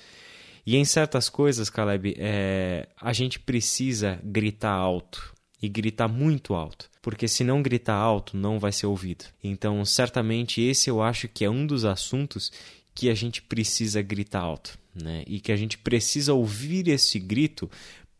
E 0.66 0.76
em 0.76 0.84
certas 0.84 1.28
coisas, 1.28 1.70
Caleb, 1.70 2.16
é, 2.18 2.88
a 3.00 3.12
gente 3.12 3.38
precisa 3.38 4.18
gritar 4.24 4.72
alto 4.72 5.32
e 5.62 5.68
gritar 5.68 6.08
muito 6.08 6.54
alto, 6.54 6.90
porque 7.00 7.28
se 7.28 7.44
não 7.44 7.62
gritar 7.62 7.94
alto, 7.94 8.36
não 8.36 8.58
vai 8.58 8.72
ser 8.72 8.86
ouvido. 8.86 9.26
Então, 9.44 9.84
certamente 9.84 10.60
esse 10.60 10.90
eu 10.90 11.00
acho 11.00 11.28
que 11.28 11.44
é 11.44 11.48
um 11.48 11.64
dos 11.64 11.84
assuntos 11.84 12.50
que 12.94 13.10
a 13.10 13.14
gente 13.14 13.42
precisa 13.42 14.00
gritar 14.00 14.40
alto, 14.40 14.78
né? 14.94 15.24
E 15.26 15.40
que 15.40 15.50
a 15.50 15.56
gente 15.56 15.76
precisa 15.78 16.32
ouvir 16.32 16.88
esse 16.88 17.18
grito 17.18 17.70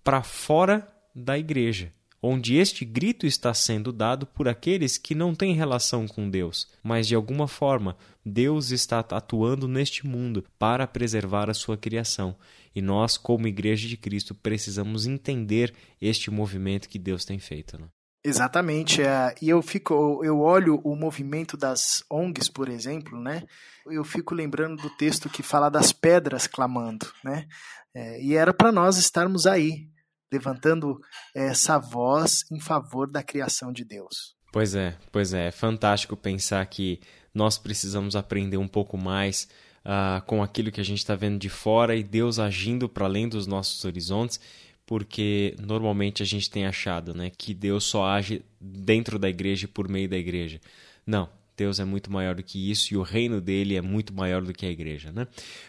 para 0.03 0.23
fora 0.23 0.87
da 1.15 1.39
igreja, 1.39 1.93
onde 2.21 2.57
este 2.57 2.85
grito 2.85 3.27
está 3.27 3.55
sendo 3.55 3.93
dado 3.93 4.27
por 4.27 4.49
aqueles 4.49 4.99
que 4.99 5.15
não 5.15 5.35
têm 5.35 5.55
relação 5.55 6.09
com 6.09 6.29
Deus, 6.29 6.67
mas 6.83 7.07
de 7.07 7.15
alguma 7.15 7.47
forma 7.47 7.97
Deus 8.25 8.71
está 8.71 8.99
atuando 8.99 9.69
neste 9.69 10.07
mundo 10.07 10.45
para 10.59 10.87
preservar 10.87 11.49
a 11.49 11.55
sua 11.55 11.77
criação. 11.77 12.35
E 12.75 12.83
nós, 12.83 13.17
como 13.17 13.47
Igreja 13.47 13.87
de 13.87 13.97
Cristo, 13.97 14.35
precisamos 14.35 15.07
entender 15.07 15.73
este 16.01 16.31
movimento 16.31 16.89
que 16.89 16.99
Deus 16.99 17.25
tem 17.25 17.39
feito. 17.39 17.79
Né? 17.79 17.87
Exatamente. 18.25 19.03
É, 19.03 19.35
e 19.43 19.51
eu 19.51 19.61
fico, 19.61 20.25
eu 20.25 20.41
olho 20.41 20.81
o 20.83 20.97
movimento 20.97 21.57
das 21.57 22.03
ONGs, 22.11 22.49
por 22.49 22.71
exemplo, 22.71 23.21
né? 23.21 23.43
Eu 23.87 24.03
fico 24.03 24.35
lembrando 24.35 24.81
do 24.81 24.89
texto 24.97 25.29
que 25.29 25.43
fala 25.43 25.69
das 25.69 25.93
pedras 25.93 26.47
clamando, 26.47 27.07
né? 27.23 27.47
É, 27.95 28.23
e 28.23 28.35
era 28.35 28.55
para 28.55 28.73
nós 28.73 28.97
estarmos 28.97 29.47
aí, 29.47 29.87
levantando 30.33 30.99
essa 31.35 31.79
voz 31.79 32.45
em 32.51 32.59
favor 32.59 33.11
da 33.11 33.23
criação 33.23 33.71
de 33.71 33.85
Deus. 33.85 34.35
Pois 34.51 34.75
é, 34.75 34.97
pois 35.13 35.35
é, 35.35 35.49
é 35.49 35.51
fantástico 35.51 36.17
pensar 36.17 36.65
que 36.67 37.01
nós 37.35 37.59
precisamos 37.59 38.17
aprender 38.17 38.57
um 38.57 38.69
pouco 38.69 38.97
mais 38.97 39.49
uh, 39.85 40.25
com 40.27 40.43
aquilo 40.43 40.71
que 40.73 40.81
a 40.81 40.85
gente 40.85 40.99
está 40.99 41.15
vendo 41.15 41.39
de 41.39 41.49
fora 41.51 41.95
e 41.95 42.03
Deus 42.03 42.39
agindo 42.39 42.89
para 42.89 43.05
além 43.05 43.29
dos 43.29 43.47
nossos 43.47 43.85
horizontes 43.85 44.41
porque 44.87 45.55
normalmente 45.61 46.23
a 46.23 46.27
gente 46.27 46.51
tem 46.51 46.67
achado 46.67 47.15
né, 47.15 47.31
que 47.31 47.55
Deus 47.55 47.85
só 47.85 48.07
age 48.07 48.43
dentro 48.61 49.19
da 49.19 49.29
igreja 49.29 49.65
e 49.65 49.69
por 49.69 49.89
meio 49.89 50.09
da 50.09 50.17
igreja. 50.17 50.61
Não, 51.07 51.29
Deus 51.57 51.79
é 51.79 51.85
muito 51.85 52.11
maior 52.11 52.35
do 52.35 52.43
que 52.43 52.71
isso 52.71 52.93
e 52.93 52.97
o 52.97 53.03
reino 53.03 53.41
dele 53.41 53.77
é 53.77 53.81
muito 53.81 54.13
maior 54.13 54.43
do 54.43 54.53
que 54.53 54.67
a 54.67 54.71
igreja, 54.71 55.13
né? 55.13 55.27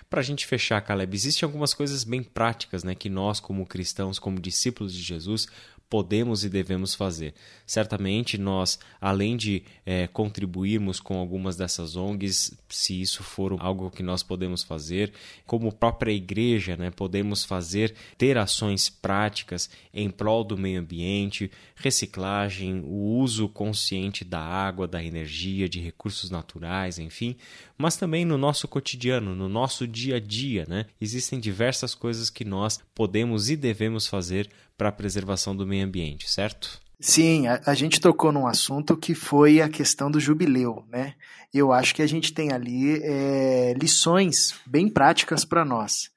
Para 0.09 0.19
a 0.19 0.23
gente 0.23 0.45
fechar, 0.45 0.81
Caleb, 0.81 1.15
existem 1.15 1.45
algumas 1.45 1.73
coisas 1.73 2.03
bem 2.03 2.23
práticas, 2.23 2.83
né, 2.83 2.95
que 2.95 3.09
nós 3.09 3.39
como 3.39 3.65
cristãos, 3.65 4.17
como 4.17 4.39
discípulos 4.39 4.93
de 4.93 5.01
Jesus, 5.01 5.47
podemos 5.89 6.43
e 6.43 6.49
devemos 6.49 6.95
fazer. 6.95 7.33
Certamente 7.65 8.37
nós, 8.37 8.79
além 8.99 9.37
de 9.37 9.63
é, 9.85 10.07
contribuirmos 10.07 10.99
com 10.99 11.17
algumas 11.17 11.55
dessas 11.55 11.95
ONGs, 11.95 12.57
se 12.69 12.99
isso 12.99 13.23
for 13.23 13.55
algo 13.59 13.91
que 13.91 14.03
nós 14.03 14.23
podemos 14.23 14.63
fazer, 14.63 15.13
como 15.45 15.71
própria 15.71 16.11
igreja, 16.11 16.75
né, 16.75 16.91
podemos 16.91 17.43
fazer, 17.43 17.93
ter 18.17 18.37
ações 18.37 18.89
práticas 18.89 19.69
em 19.93 20.09
prol 20.09 20.43
do 20.43 20.57
meio 20.57 20.79
ambiente, 20.79 21.51
reciclagem, 21.75 22.81
o 22.85 23.17
uso 23.17 23.47
consciente 23.47 24.23
da 24.23 24.39
água, 24.39 24.87
da 24.87 25.03
energia, 25.03 25.69
de 25.69 25.79
recursos 25.79 26.29
naturais, 26.29 26.97
enfim, 26.97 27.35
mas 27.77 27.97
também 27.97 28.25
no 28.25 28.37
nosso 28.37 28.67
cotidiano, 28.67 29.35
no 29.35 29.49
nosso 29.49 29.87
dia 29.87 30.17
a 30.17 30.19
dia, 30.19 30.65
né? 30.67 30.85
Existem 30.99 31.39
diversas 31.39 31.93
coisas 31.93 32.29
que 32.29 32.45
nós 32.45 32.79
podemos 32.93 33.49
e 33.49 33.55
devemos 33.55 34.07
fazer 34.07 34.49
para 34.77 34.89
a 34.89 34.91
preservação 34.91 35.55
do 35.55 35.65
meio 35.65 35.85
ambiente, 35.85 36.29
certo? 36.29 36.81
Sim, 36.99 37.47
a, 37.47 37.61
a, 37.65 37.73
gente 37.73 37.99
tocou 37.99 38.31
num 38.31 38.47
assunto 38.47 38.95
que 38.95 39.13
foi 39.13 39.61
a 39.61 39.69
questão 39.69 40.09
do 40.09 40.19
jubileu, 40.19 40.83
né? 40.89 41.15
Eu 41.53 41.71
acho 41.71 41.93
que 41.93 42.01
a 42.01 42.07
gente 42.07 42.33
tem 42.33 42.51
ali 42.51 43.01
é, 43.01 43.73
lições 43.73 44.55
bem 44.65 44.89
práticas 44.89 45.45
para 45.45 45.63
nós, 45.63 46.09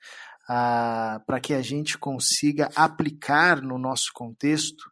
para 0.46 1.40
que 1.40 1.52
a 1.52 1.62
gente 1.62 1.98
consiga 1.98 2.70
aplicar 2.74 3.60
no 3.60 3.78
nosso 3.78 4.10
contexto. 4.12 4.90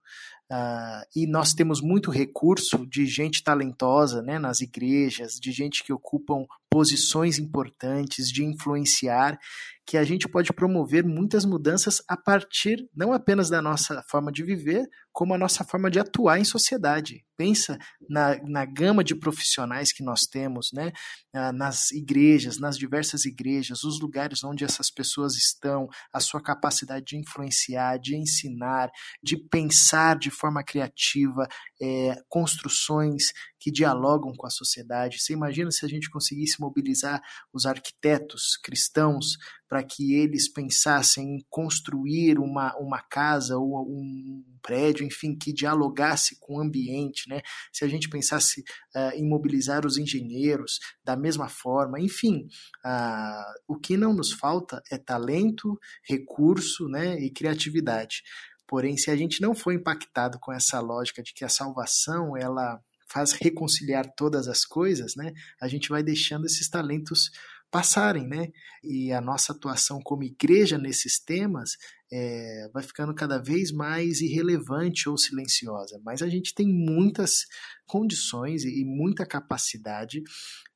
Ah, 0.50 1.04
e 1.14 1.26
nós 1.26 1.52
temos 1.52 1.80
muito 1.80 2.10
recurso 2.10 2.86
de 2.86 3.06
gente 3.06 3.42
talentosa 3.42 4.22
né, 4.22 4.38
nas 4.38 4.60
igrejas, 4.60 5.34
de 5.40 5.50
gente 5.50 5.82
que 5.82 5.92
ocupam 5.92 6.46
posições 6.70 7.38
importantes, 7.38 8.28
de 8.28 8.44
influenciar, 8.44 9.38
que 9.86 9.96
a 9.96 10.02
gente 10.02 10.28
pode 10.28 10.52
promover 10.52 11.04
muitas 11.04 11.44
mudanças 11.44 12.02
a 12.08 12.16
partir 12.16 12.88
não 12.94 13.12
apenas 13.12 13.48
da 13.48 13.62
nossa 13.62 14.02
forma 14.10 14.32
de 14.32 14.42
viver, 14.42 14.84
como 15.12 15.32
a 15.32 15.38
nossa 15.38 15.64
forma 15.64 15.90
de 15.90 15.98
atuar 15.98 16.38
em 16.38 16.44
sociedade. 16.44 17.24
Pensa 17.38 17.78
na, 18.10 18.36
na 18.42 18.64
gama 18.66 19.04
de 19.04 19.14
profissionais 19.14 19.92
que 19.92 20.02
nós 20.02 20.22
temos, 20.22 20.70
né? 20.74 20.92
Ah, 21.32 21.52
nas 21.52 21.90
igrejas, 21.92 22.58
nas 22.58 22.76
diversas 22.76 23.24
igrejas, 23.24 23.84
os 23.84 24.00
lugares 24.00 24.42
onde 24.42 24.64
essas 24.64 24.90
pessoas 24.90 25.36
estão, 25.36 25.88
a 26.12 26.18
sua 26.18 26.42
capacidade 26.42 27.06
de 27.06 27.16
influenciar, 27.16 27.98
de 27.98 28.16
ensinar, 28.16 28.90
de 29.22 29.36
pensar 29.36 30.18
de 30.18 30.30
forma 30.30 30.64
criativa, 30.64 31.46
é, 31.80 32.16
construções 32.28 33.26
que 33.58 33.70
dialogam 33.70 34.32
com 34.36 34.46
a 34.46 34.50
sociedade. 34.50 35.18
Você 35.18 35.32
imagina 35.32 35.70
se 35.70 35.84
a 35.84 35.88
gente 35.88 36.10
conseguisse 36.56 36.60
mobilizar 36.60 37.22
os 37.52 37.66
arquitetos 37.66 38.56
cristãos 38.62 39.36
para 39.68 39.82
que 39.82 40.14
eles 40.14 40.48
pensassem 40.48 41.36
em 41.36 41.46
construir 41.50 42.38
uma, 42.38 42.74
uma 42.76 43.00
casa 43.02 43.56
ou 43.56 43.84
um 43.88 44.44
prédio, 44.62 45.04
enfim, 45.04 45.36
que 45.36 45.52
dialogasse 45.52 46.38
com 46.38 46.56
o 46.56 46.60
ambiente, 46.60 47.28
né? 47.28 47.40
Se 47.72 47.84
a 47.84 47.88
gente 47.88 48.08
pensasse 48.08 48.60
uh, 48.94 49.14
em 49.14 49.28
mobilizar 49.28 49.84
os 49.84 49.98
engenheiros 49.98 50.78
da 51.04 51.16
mesma 51.16 51.48
forma, 51.48 52.00
enfim, 52.00 52.46
uh, 52.84 53.54
o 53.66 53.76
que 53.76 53.96
não 53.96 54.12
nos 54.12 54.32
falta 54.32 54.82
é 54.90 54.98
talento, 54.98 55.78
recurso, 56.08 56.88
né, 56.88 57.18
e 57.18 57.30
criatividade. 57.30 58.22
Porém, 58.68 58.96
se 58.96 59.10
a 59.10 59.16
gente 59.16 59.40
não 59.40 59.54
for 59.54 59.72
impactado 59.72 60.38
com 60.40 60.52
essa 60.52 60.80
lógica 60.80 61.22
de 61.22 61.32
que 61.32 61.44
a 61.44 61.48
salvação 61.48 62.36
ela 62.36 62.80
faz 63.08 63.32
reconciliar 63.32 64.12
todas 64.16 64.48
as 64.48 64.64
coisas, 64.64 65.14
né? 65.16 65.32
A 65.60 65.68
gente 65.68 65.88
vai 65.88 66.02
deixando 66.02 66.46
esses 66.46 66.68
talentos 66.68 67.30
passarem, 67.70 68.26
né? 68.26 68.48
E 68.82 69.12
a 69.12 69.20
nossa 69.20 69.52
atuação 69.52 70.00
como 70.00 70.24
igreja 70.24 70.78
nesses 70.78 71.18
temas 71.18 71.76
é, 72.12 72.68
vai 72.72 72.82
ficando 72.82 73.14
cada 73.14 73.38
vez 73.38 73.72
mais 73.72 74.20
irrelevante 74.20 75.08
ou 75.08 75.18
silenciosa. 75.18 76.00
Mas 76.04 76.22
a 76.22 76.28
gente 76.28 76.54
tem 76.54 76.68
muitas 76.68 77.46
condições 77.86 78.64
e 78.64 78.84
muita 78.84 79.26
capacidade 79.26 80.22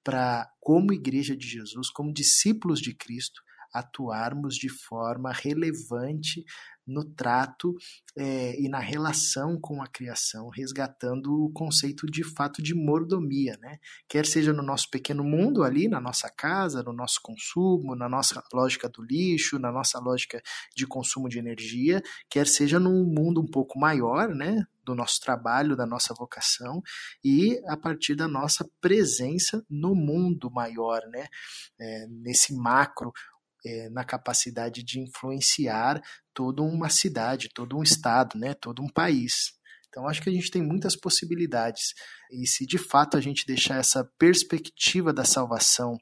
para, 0.03 0.49
como 0.61 0.93
igreja 0.93 1.37
de 1.37 1.47
Jesus, 1.47 1.91
como 1.91 2.13
discípulos 2.13 2.81
de 2.81 2.95
Cristo, 2.95 3.41
atuarmos 3.73 4.55
de 4.57 4.69
forma 4.69 5.33
relevante 5.33 6.45
no 6.87 7.05
trato 7.05 7.75
é, 8.17 8.61
e 8.61 8.69
na 8.69 8.81
relação 8.81 9.59
com 9.61 9.81
a 9.81 9.87
criação, 9.87 10.49
resgatando 10.49 11.45
o 11.45 11.53
conceito 11.53 12.07
de 12.07 12.25
fato 12.25 12.61
de 12.61 12.75
mordomia, 12.75 13.57
né? 13.61 13.79
Quer 14.09 14.27
seja 14.27 14.53
no 14.53 14.63
nosso 14.63 14.91
pequeno 14.91 15.23
mundo 15.23 15.63
ali, 15.63 15.89
na 15.89 16.01
nossa 16.01 16.29
casa, 16.29 16.83
no 16.83 16.93
nosso 16.93 17.21
consumo, 17.23 17.95
na 17.95 18.09
nossa 18.09 18.43
lógica 18.53 18.89
do 18.89 19.03
lixo, 19.03 19.59
na 19.59 19.71
nossa 19.71 19.99
lógica 20.01 20.43
de 20.75 20.87
consumo 20.87 21.29
de 21.29 21.39
energia, 21.39 22.03
quer 22.29 22.47
seja 22.47 22.81
num 22.81 23.05
mundo 23.05 23.41
um 23.41 23.47
pouco 23.47 23.79
maior, 23.79 24.35
né? 24.35 24.67
do 24.83 24.95
nosso 24.95 25.21
trabalho, 25.21 25.77
da 25.77 25.87
nossa 25.87 26.13
vocação 26.15 26.83
e 27.25 27.61
a 27.67 27.77
partir 27.77 28.15
da 28.15 28.27
nossa 28.27 28.69
presença 28.81 29.65
no 29.69 29.95
mundo 29.95 30.51
maior, 30.51 31.01
né? 31.09 31.29
É, 31.79 32.07
nesse 32.09 32.55
macro 32.55 33.13
é, 33.65 33.89
na 33.91 34.05
capacidade 34.05 34.83
de 34.83 35.01
influenciar 35.01 36.01
toda 36.35 36.63
uma 36.63 36.89
cidade, 36.89 37.51
todo 37.55 37.77
um 37.77 37.83
estado, 37.83 38.39
né, 38.39 38.55
todo 38.55 38.83
um 38.83 38.89
país. 38.89 39.53
Então, 39.89 40.07
acho 40.07 40.23
que 40.23 40.31
a 40.31 40.33
gente 40.33 40.51
tem 40.51 40.63
muitas 40.63 40.95
possibilidades. 40.95 41.95
E 42.31 42.47
se 42.47 42.65
de 42.65 42.79
fato 42.79 43.17
a 43.17 43.21
gente 43.21 43.45
deixar 43.47 43.77
essa 43.77 44.09
perspectiva 44.19 45.13
da 45.13 45.25
salvação 45.25 45.97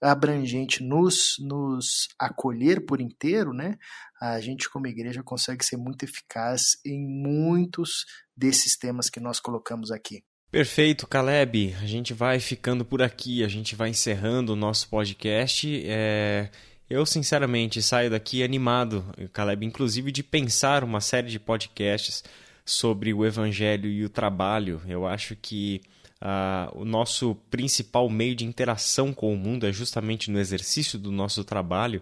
abrangente 0.00 0.82
nos, 0.82 1.36
nos 1.40 2.08
acolher 2.18 2.84
por 2.86 3.00
inteiro, 3.00 3.52
né, 3.52 3.76
a 4.20 4.40
gente, 4.40 4.70
como 4.70 4.86
igreja, 4.86 5.22
consegue 5.22 5.64
ser 5.64 5.76
muito 5.76 6.04
eficaz 6.04 6.78
em 6.84 7.04
muitos 7.04 8.04
desses 8.36 8.76
temas 8.76 9.10
que 9.10 9.20
nós 9.20 9.40
colocamos 9.40 9.90
aqui. 9.90 10.22
Perfeito, 10.50 11.06
Caleb. 11.06 11.74
A 11.82 11.86
gente 11.86 12.14
vai 12.14 12.38
ficando 12.38 12.84
por 12.84 13.02
aqui, 13.02 13.42
a 13.42 13.48
gente 13.48 13.74
vai 13.74 13.90
encerrando 13.90 14.52
o 14.52 14.56
nosso 14.56 14.88
podcast. 14.88 15.82
É... 15.84 16.50
Eu, 16.88 17.04
sinceramente, 17.04 17.82
saio 17.82 18.08
daqui 18.08 18.44
animado, 18.44 19.04
Caleb, 19.32 19.66
inclusive 19.66 20.12
de 20.12 20.22
pensar 20.22 20.84
uma 20.84 21.00
série 21.00 21.28
de 21.28 21.40
podcasts 21.40 22.22
sobre 22.64 23.12
o 23.12 23.26
Evangelho 23.26 23.90
e 23.90 24.04
o 24.04 24.08
trabalho. 24.08 24.80
Eu 24.86 25.04
acho 25.04 25.34
que 25.34 25.80
uh, 26.22 26.80
o 26.80 26.84
nosso 26.84 27.34
principal 27.50 28.08
meio 28.08 28.36
de 28.36 28.44
interação 28.44 29.12
com 29.12 29.34
o 29.34 29.36
mundo 29.36 29.66
é 29.66 29.72
justamente 29.72 30.30
no 30.30 30.38
exercício 30.38 30.96
do 30.96 31.10
nosso 31.10 31.42
trabalho, 31.42 32.00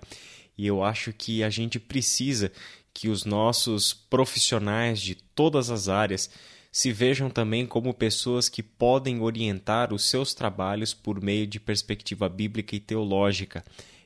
e 0.56 0.66
eu 0.66 0.84
acho 0.84 1.14
que 1.14 1.42
a 1.42 1.48
gente 1.48 1.80
precisa 1.80 2.52
que 2.92 3.08
os 3.08 3.24
nossos 3.24 3.94
profissionais 3.94 5.00
de 5.00 5.14
todas 5.14 5.70
as 5.70 5.88
áreas 5.88 6.28
se 6.70 6.92
vejam 6.92 7.30
também 7.30 7.64
como 7.64 7.94
pessoas 7.94 8.50
que 8.50 8.62
podem 8.62 9.22
orientar 9.22 9.94
os 9.94 10.04
seus 10.04 10.34
trabalhos 10.34 10.92
por 10.92 11.22
meio 11.22 11.46
de 11.46 11.58
perspectiva 11.58 12.28
bíblica 12.28 12.76
e 12.76 12.80
teológica 12.80 13.64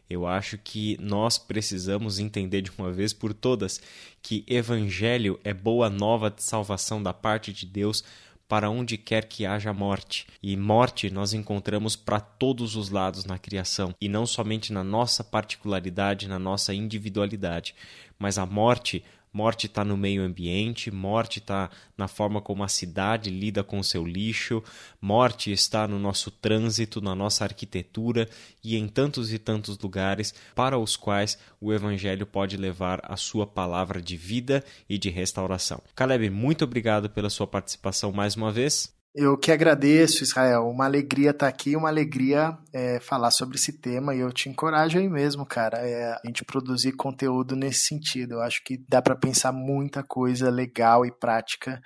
eu 0.08 0.26
acho 0.26 0.56
que 0.58 0.96
nós 1.00 1.36
precisamos 1.38 2.18
entender 2.18 2.62
de 2.62 2.70
uma 2.78 2.90
vez 2.90 3.12
por 3.12 3.34
todas 3.34 3.80
que 4.22 4.44
evangelho 4.46 5.38
é 5.44 5.52
boa 5.52 5.90
nova 5.90 6.30
de 6.30 6.42
salvação 6.42 7.02
da 7.02 7.12
parte 7.12 7.52
de 7.52 7.66
Deus 7.66 8.02
para 8.48 8.70
onde 8.70 8.96
quer 8.96 9.26
que 9.26 9.44
haja 9.44 9.72
morte. 9.74 10.26
E 10.42 10.56
morte 10.56 11.10
nós 11.10 11.34
encontramos 11.34 11.94
para 11.94 12.18
todos 12.18 12.76
os 12.76 12.88
lados 12.88 13.26
na 13.26 13.38
criação, 13.38 13.94
e 14.00 14.08
não 14.08 14.24
somente 14.24 14.72
na 14.72 14.82
nossa 14.82 15.22
particularidade, 15.22 16.26
na 16.26 16.38
nossa 16.38 16.72
individualidade, 16.72 17.74
mas 18.18 18.38
a 18.38 18.46
morte 18.46 19.04
Morte 19.38 19.66
está 19.66 19.84
no 19.84 19.96
meio 19.96 20.24
ambiente, 20.24 20.90
morte 20.90 21.38
está 21.38 21.70
na 21.96 22.08
forma 22.08 22.42
como 22.42 22.64
a 22.64 22.68
cidade 22.68 23.30
lida 23.30 23.62
com 23.62 23.78
o 23.78 23.84
seu 23.84 24.04
lixo, 24.04 24.64
morte 25.00 25.52
está 25.52 25.86
no 25.86 25.96
nosso 25.96 26.28
trânsito, 26.28 27.00
na 27.00 27.14
nossa 27.14 27.44
arquitetura 27.44 28.28
e 28.64 28.76
em 28.76 28.88
tantos 28.88 29.32
e 29.32 29.38
tantos 29.38 29.78
lugares 29.78 30.34
para 30.56 30.76
os 30.76 30.96
quais 30.96 31.38
o 31.60 31.72
Evangelho 31.72 32.26
pode 32.26 32.56
levar 32.56 33.00
a 33.04 33.16
sua 33.16 33.46
palavra 33.46 34.02
de 34.02 34.16
vida 34.16 34.64
e 34.88 34.98
de 34.98 35.08
restauração. 35.08 35.80
Caleb, 35.94 36.28
muito 36.30 36.64
obrigado 36.64 37.08
pela 37.08 37.30
sua 37.30 37.46
participação 37.46 38.10
mais 38.10 38.34
uma 38.34 38.50
vez. 38.50 38.97
Eu 39.20 39.36
que 39.36 39.50
agradeço, 39.50 40.22
Israel. 40.22 40.68
Uma 40.68 40.84
alegria 40.84 41.30
estar 41.30 41.48
aqui, 41.48 41.74
uma 41.74 41.88
alegria 41.88 42.56
é, 42.72 43.00
falar 43.00 43.32
sobre 43.32 43.56
esse 43.56 43.72
tema 43.72 44.14
e 44.14 44.20
eu 44.20 44.30
te 44.30 44.48
encorajo 44.48 44.96
aí 44.96 45.08
mesmo, 45.08 45.44
cara, 45.44 45.78
é, 45.78 46.12
a 46.12 46.20
gente 46.24 46.44
produzir 46.44 46.92
conteúdo 46.92 47.56
nesse 47.56 47.80
sentido. 47.80 48.34
Eu 48.34 48.42
acho 48.42 48.62
que 48.62 48.78
dá 48.88 49.02
para 49.02 49.16
pensar 49.16 49.50
muita 49.50 50.04
coisa 50.04 50.48
legal 50.50 51.04
e 51.04 51.10
prática 51.10 51.80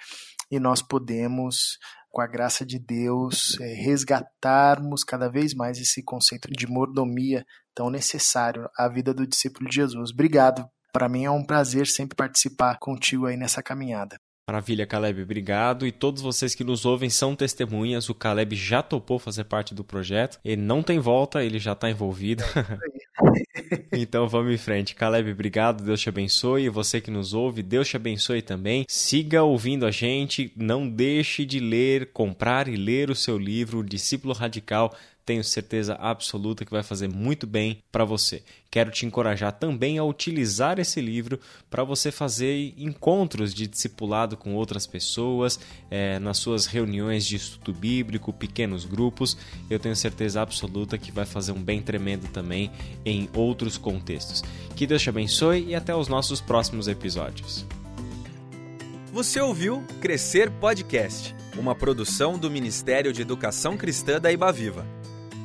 e 0.51 0.61
nós 0.61 0.83
podemos, 0.83 1.79
com 2.11 2.21
a 2.21 2.27
graça 2.27 2.67
de 2.67 2.79
Deus, 2.79 3.59
é, 3.63 3.83
resgatarmos 3.83 5.03
cada 5.03 5.31
vez 5.31 5.55
mais 5.55 5.79
esse 5.79 6.03
conceito 6.05 6.51
de 6.51 6.67
mordomia 6.67 7.47
tão 7.75 7.89
necessário 7.89 8.69
à 8.77 8.91
vida 8.91 9.15
do 9.15 9.27
discípulo 9.27 9.71
de 9.71 9.77
Jesus. 9.77 10.11
Obrigado 10.11 10.69
Para 10.93 11.09
mim 11.09 11.25
é 11.25 11.31
um 11.31 11.43
prazer 11.43 11.87
sempre 11.87 12.15
participar 12.15 12.79
contigo 12.79 13.25
aí 13.25 13.39
nessa 13.39 13.63
caminhada. 13.63 14.19
Maravilha, 14.49 14.85
Caleb, 14.85 15.23
obrigado. 15.23 15.87
E 15.87 15.93
todos 15.93 16.21
vocês 16.21 16.55
que 16.55 16.65
nos 16.65 16.85
ouvem 16.85 17.09
são 17.09 17.37
testemunhas. 17.37 18.09
O 18.09 18.15
Caleb 18.15 18.57
já 18.57 18.83
topou 18.83 19.19
fazer 19.19 19.45
parte 19.45 19.73
do 19.73 19.85
projeto. 19.85 20.41
Ele 20.45 20.61
não 20.61 20.83
tem 20.83 20.99
volta, 20.99 21.45
ele 21.45 21.61
já 21.61 21.73
está 21.73 21.89
envolvido. 21.89 22.43
então 23.93 24.27
vamos 24.27 24.53
em 24.53 24.59
frente. 24.59 24.97
Caleb, 24.97 25.31
obrigado. 25.31 25.85
Deus 25.85 26.01
te 26.01 26.09
abençoe. 26.09 26.65
E 26.65 26.69
você 26.69 27.01
que 27.01 27.11
nos 27.11 27.33
ouve, 27.33 27.63
Deus 27.63 27.89
te 27.89 27.95
abençoe 27.95 28.43
também. 28.43 28.85
Siga 28.89 29.45
ouvindo 29.45 29.87
a 29.87 29.93
gente. 29.93 30.53
Não 30.57 30.89
deixe 30.89 31.45
de 31.45 31.61
ler, 31.61 32.11
comprar 32.13 32.67
e 32.67 32.75
ler 32.75 33.11
o 33.11 33.15
seu 33.15 33.39
livro, 33.39 33.79
O 33.79 33.85
Discípulo 33.85 34.35
Radical 34.35 34.93
tenho 35.25 35.45
certeza 35.45 35.95
absoluta 35.95 36.65
que 36.65 36.71
vai 36.71 36.83
fazer 36.83 37.09
muito 37.09 37.47
bem 37.47 37.79
para 37.91 38.05
você. 38.05 38.43
Quero 38.71 38.91
te 38.91 39.05
encorajar 39.05 39.53
também 39.53 39.99
a 39.99 40.05
utilizar 40.05 40.79
esse 40.79 41.01
livro 41.01 41.39
para 41.71 41.85
você 41.85 42.11
fazer 42.11 42.75
encontros 42.77 43.53
de 43.53 43.67
discipulado 43.67 44.37
com 44.37 44.55
outras 44.55 44.87
pessoas, 44.87 45.61
é, 45.91 46.19
nas 46.19 46.39
suas 46.39 46.67
reuniões 46.67 47.27
de 47.27 47.37
estudo 47.37 47.73
bíblico, 47.73 48.33
pequenos 48.33 48.85
grupos. 48.85 49.37
Eu 49.69 49.79
tenho 49.79 49.95
certeza 49.95 50.41
absoluta 50.41 50.99
que 50.99 51.13
vai 51.13 51.27
fazer 51.27 51.53
um 51.53 51.63
bem 51.63 51.83
tremendo 51.83 52.29
também 52.29 52.71
em 53.05 53.29
outros 53.35 53.77
contextos. 53.77 54.43
Que 54.75 54.87
Deus 54.87 55.03
te 55.03 55.11
abençoe 55.11 55.67
e 55.67 55.75
até 55.75 55.95
os 55.95 56.09
nossos 56.09 56.41
próximos 56.41 56.89
episódios. 56.89 57.67
Você 59.13 59.39
ouviu 59.39 59.85
Crescer 60.01 60.51
Podcast, 60.51 61.35
uma 61.59 61.75
produção 61.75 62.39
do 62.39 62.51
Ministério 62.51 63.13
de 63.13 63.21
Educação 63.21 63.77
Cristã 63.77 64.19
da 64.19 64.33
Ibaviva. 64.33 65.02